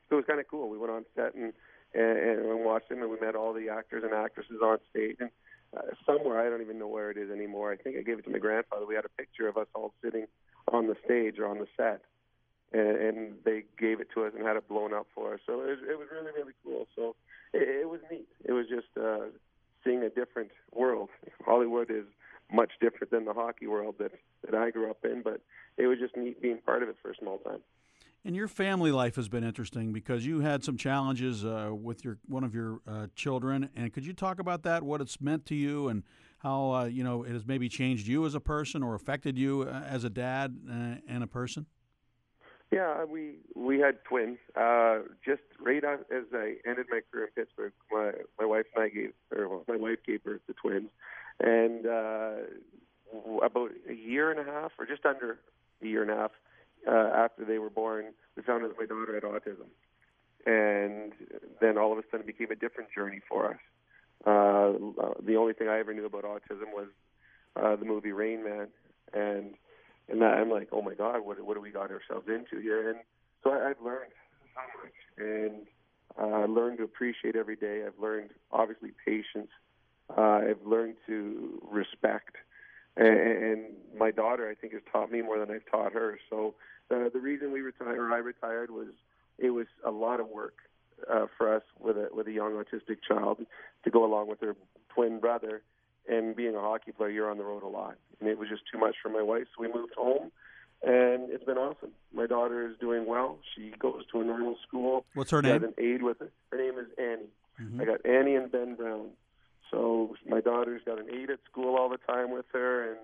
So 0.09 0.17
it 0.17 0.21
was 0.21 0.25
kind 0.27 0.41
of 0.41 0.47
cool. 0.49 0.69
We 0.69 0.79
went 0.79 0.93
on 0.93 1.05
set 1.15 1.35
and, 1.35 1.53
and 1.95 2.47
and 2.47 2.65
watched 2.65 2.89
them, 2.89 3.03
and 3.03 3.11
we 3.11 3.19
met 3.21 3.35
all 3.35 3.53
the 3.53 3.69
actors 3.69 4.05
and 4.05 4.13
actresses 4.13 4.61
on 4.63 4.79
stage. 4.91 5.17
And 5.21 5.31
uh, 5.77 5.95
somewhere 6.05 6.41
I 6.41 6.49
don't 6.49 6.63
even 6.63 6.79
know 6.79 6.87
where 6.87 7.11
it 7.11 7.17
is 7.17 7.31
anymore. 7.31 7.73
I 7.73 7.77
think 7.77 7.97
I 7.97 8.03
gave 8.03 8.19
it 8.19 8.25
to 8.25 8.31
my 8.31 8.39
grandfather. 8.39 8.87
We 8.87 8.95
had 8.95 9.05
a 9.05 9.17
picture 9.21 9.49
of 9.49 9.57
us 9.57 9.67
all 9.75 9.93
sitting 10.03 10.27
on 10.73 10.87
the 10.87 10.97
stage 11.05 11.39
or 11.39 11.47
on 11.47 11.59
the 11.59 11.67
set, 11.77 12.03
and, 12.73 12.97
and 12.97 13.35
they 13.45 13.65
gave 13.79 14.01
it 14.01 14.09
to 14.15 14.25
us 14.25 14.33
and 14.37 14.47
had 14.47 14.57
it 14.57 14.69
blown 14.69 14.93
up 14.95 15.07
for 15.15 15.35
us. 15.35 15.41
So 15.47 15.61
it 15.63 15.69
was, 15.69 15.79
it 15.91 15.99
was 15.99 16.09
really 16.13 16.33
really 16.37 16.55
cool. 16.65 16.87
So 16.95 17.17
it, 17.53 17.83
it 17.83 17.89
was 17.89 18.01
neat. 18.11 18.29
It 18.45 18.53
was 18.53 18.67
just 18.69 18.89
uh, 18.97 19.27
seeing 19.85 20.03
a 20.03 20.11
different 20.11 20.51
world. 20.73 21.09
Hollywood 21.45 21.91
is 21.91 22.07
much 22.53 22.73
different 22.81 23.11
than 23.11 23.25
the 23.25 23.33
hockey 23.33 23.67
world 23.67 23.97
that 23.99 24.13
that 24.45 24.55
I 24.55 24.71
grew 24.71 24.91
up 24.91 25.05
in, 25.05 25.23
but 25.23 25.41
it 25.77 25.87
was 25.87 25.99
just 25.99 26.17
neat 26.17 26.41
being 26.41 26.59
part 26.59 26.83
of 26.83 26.89
it 26.89 26.97
for 27.03 27.11
a 27.11 27.17
small 27.17 27.39
time. 27.39 27.61
And 28.25 28.35
your 28.35 28.49
family 28.49 28.91
life 28.91 29.15
has 29.17 29.29
been 29.29 29.45
interesting 29.45 29.93
because 29.93 30.27
you 30.27 30.41
had 30.41 30.65
some 30.65 30.77
challenges 30.77 31.45
uh, 31.45 31.71
with 31.73 32.05
your 32.05 32.19
one 32.27 32.43
of 32.43 32.55
your 32.55 32.81
uh, 32.87 33.07
children. 33.15 33.71
And 33.77 33.93
could 33.93 34.05
you 34.05 34.13
talk 34.13 34.41
about 34.41 34.65
that? 34.65 34.83
What 34.83 35.01
it's 35.01 35.21
meant 35.21 35.47
to 35.47 35.55
you, 35.55 35.89
and 35.89 36.03
how 36.39 36.73
uh, 36.73 36.85
you 36.87 37.05
know 37.05 37.23
it 37.23 37.33
has 37.33 37.47
maybe 37.47 37.69
changed 37.69 38.07
you 38.07 38.27
as 38.27 38.35
a 38.35 38.41
person 38.41 38.83
or 38.83 38.95
affected 38.95 39.39
you 39.39 39.63
uh, 39.63 39.83
as 39.89 40.05
a 40.05 40.11
dad 40.11 40.59
uh, 40.69 40.97
and 41.09 41.23
a 41.23 41.29
person? 41.29 41.67
Yeah, 42.73 43.05
we 43.05 43.37
we 43.55 43.79
had 43.79 44.03
twins. 44.05 44.39
Uh, 44.57 45.03
just 45.25 45.43
right 45.61 45.85
as 45.85 46.25
I 46.35 46.57
ended 46.67 46.87
my 46.91 47.01
career 47.13 47.27
in 47.27 47.31
Pittsburgh, 47.45 47.73
my 47.93 48.11
my 48.41 48.45
wife 48.45 48.67
and 48.75 48.85
I 48.85 48.89
gave, 48.89 49.13
or 49.33 49.49
well, 49.49 49.65
my 49.69 49.77
wife 49.77 49.99
gave 50.05 50.25
birth 50.25 50.41
to 50.49 50.53
twins, 50.53 50.89
and 51.41 51.87
uh, 51.87 52.33
about 53.45 53.71
a 53.89 53.95
year 53.95 54.31
and 54.31 54.41
a 54.41 54.45
half, 54.45 54.73
or 54.79 54.87
just 54.87 55.05
under 55.05 55.39
a 55.83 55.87
year 55.87 56.03
and 56.03 56.11
a 56.11 56.17
half 56.17 56.31
uh, 56.89 57.11
after 57.15 57.45
they 57.45 57.59
were 57.59 57.71
born, 57.71 58.07
we 58.37 58.43
found 58.43 58.65
out 58.65 58.71
that 58.71 58.79
my 58.79 58.87
daughter 58.87 59.15
had 59.15 59.23
autism, 59.23 59.69
and 60.47 61.13
then 61.61 61.79
all 61.79 61.93
of 61.93 61.99
a 61.99 62.03
sudden 62.11 62.21
it 62.21 62.27
became 62.27 62.51
a 62.51 62.57
different 62.57 62.91
journey 62.95 63.21
for 63.29 63.51
us. 63.51 63.59
Uh, 64.25 64.73
the 65.25 65.37
only 65.37 65.53
thing 65.53 65.69
I 65.69 65.79
ever 65.79 65.93
knew 65.93 66.07
about 66.07 66.25
autism 66.25 66.73
was 66.75 66.89
uh, 67.57 67.77
the 67.77 67.85
movie 67.85 68.13
Rain 68.13 68.45
Man, 68.45 68.69
and 69.13 69.55
and 70.09 70.23
that, 70.23 70.35
I'm 70.35 70.51
like, 70.51 70.69
oh 70.73 70.83
my 70.83 70.95
God, 70.95 71.21
what 71.25 71.41
what 71.45 71.55
do 71.55 71.61
we 71.61 71.71
got 71.71 71.91
ourselves 71.91 72.29
into 72.29 72.63
here? 72.63 72.91
And 72.91 73.01
so 73.43 73.51
I, 73.51 73.71
I've 73.71 73.81
learned 73.85 74.13
so 74.55 74.61
much, 74.83 74.93
and 75.19 75.67
uh, 76.19 76.43
I 76.43 76.47
learned 76.47 76.79
to 76.79 76.85
appreciate 76.85 77.37
every 77.37 77.57
day. 77.57 77.85
I've 77.87 78.01
learned 78.01 78.31
obviously 78.53 78.91
patience. 79.05 79.51
Uh, 80.17 80.21
I've 80.51 80.65
learned 80.65 80.97
to 81.07 81.61
respect, 81.71 82.37
and, 82.97 83.09
and 83.09 83.65
my 83.99 84.11
daughter 84.11 84.49
I 84.49 84.55
think 84.55 84.73
has 84.73 84.83
taught 84.93 85.11
me 85.11 85.21
more 85.23 85.39
than 85.39 85.51
I've 85.51 85.67
taught 85.71 85.93
her. 85.93 86.19
So 86.31 86.55
uh, 86.91 87.09
the 87.13 87.19
reason 87.21 87.51
we 87.53 87.61
retired, 87.61 87.99
or 87.99 88.13
I 88.13 88.19
retired, 88.19 88.71
was 88.71 88.89
it 89.39 89.51
was 89.51 89.67
a 89.85 89.91
lot 89.91 90.21
of 90.21 90.29
work 90.29 90.55
uh, 91.13 91.27
for 91.37 91.55
us 91.55 91.63
with 91.81 91.97
a 91.97 92.09
with 92.13 92.29
a 92.29 92.33
young 92.33 92.53
autistic 92.53 92.99
child 93.07 93.45
to 93.85 93.91
go 93.91 94.05
along 94.05 94.29
with 94.29 94.41
her 94.41 94.55
twin 94.95 95.19
brother. 95.21 95.63
And 96.09 96.37
being 96.37 96.55
a 96.55 96.61
hockey 96.61 96.93
player, 96.93 97.11
you're 97.11 97.29
on 97.29 97.37
the 97.37 97.43
road 97.43 97.65
a 97.65 97.67
lot, 97.67 97.97
and 98.21 98.29
it 98.29 98.39
was 98.39 98.49
just 98.49 98.63
too 98.73 98.79
much 98.79 98.95
for 99.03 99.09
my 99.09 99.23
wife. 99.23 99.47
So 99.57 99.63
we 99.63 99.67
moved 99.67 99.95
home, 99.99 100.31
and 100.85 101.29
it's 101.31 101.43
been 101.43 101.59
awesome. 101.59 101.91
My 102.15 102.27
daughter 102.27 102.65
is 102.71 102.77
doing 102.79 103.07
well. 103.07 103.39
She 103.57 103.73
goes 103.77 104.05
to 104.13 104.21
a 104.21 104.25
normal 104.25 104.55
school. 104.69 105.05
What's 105.15 105.33
her 105.33 105.43
She 105.43 105.49
name? 105.49 105.63
has 105.63 105.73
an 105.77 105.85
aide 105.85 106.05
with 106.05 106.21
her. 106.21 106.31
Her 106.53 106.59
name 106.59 106.79
is 106.79 106.87
Annie. 106.97 107.29
Mhm. 107.61 107.81
I 107.83 107.85
got 107.87 108.07
Annie 108.07 108.37
and 108.37 108.53
Ben 108.53 108.77
Brown. 108.77 109.09
So 109.71 110.15
my 110.27 110.41
daughter's 110.41 110.83
got 110.85 110.99
an 110.99 111.07
aide 111.13 111.31
at 111.31 111.41
school 111.51 111.77
all 111.77 111.89
the 111.89 111.99
time 111.99 112.31
with 112.31 112.47
her, 112.53 112.91
and 112.91 112.99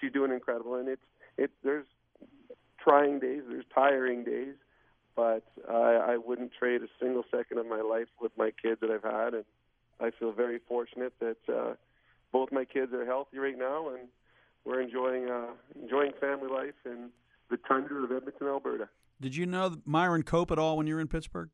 she's 0.00 0.12
doing 0.12 0.32
incredible. 0.32 0.74
And 0.74 0.88
it's 0.88 1.02
it 1.36 1.50
there's 1.62 1.86
trying 2.82 3.18
days, 3.18 3.42
there's 3.48 3.64
tiring 3.74 4.24
days, 4.24 4.54
but 5.14 5.44
I, 5.68 6.12
I 6.12 6.16
wouldn't 6.16 6.52
trade 6.58 6.82
a 6.82 6.88
single 7.00 7.24
second 7.30 7.58
of 7.58 7.66
my 7.66 7.80
life 7.80 8.08
with 8.20 8.32
my 8.36 8.50
kids 8.62 8.80
that 8.80 8.90
I've 8.90 9.02
had, 9.02 9.34
and 9.34 9.44
I 10.00 10.10
feel 10.10 10.32
very 10.32 10.60
fortunate 10.68 11.14
that 11.20 11.36
uh, 11.48 11.74
both 12.32 12.52
my 12.52 12.64
kids 12.64 12.92
are 12.92 13.04
healthy 13.04 13.38
right 13.38 13.58
now, 13.58 13.88
and 13.88 14.08
we're 14.64 14.80
enjoying 14.80 15.28
uh, 15.28 15.52
enjoying 15.80 16.12
family 16.20 16.48
life 16.48 16.74
in 16.84 17.10
the 17.50 17.56
tundra 17.68 18.02
of 18.02 18.12
Edmonton, 18.12 18.46
Alberta. 18.46 18.88
Did 19.20 19.36
you 19.36 19.46
know 19.46 19.76
Myron 19.84 20.22
Cope 20.22 20.50
at 20.50 20.58
all 20.58 20.76
when 20.76 20.86
you 20.86 20.94
were 20.94 21.00
in 21.00 21.08
Pittsburgh? 21.08 21.50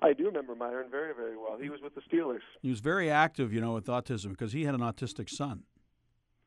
I 0.00 0.12
do 0.12 0.26
remember 0.26 0.54
Myron 0.54 0.90
very, 0.90 1.14
very 1.14 1.36
well. 1.36 1.56
He 1.60 1.70
was 1.70 1.80
with 1.80 1.94
the 1.94 2.02
Steelers. 2.02 2.40
He 2.62 2.68
was 2.68 2.80
very 2.80 3.10
active, 3.10 3.52
you 3.52 3.60
know, 3.60 3.72
with 3.74 3.86
autism 3.86 4.30
because 4.30 4.52
he 4.52 4.64
had 4.64 4.74
an 4.74 4.80
autistic 4.82 5.30
son. 5.30 5.62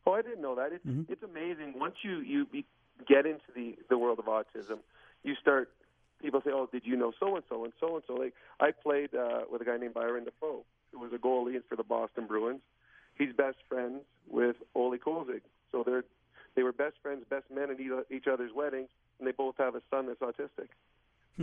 Oh, 0.05 0.13
I 0.13 0.21
didn't 0.21 0.41
know 0.41 0.55
that. 0.55 0.71
It's 0.71 0.85
Mhm. 0.85 1.09
it's 1.09 1.23
amazing. 1.23 1.77
Once 1.77 1.95
you 2.03 2.19
you 2.19 2.45
be, 2.45 2.65
get 3.07 3.25
into 3.25 3.51
the 3.53 3.77
the 3.89 3.97
world 3.97 4.19
of 4.19 4.25
autism, 4.25 4.79
you 5.23 5.35
start. 5.35 5.71
People 6.19 6.41
say, 6.41 6.51
"Oh, 6.51 6.67
did 6.71 6.85
you 6.85 6.95
know 6.97 7.11
so 7.19 7.35
and 7.35 7.45
so 7.49 7.63
and 7.63 7.73
so 7.79 7.95
and 7.95 8.03
so?" 8.05 8.13
Like 8.15 8.33
I 8.59 8.71
played 8.71 9.13
uh, 9.15 9.43
with 9.49 9.61
a 9.61 9.65
guy 9.65 9.77
named 9.77 9.93
Byron 9.93 10.25
Dafoe, 10.25 10.65
who 10.91 10.99
was 10.99 11.13
a 11.13 11.17
goalie 11.17 11.61
for 11.65 11.75
the 11.75 11.83
Boston 11.83 12.25
Bruins. 12.27 12.61
He's 13.15 13.33
best 13.33 13.57
friends 13.67 14.03
with 14.27 14.55
Olie 14.75 14.99
Kolzig, 14.99 15.41
so 15.71 15.83
they're 15.83 16.05
they 16.55 16.63
were 16.63 16.71
best 16.73 16.97
friends, 17.01 17.23
best 17.29 17.49
men 17.51 17.69
at 17.69 17.79
each 18.11 18.27
other's 18.27 18.51
weddings, 18.53 18.89
and 19.19 19.27
they 19.27 19.31
both 19.31 19.55
have 19.57 19.75
a 19.75 19.81
son 19.89 20.07
that's 20.07 20.19
autistic. 20.21 20.69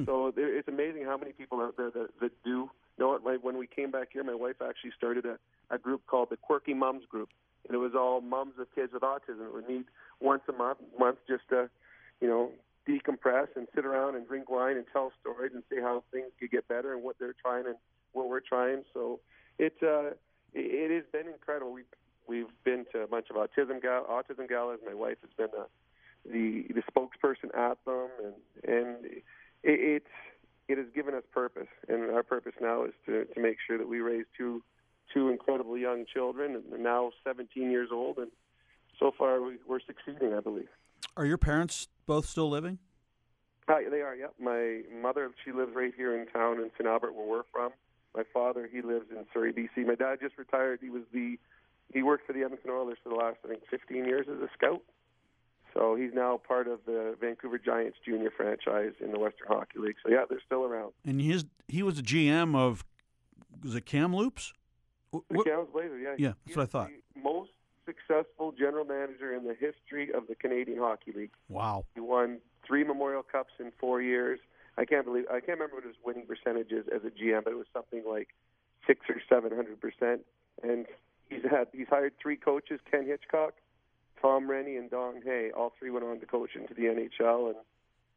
So 0.05 0.32
there, 0.34 0.55
it's 0.57 0.68
amazing 0.68 1.05
how 1.05 1.16
many 1.16 1.32
people 1.32 1.61
out 1.61 1.76
there 1.76 1.90
that, 1.90 2.09
that 2.20 2.32
do. 2.44 2.51
You 2.51 2.70
know 2.99 3.09
what? 3.09 3.24
My, 3.24 3.36
when 3.40 3.57
we 3.57 3.66
came 3.66 3.90
back 3.90 4.09
here, 4.12 4.24
my 4.24 4.34
wife 4.34 4.57
actually 4.66 4.92
started 4.97 5.24
a, 5.24 5.38
a 5.74 5.78
group 5.78 6.07
called 6.07 6.28
the 6.30 6.36
Quirky 6.36 6.74
Mums 6.74 7.05
Group, 7.09 7.30
and 7.66 7.74
it 7.74 7.78
was 7.78 7.92
all 7.94 8.20
mums 8.20 8.55
of 8.59 8.66
kids 8.74 8.92
with 8.92 9.03
autism. 9.03 9.55
We 9.55 9.76
meet 9.76 9.86
once 10.20 10.42
a 10.49 10.53
month, 10.53 10.78
month 10.99 11.18
just 11.28 11.49
to, 11.51 11.70
you 12.20 12.28
know, 12.28 12.51
decompress 12.88 13.49
and 13.57 13.66
sit 13.74 13.84
around 13.84 14.16
and 14.16 14.26
drink 14.26 14.49
wine 14.51 14.76
and 14.76 14.84
tell 14.92 15.12
stories 15.20 15.53
and 15.55 15.62
see 15.70 15.80
how 15.80 16.05
things 16.12 16.28
could 16.38 16.51
get 16.51 16.68
better 16.68 16.94
and 16.94 17.03
what 17.03 17.16
they're 17.18 17.34
trying 17.40 17.66
and 17.66 17.76
what 18.12 18.28
we're 18.28 18.40
trying. 18.40 18.82
So 18.94 19.20
it's 19.59 19.82
uh, 19.82 20.11
it, 20.55 20.90
it 20.90 20.90
has 20.90 21.05
been 21.12 21.32
incredible. 21.32 21.72
We 21.72 21.82
we've 22.28 22.47
been 22.64 22.86
to 22.92 23.01
a 23.01 23.07
bunch 23.07 23.26
of 23.30 23.36
autism 23.36 23.82
gal- 23.82 24.07
autism 24.09 24.49
galas. 24.49 24.80
My 24.86 24.94
wife 24.94 25.18
has 25.22 25.30
been 25.36 25.49
the, 26.24 26.74
the 26.74 26.82
spokesperson 26.82 27.57
at 27.57 27.78
them, 27.84 28.09
and 28.24 28.74
and 28.76 28.97
it, 29.63 30.03
it's 30.03 30.07
it 30.69 30.79
has 30.79 30.87
given 30.95 31.15
us 31.15 31.23
purpose, 31.33 31.69
and 31.89 32.11
our 32.11 32.23
purpose 32.23 32.55
now 32.61 32.85
is 32.85 32.93
to 33.07 33.25
to 33.25 33.41
make 33.41 33.57
sure 33.67 33.79
that 33.79 33.89
we 33.89 34.01
raise 34.01 34.25
two 34.37 34.63
two 35.13 35.29
incredible 35.29 35.79
young 35.79 36.05
children, 36.13 36.55
and 36.55 36.65
they're 36.71 36.79
now 36.79 37.11
17 37.25 37.71
years 37.71 37.91
old, 37.93 38.19
and 38.19 38.31
so 38.99 39.13
far 39.17 39.41
we, 39.41 39.57
we're 39.67 39.81
succeeding, 39.81 40.35
I 40.35 40.41
believe. 40.41 40.69
Are 41.17 41.25
your 41.25 41.39
parents 41.39 41.89
both 42.07 42.27
still 42.27 42.51
living? 42.51 42.79
Hi, 43.69 43.89
they 43.91 44.01
are. 44.01 44.15
Yep. 44.15 44.35
My 44.41 44.83
mother, 45.01 45.31
she 45.45 45.53
lives 45.53 45.73
right 45.75 45.93
here 45.97 46.21
in 46.21 46.27
town 46.29 46.59
in 46.59 46.71
St. 46.77 46.87
Albert, 46.87 47.15
where 47.15 47.27
we're 47.27 47.43
from. 47.53 47.73
My 48.15 48.23
father, 48.33 48.69
he 48.71 48.81
lives 48.81 49.07
in 49.11 49.25
Surrey, 49.33 49.53
BC. 49.53 49.87
My 49.87 49.95
dad 49.95 50.19
just 50.21 50.39
retired. 50.39 50.79
He 50.81 50.91
was 50.91 51.03
the 51.13 51.39
he 51.93 52.03
worked 52.03 52.27
for 52.27 52.33
the 52.33 52.43
Edmonton 52.43 52.71
Oilers 52.71 52.99
for 53.03 53.11
the 53.11 53.15
last 53.15 53.39
I 53.45 53.49
think 53.49 53.63
15 53.71 54.05
years 54.05 54.27
as 54.29 54.41
a 54.41 54.49
scout. 54.55 54.83
So 55.77 55.95
he's 55.95 56.12
now 56.14 56.41
part 56.49 56.68
of 56.68 56.81
the 56.87 57.16
Vancouver 57.20 57.59
Giants 57.59 57.99
junior 58.05 58.31
franchise 58.35 58.93
in 59.01 59.12
the 59.12 59.18
Western 59.18 59.47
Hockey 59.49 59.79
League. 59.79 59.97
So 60.03 60.11
yeah, 60.11 60.24
they're 60.29 60.41
still 60.45 60.64
around. 60.64 60.93
And 61.05 61.20
his 61.20 61.45
he 61.68 61.83
was 61.83 61.97
the 61.97 62.03
GM 62.03 62.57
of 62.57 62.85
was 63.62 63.74
it 63.74 63.85
Kamloops? 63.85 64.55
The 65.12 65.43
Kamloops 65.45 65.72
Blazers, 65.72 66.01
yeah. 66.03 66.14
Yeah, 66.16 66.33
that's 66.47 66.57
what 66.57 66.62
I 66.62 66.66
thought. 66.66 66.91
Most 67.22 67.51
successful 67.85 68.53
general 68.53 68.85
manager 68.85 69.35
in 69.35 69.45
the 69.45 69.55
history 69.55 70.12
of 70.12 70.27
the 70.29 70.35
Canadian 70.35 70.79
Hockey 70.79 71.12
League. 71.12 71.31
Wow. 71.49 71.85
He 71.95 72.01
won 72.01 72.39
three 72.66 72.83
Memorial 72.83 73.22
Cups 73.22 73.53
in 73.61 73.70
four 73.79 74.01
years. 74.01 74.41
I 74.79 74.85
can't 74.87 75.05
believe 75.05 75.24
I 75.29 75.41
can't 75.41 75.59
remember 75.59 75.77
what 75.77 75.85
his 75.85 75.97
winning 76.05 76.27
percentage 76.27 76.72
is 76.72 76.87
as 76.95 77.03
a 77.05 77.11
GM, 77.11 77.45
but 77.45 77.53
it 77.53 77.57
was 77.57 77.66
something 77.74 78.03
like 78.09 78.29
six 78.87 79.01
or 79.11 79.20
seven 79.29 79.55
hundred 79.55 79.79
percent. 79.81 80.22
And 80.62 80.87
he's 81.29 81.43
had 81.51 81.68
he's 81.72 81.89
hired 81.89 82.14
three 82.20 82.37
coaches: 82.37 82.81
Ken 82.91 83.07
Hitchcock, 83.07 83.55
Tom 84.21 84.51
Rennie, 84.51 84.77
and 84.77 84.91
Don 84.91 85.21
Hay. 85.23 85.51
All 85.57 85.73
three 85.79 85.91
went 85.91 86.05
on 86.05 86.21
to 86.21 86.27
coach 86.27 86.51
into 86.55 86.75
the 86.75 86.83
NHL, 86.83 87.49
and 87.49 87.57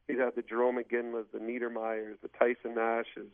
he's 0.07 0.17
had 0.17 0.35
the 0.35 0.41
Jarome 0.41 0.83
Iginlas, 0.83 1.25
the 1.31 1.39
Niedermayers, 1.39 2.15
the 2.21 2.29
Tyson 2.39 2.75
Nashes. 2.75 3.31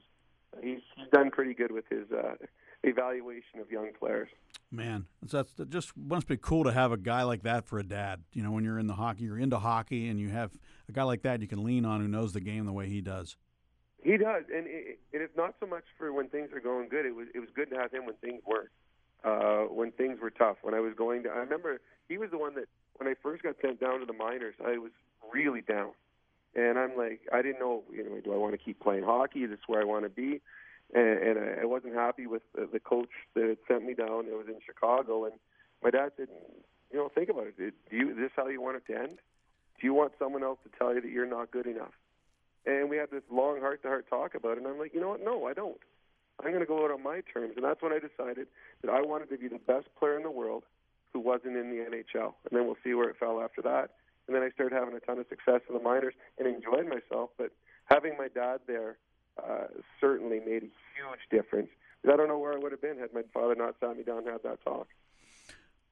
He's 0.62 0.80
he's 0.96 1.08
done 1.12 1.32
pretty 1.32 1.54
good 1.54 1.72
with 1.72 1.86
his 1.90 2.10
uh, 2.12 2.36
evaluation 2.84 3.60
of 3.60 3.70
young 3.70 3.90
players. 3.98 4.30
Man, 4.72 5.06
that's, 5.22 5.34
that's 5.34 5.54
that 5.54 5.70
just 5.70 5.96
must 5.98 6.28
be 6.28 6.38
cool 6.38 6.64
to 6.64 6.72
have 6.72 6.92
a 6.92 6.98
guy 6.98 7.24
like 7.24 7.44
that 7.44 7.66
for 7.66 7.80
a 7.80 7.84
dad. 7.84 8.24
You 8.34 8.44
know, 8.44 8.52
when 8.52 8.64
you're 8.64 8.80
in 8.80 8.88
the 8.88 8.96
hockey, 8.96 9.24
you're 9.24 9.40
into 9.40 9.60
hockey, 9.60 10.10
and 10.10 10.20
you 10.20 10.30
have 10.30 10.52
a 10.88 10.92
guy 10.92 11.04
like 11.04 11.24
that 11.24 11.42
you 11.42 11.48
can 11.48 11.64
lean 11.64 11.86
on 11.86 12.02
who 12.02 12.08
knows 12.08 12.34
the 12.34 12.42
game 12.42 12.66
the 12.66 12.74
way 12.74 12.88
he 12.88 13.02
does. 13.02 13.38
He 14.04 14.18
does, 14.18 14.44
and 14.54 14.68
it, 14.68 15.00
it 15.12 15.18
is 15.18 15.32
not 15.36 15.56
so 15.60 15.66
much 15.66 15.84
for 15.98 16.14
when 16.14 16.30
things 16.30 16.50
are 16.54 16.60
going 16.60 16.90
good. 16.90 17.06
It 17.06 17.16
was 17.16 17.28
it 17.34 17.40
was 17.40 17.50
good 17.56 17.70
to 17.72 17.78
have 17.78 17.92
him 17.92 18.06
when 18.06 18.16
things 18.16 18.42
weren't. 18.46 18.70
Uh, 19.24 19.66
when 19.74 19.92
things 19.92 20.20
were 20.22 20.30
tough, 20.30 20.58
when 20.62 20.76
I 20.76 20.80
was 20.80 20.94
going 20.96 21.24
to, 21.24 21.30
I 21.30 21.38
remember 21.38 21.82
he 22.08 22.18
was 22.18 22.32
the 22.32 22.38
one 22.38 22.56
that 22.56 22.66
when 22.98 23.08
I 23.08 23.16
first 23.22 23.44
got 23.44 23.56
sent 23.62 23.80
down 23.80 24.00
to 24.00 24.06
the 24.06 24.14
minors, 24.14 24.56
I 24.66 24.78
was 24.78 24.92
really 25.34 25.62
down, 25.62 25.92
and 26.56 26.78
I'm 26.80 26.96
like, 26.98 27.22
I 27.34 27.42
didn't 27.42 27.60
know, 27.60 27.84
you 27.92 28.04
know, 28.04 28.20
do 28.24 28.34
I 28.34 28.38
want 28.38 28.54
to 28.54 28.58
keep 28.58 28.80
playing 28.80 29.04
hockey? 29.04 29.40
Is 29.40 29.50
this 29.50 29.60
where 29.68 29.82
I 29.82 29.86
want 29.86 30.06
to 30.06 30.10
be? 30.10 30.42
And, 30.94 31.20
and 31.20 31.40
I, 31.40 31.62
I 31.64 31.66
wasn't 31.66 31.96
happy 31.96 32.28
with 32.28 32.44
the, 32.54 32.70
the 32.72 32.80
coach 32.80 33.10
that 33.34 33.44
had 33.44 33.58
sent 33.68 33.86
me 33.86 33.94
down. 33.94 34.26
It 34.28 34.38
was 34.38 34.48
in 34.48 34.60
Chicago, 34.66 35.26
and 35.26 35.34
my 35.84 35.90
dad 35.90 36.12
said, 36.16 36.28
you 36.92 36.98
know, 36.98 37.10
think 37.14 37.30
about 37.30 37.48
it. 37.48 37.58
Do 37.58 37.72
you 37.92 38.12
is 38.12 38.18
this 38.18 38.32
how 38.36 38.48
you 38.48 38.62
want 38.62 38.78
it 38.78 38.94
to 38.94 39.00
end? 39.00 39.18
Do 39.80 39.88
you 39.88 39.94
want 39.94 40.14
someone 40.18 40.44
else 40.44 40.60
to 40.64 40.78
tell 40.78 40.94
you 40.94 41.02
that 41.02 41.12
you're 41.12 41.30
not 41.30 41.52
good 41.52 41.68
enough? 41.68 41.92
And 42.66 42.90
we 42.90 42.98
had 42.98 43.12
this 43.12 43.24
long 43.30 43.60
heart 43.60 43.82
to 43.84 43.90
heart 43.90 44.08
talk 44.10 44.34
about 44.36 44.54
it. 44.54 44.58
And 44.60 44.68
I'm 44.68 44.80
like, 44.80 44.94
you 44.94 45.02
know 45.02 45.10
what? 45.10 45.24
No, 45.24 45.46
I 45.46 45.54
don't. 45.54 45.80
I'm 46.40 46.52
going 46.52 46.62
to 46.62 46.66
go 46.66 46.84
out 46.84 46.92
on 46.92 47.04
my 47.04 47.22
terms, 47.22 47.54
and 47.56 47.64
that's 47.64 47.82
when 47.82 47.94
I 47.94 48.00
decided 48.00 48.48
that 48.82 48.92
I 48.92 49.02
wanted 49.02 49.30
to 49.30 49.38
be 49.38 49.48
the 49.48 49.60
best 49.60 49.88
player 49.98 50.18
in 50.18 50.24
the 50.24 50.32
world 50.32 50.64
who 51.16 51.22
wasn't 51.22 51.56
in 51.56 51.70
the 51.70 51.78
NHL, 51.78 52.34
and 52.44 52.52
then 52.52 52.66
we'll 52.66 52.76
see 52.84 52.94
where 52.94 53.10
it 53.10 53.16
fell 53.18 53.40
after 53.40 53.62
that. 53.62 53.92
And 54.28 54.36
then 54.36 54.44
I 54.44 54.50
started 54.50 54.76
having 54.76 54.94
a 54.96 55.00
ton 55.00 55.18
of 55.18 55.26
success 55.30 55.62
in 55.70 55.74
the 55.74 55.82
minors 55.82 56.14
and 56.38 56.46
enjoyed 56.46 56.90
myself. 56.90 57.30
But 57.38 57.52
having 57.86 58.18
my 58.18 58.28
dad 58.28 58.60
there 58.68 58.98
uh, 59.42 59.68
certainly 60.02 60.42
made 60.42 60.64
a 60.64 60.72
huge 60.92 61.24
difference. 61.32 61.70
I 62.04 62.18
don't 62.18 62.28
know 62.28 62.38
where 62.38 62.52
I 62.52 62.58
would 62.58 62.74
have 62.74 62.82
been 62.82 63.00
had 63.00 63.14
my 63.14 63.22
father 63.34 63.56
not 63.56 63.76
sat 63.80 63.96
me 63.96 64.04
down 64.04 64.20
and 64.20 64.28
had 64.28 64.44
that 64.44 64.62
talk. 64.66 64.88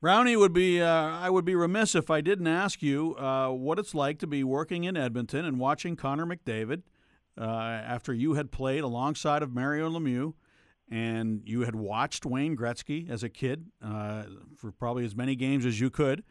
Brownie 0.01 0.35
would 0.35 0.51
be. 0.51 0.81
Uh, 0.81 0.89
I 0.89 1.29
would 1.29 1.45
be 1.45 1.55
remiss 1.55 1.95
if 1.95 2.09
I 2.09 2.19
didn't 2.19 2.47
ask 2.47 2.81
you 2.81 3.15
uh, 3.15 3.49
what 3.49 3.79
it's 3.79 3.95
like 3.95 4.19
to 4.19 4.27
be 4.27 4.43
working 4.43 4.83
in 4.83 4.97
Edmonton 4.97 5.45
and 5.45 5.57
watching 5.57 5.95
Connor 5.95 6.25
McDavid 6.25 6.81
uh, 7.39 7.45
after 7.45 8.13
you 8.13 8.33
had 8.33 8.51
played 8.51 8.81
alongside 8.81 9.41
of 9.41 9.53
Mario 9.53 9.89
Lemieux, 9.89 10.33
and 10.89 11.41
you 11.45 11.61
had 11.61 11.75
watched 11.75 12.25
Wayne 12.25 12.55
Gretzky 12.55 13.09
as 13.09 13.23
a 13.23 13.29
kid 13.29 13.67
uh, 13.83 14.23
for 14.57 14.71
probably 14.71 15.05
as 15.05 15.15
many 15.15 15.35
games 15.35 15.65
as 15.65 15.79
you 15.79 15.89
could 15.89 16.23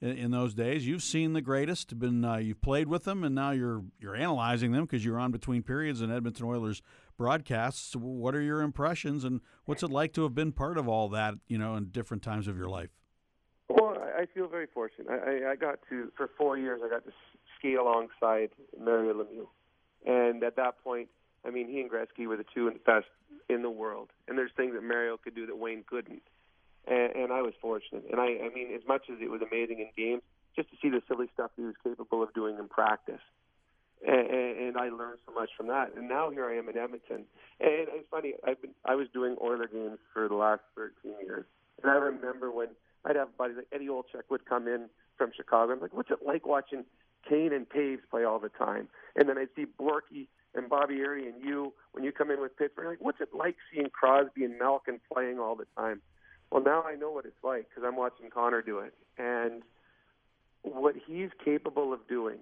in, 0.00 0.10
in 0.10 0.30
those 0.30 0.54
days. 0.54 0.86
You've 0.86 1.02
seen 1.02 1.32
the 1.32 1.40
greatest. 1.40 1.98
Been 1.98 2.24
uh, 2.24 2.36
you've 2.36 2.60
played 2.60 2.88
with 2.88 3.04
them, 3.04 3.24
and 3.24 3.34
now 3.34 3.50
you're 3.52 3.84
you're 3.98 4.16
analyzing 4.16 4.72
them 4.72 4.84
because 4.84 5.04
you're 5.04 5.18
on 5.18 5.30
between 5.30 5.62
periods 5.62 6.00
in 6.00 6.10
Edmonton 6.10 6.46
Oilers 6.46 6.82
broadcasts. 7.16 7.94
What 7.96 8.34
are 8.34 8.42
your 8.42 8.62
impressions, 8.62 9.24
and 9.24 9.40
what's 9.64 9.82
it 9.82 9.90
like 9.90 10.12
to 10.14 10.22
have 10.22 10.34
been 10.34 10.52
part 10.52 10.78
of 10.78 10.88
all 10.88 11.08
that? 11.10 11.34
You 11.46 11.58
know, 11.58 11.76
in 11.76 11.86
different 11.86 12.22
times 12.22 12.48
of 12.48 12.56
your 12.56 12.68
life. 12.68 12.90
Well, 13.68 13.96
I 14.18 14.26
feel 14.34 14.48
very 14.48 14.66
fortunate. 14.66 15.08
I, 15.08 15.52
I 15.52 15.56
got 15.56 15.78
to 15.88 16.12
for 16.16 16.30
four 16.36 16.58
years. 16.58 16.80
I 16.84 16.88
got 16.88 17.04
to 17.04 17.12
ski 17.58 17.74
alongside 17.74 18.50
Mario 18.78 19.14
Lemieux 19.14 19.46
and 20.06 20.42
at 20.42 20.56
that 20.56 20.82
point, 20.82 21.08
I 21.46 21.50
mean, 21.50 21.68
he 21.68 21.80
and 21.80 21.90
Gretzky 21.90 22.26
were 22.26 22.36
the 22.36 22.44
two 22.54 22.70
best 22.86 23.06
in 23.48 23.62
the 23.62 23.70
world. 23.70 24.10
And 24.28 24.36
there's 24.36 24.50
things 24.56 24.74
that 24.74 24.82
Mario 24.82 25.16
could 25.16 25.34
do 25.34 25.46
that 25.46 25.56
Wayne 25.58 25.84
couldn't. 25.88 26.22
And, 26.86 27.12
and 27.14 27.32
I 27.32 27.42
was 27.42 27.52
fortunate. 27.60 28.04
And 28.10 28.20
I, 28.20 28.38
I 28.44 28.50
mean, 28.54 28.74
as 28.74 28.82
much 28.86 29.02
as 29.10 29.18
it 29.20 29.30
was 29.30 29.40
amazing 29.42 29.80
in 29.80 29.88
games, 29.96 30.22
just 30.56 30.70
to 30.70 30.76
see 30.82 30.90
the 30.90 31.02
silly 31.08 31.26
stuff 31.34 31.50
he 31.56 31.62
was 31.62 31.74
capable 31.82 32.22
of 32.22 32.32
doing 32.34 32.58
in 32.58 32.68
practice. 32.68 33.20
And, 34.06 34.28
and 34.30 34.76
I 34.76 34.88
learned 34.88 35.18
so 35.26 35.32
much 35.34 35.50
from 35.56 35.68
that. 35.68 35.94
And 35.96 36.08
now 36.08 36.30
here 36.30 36.48
I 36.48 36.56
am 36.56 36.68
in 36.68 36.76
Edmonton. 36.76 37.24
And 37.60 37.88
it's 37.88 38.08
funny, 38.10 38.34
I've 38.46 38.60
been, 38.60 38.72
I 38.84 38.94
was 38.94 39.08
doing 39.12 39.36
Oiler 39.42 39.68
games 39.68 39.98
for 40.12 40.28
the 40.28 40.34
last 40.34 40.62
13 40.74 41.12
years. 41.22 41.44
And 41.82 41.90
I 41.90 41.96
remember 41.96 42.50
when 42.50 42.68
I'd 43.04 43.16
have 43.16 43.36
buddies 43.36 43.56
like 43.56 43.68
Eddie 43.72 43.88
Olczyk 43.88 44.28
would 44.30 44.44
come 44.44 44.68
in 44.68 44.88
from 45.16 45.32
Chicago. 45.36 45.72
I'm 45.72 45.80
like, 45.80 45.94
what's 45.94 46.10
it 46.10 46.18
like 46.26 46.46
watching 46.46 46.84
Kane 47.28 47.52
and 47.52 47.68
Toews 47.68 48.00
play 48.10 48.24
all 48.24 48.38
the 48.38 48.48
time. 48.48 48.88
And 49.16 49.28
then 49.28 49.38
I'd 49.38 49.48
see 49.54 49.66
Borky 49.80 50.28
and 50.54 50.68
Bobby 50.68 50.96
Errey 50.96 51.28
and 51.28 51.42
you 51.44 51.72
when 51.92 52.04
you 52.04 52.12
come 52.12 52.30
in 52.30 52.40
with 52.40 52.56
Pittsburgh. 52.56 52.86
Like, 52.86 53.00
what's 53.00 53.20
it 53.20 53.30
like 53.34 53.56
seeing 53.72 53.90
Crosby 53.90 54.44
and 54.44 54.58
Malkin 54.58 55.00
playing 55.12 55.38
all 55.38 55.56
the 55.56 55.66
time? 55.76 56.00
Well, 56.50 56.62
now 56.62 56.82
I 56.82 56.96
know 56.96 57.10
what 57.10 57.26
it's 57.26 57.44
like 57.44 57.68
because 57.68 57.84
I'm 57.86 57.96
watching 57.96 58.28
Connor 58.30 58.62
do 58.62 58.80
it, 58.80 58.94
and 59.18 59.62
what 60.62 60.94
he's 61.06 61.30
capable 61.44 61.92
of 61.92 62.06
doing. 62.08 62.38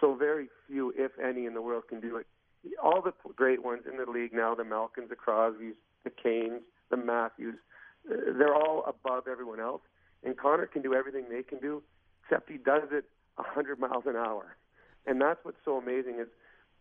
So 0.00 0.14
very 0.14 0.48
few, 0.66 0.92
if 0.96 1.12
any, 1.22 1.46
in 1.46 1.54
the 1.54 1.62
world 1.62 1.84
can 1.88 2.00
do 2.00 2.16
it. 2.16 2.26
All 2.82 3.02
the 3.02 3.12
great 3.36 3.62
ones 3.62 3.82
in 3.90 3.98
the 3.98 4.10
league 4.10 4.32
now, 4.32 4.54
the 4.54 4.64
Malkins, 4.64 5.10
the 5.10 5.16
Crosbys, 5.16 5.74
the 6.02 6.10
Kanes, 6.10 6.60
the 6.90 6.96
Matthews, 6.96 7.56
uh, 8.10 8.32
they're 8.38 8.54
all 8.54 8.84
above 8.86 9.28
everyone 9.30 9.60
else. 9.60 9.82
And 10.24 10.36
Connor 10.36 10.66
can 10.66 10.82
do 10.82 10.94
everything 10.94 11.26
they 11.30 11.42
can 11.42 11.58
do, 11.58 11.82
except 12.22 12.50
he 12.50 12.56
does 12.56 12.88
it 12.90 13.04
100 13.36 13.78
miles 13.78 14.04
an 14.06 14.16
hour. 14.16 14.56
And 15.06 15.20
that's 15.20 15.38
what's 15.42 15.58
so 15.64 15.76
amazing 15.76 16.18
is 16.20 16.28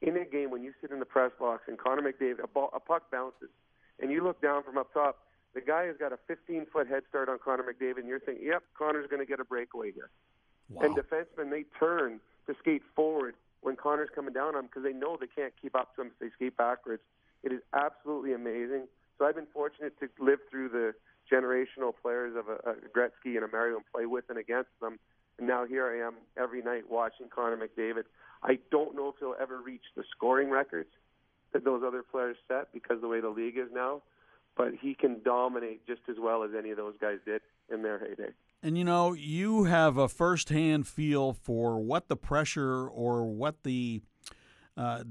in 0.03 0.17
a 0.17 0.25
game 0.25 0.51
when 0.51 0.63
you 0.63 0.73
sit 0.81 0.91
in 0.91 0.99
the 0.99 1.05
press 1.05 1.31
box 1.39 1.63
and 1.67 1.77
Connor 1.79 2.01
McDavid, 2.01 2.43
a, 2.43 2.47
ball, 2.47 2.69
a 2.73 2.79
puck 2.79 3.09
bounces, 3.11 3.49
and 3.99 4.11
you 4.11 4.23
look 4.23 4.41
down 4.41 4.63
from 4.63 4.77
up 4.77 4.93
top, 4.93 5.19
the 5.55 5.61
guy 5.61 5.85
has 5.85 5.95
got 5.97 6.11
a 6.11 6.19
15 6.27 6.67
foot 6.71 6.87
head 6.87 7.03
start 7.09 7.29
on 7.29 7.39
Connor 7.39 7.63
McDavid, 7.63 7.99
and 7.99 8.07
you're 8.07 8.19
thinking, 8.19 8.45
yep, 8.45 8.63
Connor's 8.77 9.07
going 9.09 9.21
to 9.21 9.25
get 9.25 9.39
a 9.39 9.45
breakaway 9.45 9.91
here. 9.91 10.09
Wow. 10.69 10.83
And 10.83 10.95
defensemen, 10.95 11.49
they 11.49 11.63
turn 11.79 12.19
to 12.47 12.55
skate 12.59 12.81
forward 12.95 13.35
when 13.61 13.75
Connor's 13.75 14.09
coming 14.13 14.33
down 14.33 14.49
on 14.49 14.53
them 14.53 14.65
because 14.65 14.83
they 14.83 14.93
know 14.93 15.17
they 15.19 15.27
can't 15.27 15.53
keep 15.61 15.75
up 15.75 15.95
to 15.95 16.01
him 16.01 16.07
if 16.07 16.19
they 16.19 16.29
skate 16.35 16.57
backwards. 16.57 17.01
It 17.43 17.53
is 17.53 17.61
absolutely 17.73 18.33
amazing. 18.33 18.87
So 19.17 19.25
I've 19.25 19.35
been 19.35 19.47
fortunate 19.53 19.93
to 19.99 20.09
live 20.19 20.39
through 20.49 20.69
the 20.69 20.93
generational 21.31 21.93
players 22.01 22.35
of 22.35 22.49
a, 22.49 22.71
a 22.71 22.73
Gretzky 22.95 23.35
and 23.35 23.43
a 23.43 23.47
Mario 23.47 23.77
and 23.77 23.85
play 23.93 24.05
with 24.05 24.25
and 24.29 24.37
against 24.37 24.71
them. 24.81 24.99
And 25.37 25.47
now 25.47 25.65
here 25.65 25.87
I 25.87 26.07
am 26.07 26.15
every 26.37 26.61
night 26.61 26.83
watching 26.89 27.27
Connor 27.33 27.57
McDavid. 27.57 28.03
I 28.43 28.59
don't 28.71 28.95
know 28.95 29.09
if 29.09 29.15
he'll 29.19 29.35
ever 29.41 29.61
reach 29.61 29.83
the 29.95 30.03
scoring 30.15 30.49
records 30.49 30.89
that 31.53 31.63
those 31.63 31.81
other 31.85 32.03
players 32.03 32.37
set 32.47 32.73
because 32.73 32.99
the 33.01 33.07
way 33.07 33.21
the 33.21 33.29
league 33.29 33.57
is 33.57 33.69
now, 33.73 34.01
but 34.57 34.73
he 34.79 34.95
can 34.95 35.21
dominate 35.23 35.85
just 35.87 36.01
as 36.09 36.17
well 36.19 36.43
as 36.43 36.51
any 36.57 36.71
of 36.71 36.77
those 36.77 36.95
guys 36.99 37.17
did 37.25 37.41
in 37.71 37.81
their 37.83 37.99
heyday. 37.99 38.31
And 38.61 38.77
you 38.77 38.83
know, 38.83 39.13
you 39.13 39.65
have 39.65 39.97
a 39.97 40.07
firsthand 40.07 40.87
feel 40.87 41.33
for 41.33 41.79
what 41.79 42.07
the 42.07 42.15
pressure 42.15 42.87
or 42.87 43.25
what 43.25 43.63
the 43.63 44.01
uh, 44.77 45.03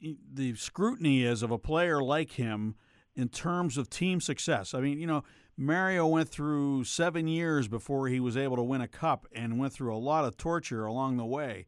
the 0.00 0.54
scrutiny 0.54 1.24
is 1.24 1.42
of 1.42 1.50
a 1.50 1.58
player 1.58 2.02
like 2.02 2.32
him 2.32 2.74
in 3.14 3.28
terms 3.28 3.76
of 3.76 3.90
team 3.90 4.20
success. 4.20 4.74
I 4.74 4.80
mean, 4.80 4.98
you 4.98 5.06
know, 5.06 5.22
Mario 5.56 6.06
went 6.06 6.28
through 6.28 6.84
seven 6.84 7.28
years 7.28 7.68
before 7.68 8.08
he 8.08 8.20
was 8.20 8.36
able 8.36 8.56
to 8.56 8.62
win 8.62 8.80
a 8.80 8.88
cup 8.88 9.26
and 9.32 9.58
went 9.58 9.72
through 9.72 9.94
a 9.94 9.98
lot 9.98 10.24
of 10.24 10.36
torture 10.36 10.86
along 10.86 11.16
the 11.16 11.26
way. 11.26 11.66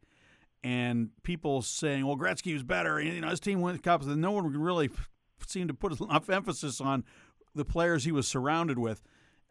And 0.62 1.10
people 1.22 1.60
saying, 1.60 2.06
well, 2.06 2.16
Gretzky 2.16 2.54
was 2.54 2.62
better. 2.62 3.00
You 3.00 3.20
know, 3.20 3.28
his 3.28 3.40
team 3.40 3.60
won 3.60 3.76
cups. 3.78 4.06
And 4.06 4.20
no 4.20 4.30
one 4.30 4.46
really 4.56 4.88
seemed 5.46 5.68
to 5.68 5.74
put 5.74 6.00
enough 6.00 6.30
emphasis 6.30 6.80
on 6.80 7.04
the 7.54 7.64
players 7.64 8.04
he 8.04 8.12
was 8.12 8.26
surrounded 8.26 8.78
with. 8.78 9.02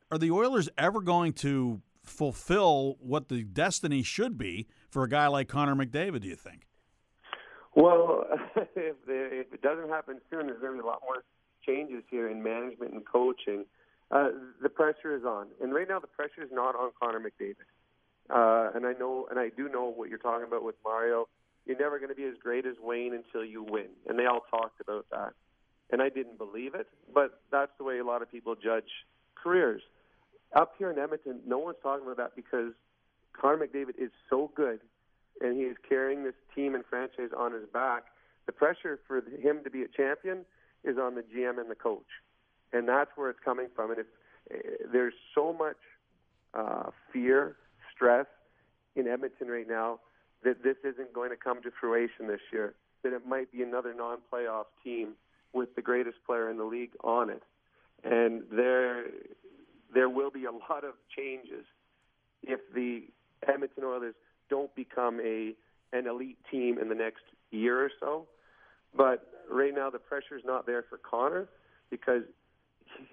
Are 0.10 0.18
the 0.18 0.32
Oilers 0.32 0.70
ever 0.78 1.02
going 1.02 1.34
to 1.34 1.82
fulfill 2.04 2.98
what 3.00 3.30
the 3.30 3.44
destiny 3.44 4.04
should 4.04 4.38
be 4.38 4.68
for 4.90 5.04
a 5.04 5.10
guy 5.10 5.28
like 5.28 5.48
Connor 5.48 5.76
McDavid, 5.76 6.22
do 6.22 6.28
you 6.28 6.36
think? 6.36 6.68
Well, 7.76 8.26
if 8.76 8.96
it 9.54 9.62
doesn't 9.62 9.90
happen 9.90 10.20
soon, 10.30 10.48
there's 10.48 10.60
going 10.60 10.74
to 10.74 10.84
be 10.84 10.84
a 10.84 10.86
lot 10.86 11.02
more 11.04 11.24
changes 11.66 12.04
here 12.10 12.30
in 12.30 12.44
management 12.44 12.94
and 12.94 13.06
coaching. 13.06 13.66
Uh, 14.14 14.28
the 14.61 14.70
pressure 14.70 15.16
is 15.16 15.24
on, 15.24 15.47
and 15.59 15.74
right 15.74 15.88
now 15.89 15.99
the 15.99 16.05
pressure 16.05 16.43
is 16.43 16.49
not 16.51 16.76
on 16.76 16.91
Connor 17.01 17.20
McDavid. 17.20 17.66
Uh, 18.30 18.70
and 18.76 18.86
I 18.86 18.93
know, 18.93 19.26
and 19.30 19.39
I 19.39 19.49
do 19.49 19.68
know 19.68 19.91
what 19.91 20.07
you're 20.07 20.20
talking 20.20 20.45
about 20.47 20.64
with 20.64 20.76
Mario. 20.86 21.28
You're 21.66 21.80
never 21.80 21.97
going 21.97 22.09
to 22.09 22.16
be 22.16 22.26
as 22.26 22.36
great 22.41 22.68
as 22.68 22.76
Wayne 22.80 23.16
until 23.16 23.43
you 23.43 23.66
win, 23.68 23.88
and 24.07 24.20
they 24.20 24.28
all 24.28 24.45
talked 24.51 24.80
about 24.80 25.07
that. 25.09 25.34
And 25.91 25.99
I 25.99 26.09
didn't 26.09 26.38
believe 26.38 26.76
it, 26.76 26.88
but 27.11 27.41
that's 27.51 27.72
the 27.80 27.84
way 27.84 27.97
a 27.97 28.05
lot 28.05 28.22
of 28.22 28.32
people 28.32 28.53
judge 28.53 28.89
careers. 29.34 29.82
Up 30.55 30.74
here 30.78 30.91
in 30.91 30.99
Edmonton, 30.99 31.39
no 31.47 31.57
one's 31.57 31.78
talking 31.82 32.05
about 32.05 32.18
that 32.18 32.36
because 32.36 32.74
Connor 33.34 33.66
McDavid 33.66 33.97
is 33.97 34.11
so 34.30 34.51
good, 34.55 34.80
and 35.41 35.57
he 35.57 35.64
is 35.64 35.78
carrying 35.89 36.24
this 36.24 36.36
team 36.53 36.76
and 36.76 36.84
franchise 36.88 37.32
on 37.36 37.51
his 37.51 37.66
back. 37.74 38.03
The 38.45 38.51
pressure 38.51 38.99
for 39.07 39.24
him 39.41 39.64
to 39.64 39.72
be 39.72 39.82
a 39.82 39.88
champion 39.88 40.45
is 40.84 40.99
on 40.99 41.16
the 41.16 41.24
GM 41.24 41.59
and 41.59 41.72
the 41.72 41.76
coach 41.76 42.05
and 42.74 42.88
that's 42.88 43.11
where 43.15 43.30
it's 43.30 43.39
coming 43.43 43.67
from. 43.76 43.91
And 43.91 43.99
uh, 43.99 44.55
there's 44.91 45.13
so 45.34 45.53
much 45.53 45.78
uh, 46.53 46.89
fear, 47.11 47.55
stress 47.95 48.26
in 48.95 49.07
Edmonton 49.07 49.47
right 49.47 49.67
now 49.67 49.99
that 50.43 50.63
this 50.63 50.76
isn't 50.84 51.13
going 51.13 51.30
to 51.30 51.38
come 51.38 51.61
to 51.61 51.71
fruition 51.80 52.28
this 52.28 52.41
year, 52.51 52.74
that 53.03 53.13
it 53.13 53.26
might 53.26 53.51
be 53.51 53.61
another 53.61 53.93
non-playoff 53.93 54.65
team 54.84 55.13
with 55.53 55.76
the 55.76 55.82
greatest 55.82 56.17
player 56.26 56.49
in 56.49 56.57
the 56.57 56.63
league 56.63 56.91
on 57.03 57.30
it, 57.30 57.43
and 58.03 58.43
there 58.51 59.05
there 59.93 60.09
will 60.09 60.32
be 60.32 60.45
a 60.45 60.51
lot 60.51 60.84
of 60.84 60.95
changes 61.15 61.65
if 62.41 62.59
the 62.74 63.03
Edmonton 63.47 63.84
Oilers 63.84 64.15
don't 64.49 64.74
become 64.76 65.19
a 65.21 65.53
an 65.95 66.07
elite 66.07 66.39
team 66.49 66.80
in 66.80 66.89
the 66.89 66.95
next 66.95 67.21
year 67.51 67.86
or 67.86 67.91
so. 67.99 68.28
But 68.95 69.28
right 69.49 69.74
now, 69.74 69.89
the 69.89 69.99
pressure 69.99 70.36
is 70.36 70.43
not 70.43 70.65
there 70.65 70.84
for 70.89 70.97
Connor 70.97 71.47
because 71.89 72.24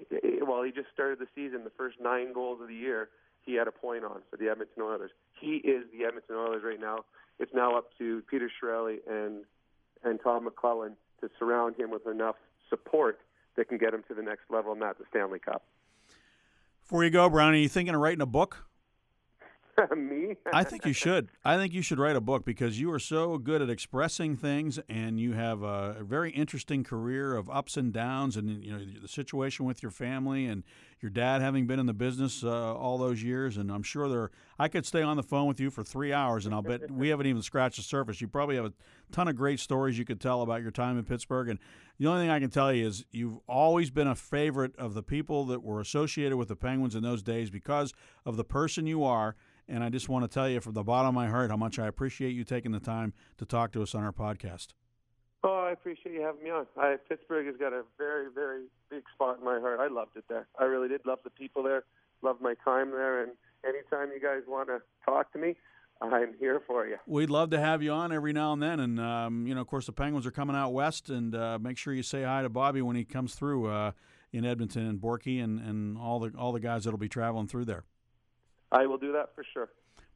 well, 0.46 0.62
he 0.62 0.72
just 0.72 0.88
started 0.92 1.18
the 1.18 1.26
season. 1.34 1.64
The 1.64 1.70
first 1.70 1.96
nine 2.00 2.32
goals 2.32 2.60
of 2.60 2.68
the 2.68 2.74
year, 2.74 3.08
he 3.42 3.54
had 3.54 3.68
a 3.68 3.72
point 3.72 4.04
on 4.04 4.22
for 4.30 4.36
the 4.36 4.48
Edmonton 4.48 4.82
Oilers. 4.82 5.10
He 5.40 5.56
is 5.56 5.84
the 5.92 6.04
Edmonton 6.04 6.36
Oilers 6.36 6.62
right 6.64 6.80
now. 6.80 7.04
It's 7.38 7.52
now 7.54 7.76
up 7.76 7.96
to 7.98 8.22
Peter 8.30 8.50
Chiarelli 8.50 8.98
and 9.08 9.44
and 10.02 10.18
Tom 10.22 10.48
McLellan 10.48 10.92
to 11.20 11.28
surround 11.38 11.76
him 11.76 11.90
with 11.90 12.06
enough 12.06 12.36
support 12.68 13.20
that 13.56 13.68
can 13.68 13.78
get 13.78 13.92
him 13.92 14.02
to 14.08 14.14
the 14.14 14.22
next 14.22 14.44
level, 14.50 14.72
and 14.72 14.80
that's 14.80 14.98
the 14.98 15.04
Stanley 15.10 15.38
Cup. 15.38 15.62
Before 16.82 17.04
you 17.04 17.10
go, 17.10 17.28
Brownie, 17.28 17.62
you 17.62 17.68
thinking 17.68 17.94
of 17.94 18.00
writing 18.00 18.22
a 18.22 18.26
book? 18.26 18.64
Me? 19.96 20.34
I 20.52 20.64
think 20.64 20.84
you 20.84 20.92
should. 20.92 21.30
I 21.44 21.56
think 21.56 21.72
you 21.72 21.82
should 21.82 21.98
write 21.98 22.16
a 22.16 22.20
book 22.20 22.44
because 22.44 22.80
you 22.80 22.92
are 22.92 22.98
so 22.98 23.38
good 23.38 23.62
at 23.62 23.70
expressing 23.70 24.36
things, 24.36 24.78
and 24.88 25.18
you 25.18 25.32
have 25.32 25.62
a, 25.62 25.96
very 26.00 26.30
interesting 26.30 26.82
career 26.82 27.36
of 27.36 27.48
ups 27.50 27.76
and 27.76 27.92
downs, 27.92 28.36
and 28.36 28.64
you 28.64 28.72
know 28.72 28.84
the 29.00 29.08
situation 29.08 29.64
with 29.64 29.82
your 29.82 29.90
family 29.90 30.46
and 30.46 30.64
your 31.00 31.10
dad 31.10 31.40
having 31.40 31.66
been 31.66 31.78
in 31.78 31.86
the 31.86 31.94
business 31.94 32.44
uh, 32.44 32.74
all 32.74 32.98
those 32.98 33.22
years. 33.22 33.56
And 33.56 33.70
I'm 33.70 33.82
sure 33.82 34.08
there. 34.08 34.30
I 34.58 34.68
could 34.68 34.84
stay 34.84 35.02
on 35.02 35.16
the 35.16 35.22
phone 35.22 35.46
with 35.46 35.60
you 35.60 35.70
for 35.70 35.82
three 35.82 36.12
hours, 36.12 36.46
and 36.46 36.54
I'll 36.54 36.62
bet 36.62 36.90
we 36.90 37.08
haven't 37.08 37.26
even 37.26 37.42
scratched 37.42 37.76
the 37.76 37.82
surface. 37.82 38.20
You 38.20 38.28
probably 38.28 38.56
have 38.56 38.66
a 38.66 38.72
ton 39.10 39.28
of 39.28 39.36
great 39.36 39.60
stories 39.60 39.98
you 39.98 40.04
could 40.04 40.20
tell 40.20 40.42
about 40.42 40.62
your 40.62 40.70
time 40.70 40.98
in 40.98 41.04
Pittsburgh. 41.04 41.48
And 41.48 41.58
the 41.98 42.06
only 42.06 42.22
thing 42.22 42.30
I 42.30 42.40
can 42.40 42.50
tell 42.50 42.72
you 42.72 42.86
is 42.86 43.04
you've 43.10 43.38
always 43.46 43.90
been 43.90 44.06
a 44.06 44.14
favorite 44.14 44.76
of 44.76 44.94
the 44.94 45.02
people 45.02 45.44
that 45.46 45.62
were 45.62 45.80
associated 45.80 46.36
with 46.36 46.48
the 46.48 46.56
Penguins 46.56 46.94
in 46.94 47.02
those 47.02 47.22
days 47.22 47.50
because 47.50 47.92
of 48.26 48.36
the 48.36 48.44
person 48.44 48.86
you 48.86 49.04
are 49.04 49.36
and 49.70 49.84
I 49.84 49.88
just 49.88 50.08
want 50.08 50.24
to 50.24 50.28
tell 50.28 50.48
you 50.48 50.60
from 50.60 50.74
the 50.74 50.82
bottom 50.82 51.08
of 51.08 51.14
my 51.14 51.28
heart 51.28 51.50
how 51.50 51.56
much 51.56 51.78
I 51.78 51.86
appreciate 51.86 52.30
you 52.30 52.44
taking 52.44 52.72
the 52.72 52.80
time 52.80 53.12
to 53.38 53.46
talk 53.46 53.72
to 53.72 53.82
us 53.82 53.94
on 53.94 54.02
our 54.02 54.12
podcast. 54.12 54.68
Oh, 55.42 55.64
I 55.66 55.70
appreciate 55.70 56.14
you 56.14 56.20
having 56.20 56.42
me 56.42 56.50
on. 56.50 56.66
I, 56.76 56.96
Pittsburgh 57.08 57.46
has 57.46 57.56
got 57.56 57.72
a 57.72 57.84
very, 57.96 58.26
very 58.34 58.64
big 58.90 59.04
spot 59.14 59.38
in 59.38 59.44
my 59.44 59.58
heart. 59.58 59.80
I 59.80 59.86
loved 59.86 60.16
it 60.16 60.24
there. 60.28 60.46
I 60.58 60.64
really 60.64 60.88
did 60.88 61.06
love 61.06 61.20
the 61.24 61.30
people 61.30 61.62
there, 61.62 61.84
loved 62.20 62.42
my 62.42 62.54
time 62.62 62.90
there, 62.90 63.22
and 63.22 63.32
anytime 63.66 64.10
you 64.12 64.20
guys 64.20 64.42
want 64.46 64.68
to 64.68 64.82
talk 65.04 65.32
to 65.32 65.38
me, 65.38 65.56
I'm 66.02 66.34
here 66.38 66.60
for 66.66 66.86
you. 66.86 66.96
We'd 67.06 67.30
love 67.30 67.50
to 67.50 67.60
have 67.60 67.82
you 67.82 67.92
on 67.92 68.12
every 68.12 68.32
now 68.32 68.52
and 68.52 68.62
then, 68.62 68.80
and 68.80 69.00
um, 69.00 69.46
you 69.46 69.54
know, 69.54 69.60
of 69.60 69.66
course, 69.66 69.86
the 69.86 69.92
Penguins 69.92 70.26
are 70.26 70.30
coming 70.30 70.56
out 70.56 70.72
west, 70.72 71.10
and 71.10 71.34
uh, 71.34 71.58
make 71.58 71.78
sure 71.78 71.92
you 71.92 72.02
say 72.02 72.22
hi 72.22 72.42
to 72.42 72.48
Bobby 72.48 72.82
when 72.82 72.96
he 72.96 73.04
comes 73.04 73.34
through 73.34 73.66
uh, 73.66 73.92
in 74.32 74.44
Edmonton 74.44 74.86
and 74.86 75.00
Borky 75.00 75.42
and, 75.42 75.60
and 75.60 75.98
all 75.98 76.18
the 76.20 76.32
all 76.38 76.52
the 76.52 76.60
guys 76.60 76.84
that'll 76.84 76.98
be 76.98 77.08
traveling 77.08 77.46
through 77.46 77.66
there. 77.66 77.84
I 78.72 78.86
will 78.86 78.98
do 78.98 79.12
that 79.12 79.34
for 79.34 79.44
sure. 79.52 79.68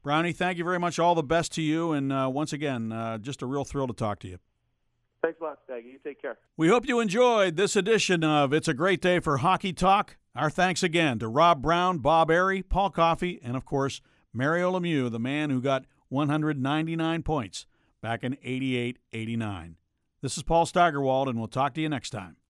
Brownie, 0.02 0.32
thank 0.32 0.58
you 0.58 0.64
very 0.64 0.78
much. 0.78 0.98
All 0.98 1.14
the 1.14 1.22
best 1.22 1.52
to 1.52 1.62
you. 1.62 1.92
And 1.92 2.12
uh, 2.12 2.30
once 2.32 2.52
again, 2.52 2.92
uh, 2.92 3.18
just 3.18 3.42
a 3.42 3.46
real 3.46 3.64
thrill 3.64 3.86
to 3.86 3.94
talk 3.94 4.18
to 4.20 4.28
you. 4.28 4.38
Thanks 5.22 5.40
a 5.40 5.44
lot, 5.44 5.58
Staggy. 5.64 5.88
You 5.88 5.98
take 6.04 6.20
care. 6.20 6.36
We 6.56 6.68
hope 6.68 6.86
you 6.86 7.00
enjoyed 7.00 7.56
this 7.56 7.76
edition 7.76 8.22
of 8.22 8.52
It's 8.52 8.68
a 8.68 8.74
Great 8.74 9.00
Day 9.00 9.20
for 9.20 9.38
Hockey 9.38 9.72
Talk. 9.72 10.18
Our 10.36 10.50
thanks 10.50 10.82
again 10.82 11.18
to 11.20 11.28
Rob 11.28 11.62
Brown, 11.62 11.98
Bob 11.98 12.28
Errey, 12.28 12.62
Paul 12.68 12.90
Coffey, 12.90 13.40
and 13.42 13.56
of 13.56 13.64
course, 13.64 14.02
Mario 14.34 14.72
Lemieux, 14.72 15.10
the 15.10 15.18
man 15.18 15.48
who 15.48 15.62
got 15.62 15.86
199 16.08 17.22
points 17.22 17.66
back 18.02 18.22
in 18.22 18.36
88 18.42 18.98
89. 19.14 19.76
This 20.20 20.36
is 20.36 20.42
Paul 20.42 20.66
Steigerwald, 20.66 21.28
and 21.28 21.38
we'll 21.38 21.48
talk 21.48 21.72
to 21.74 21.80
you 21.80 21.88
next 21.88 22.10
time. 22.10 22.36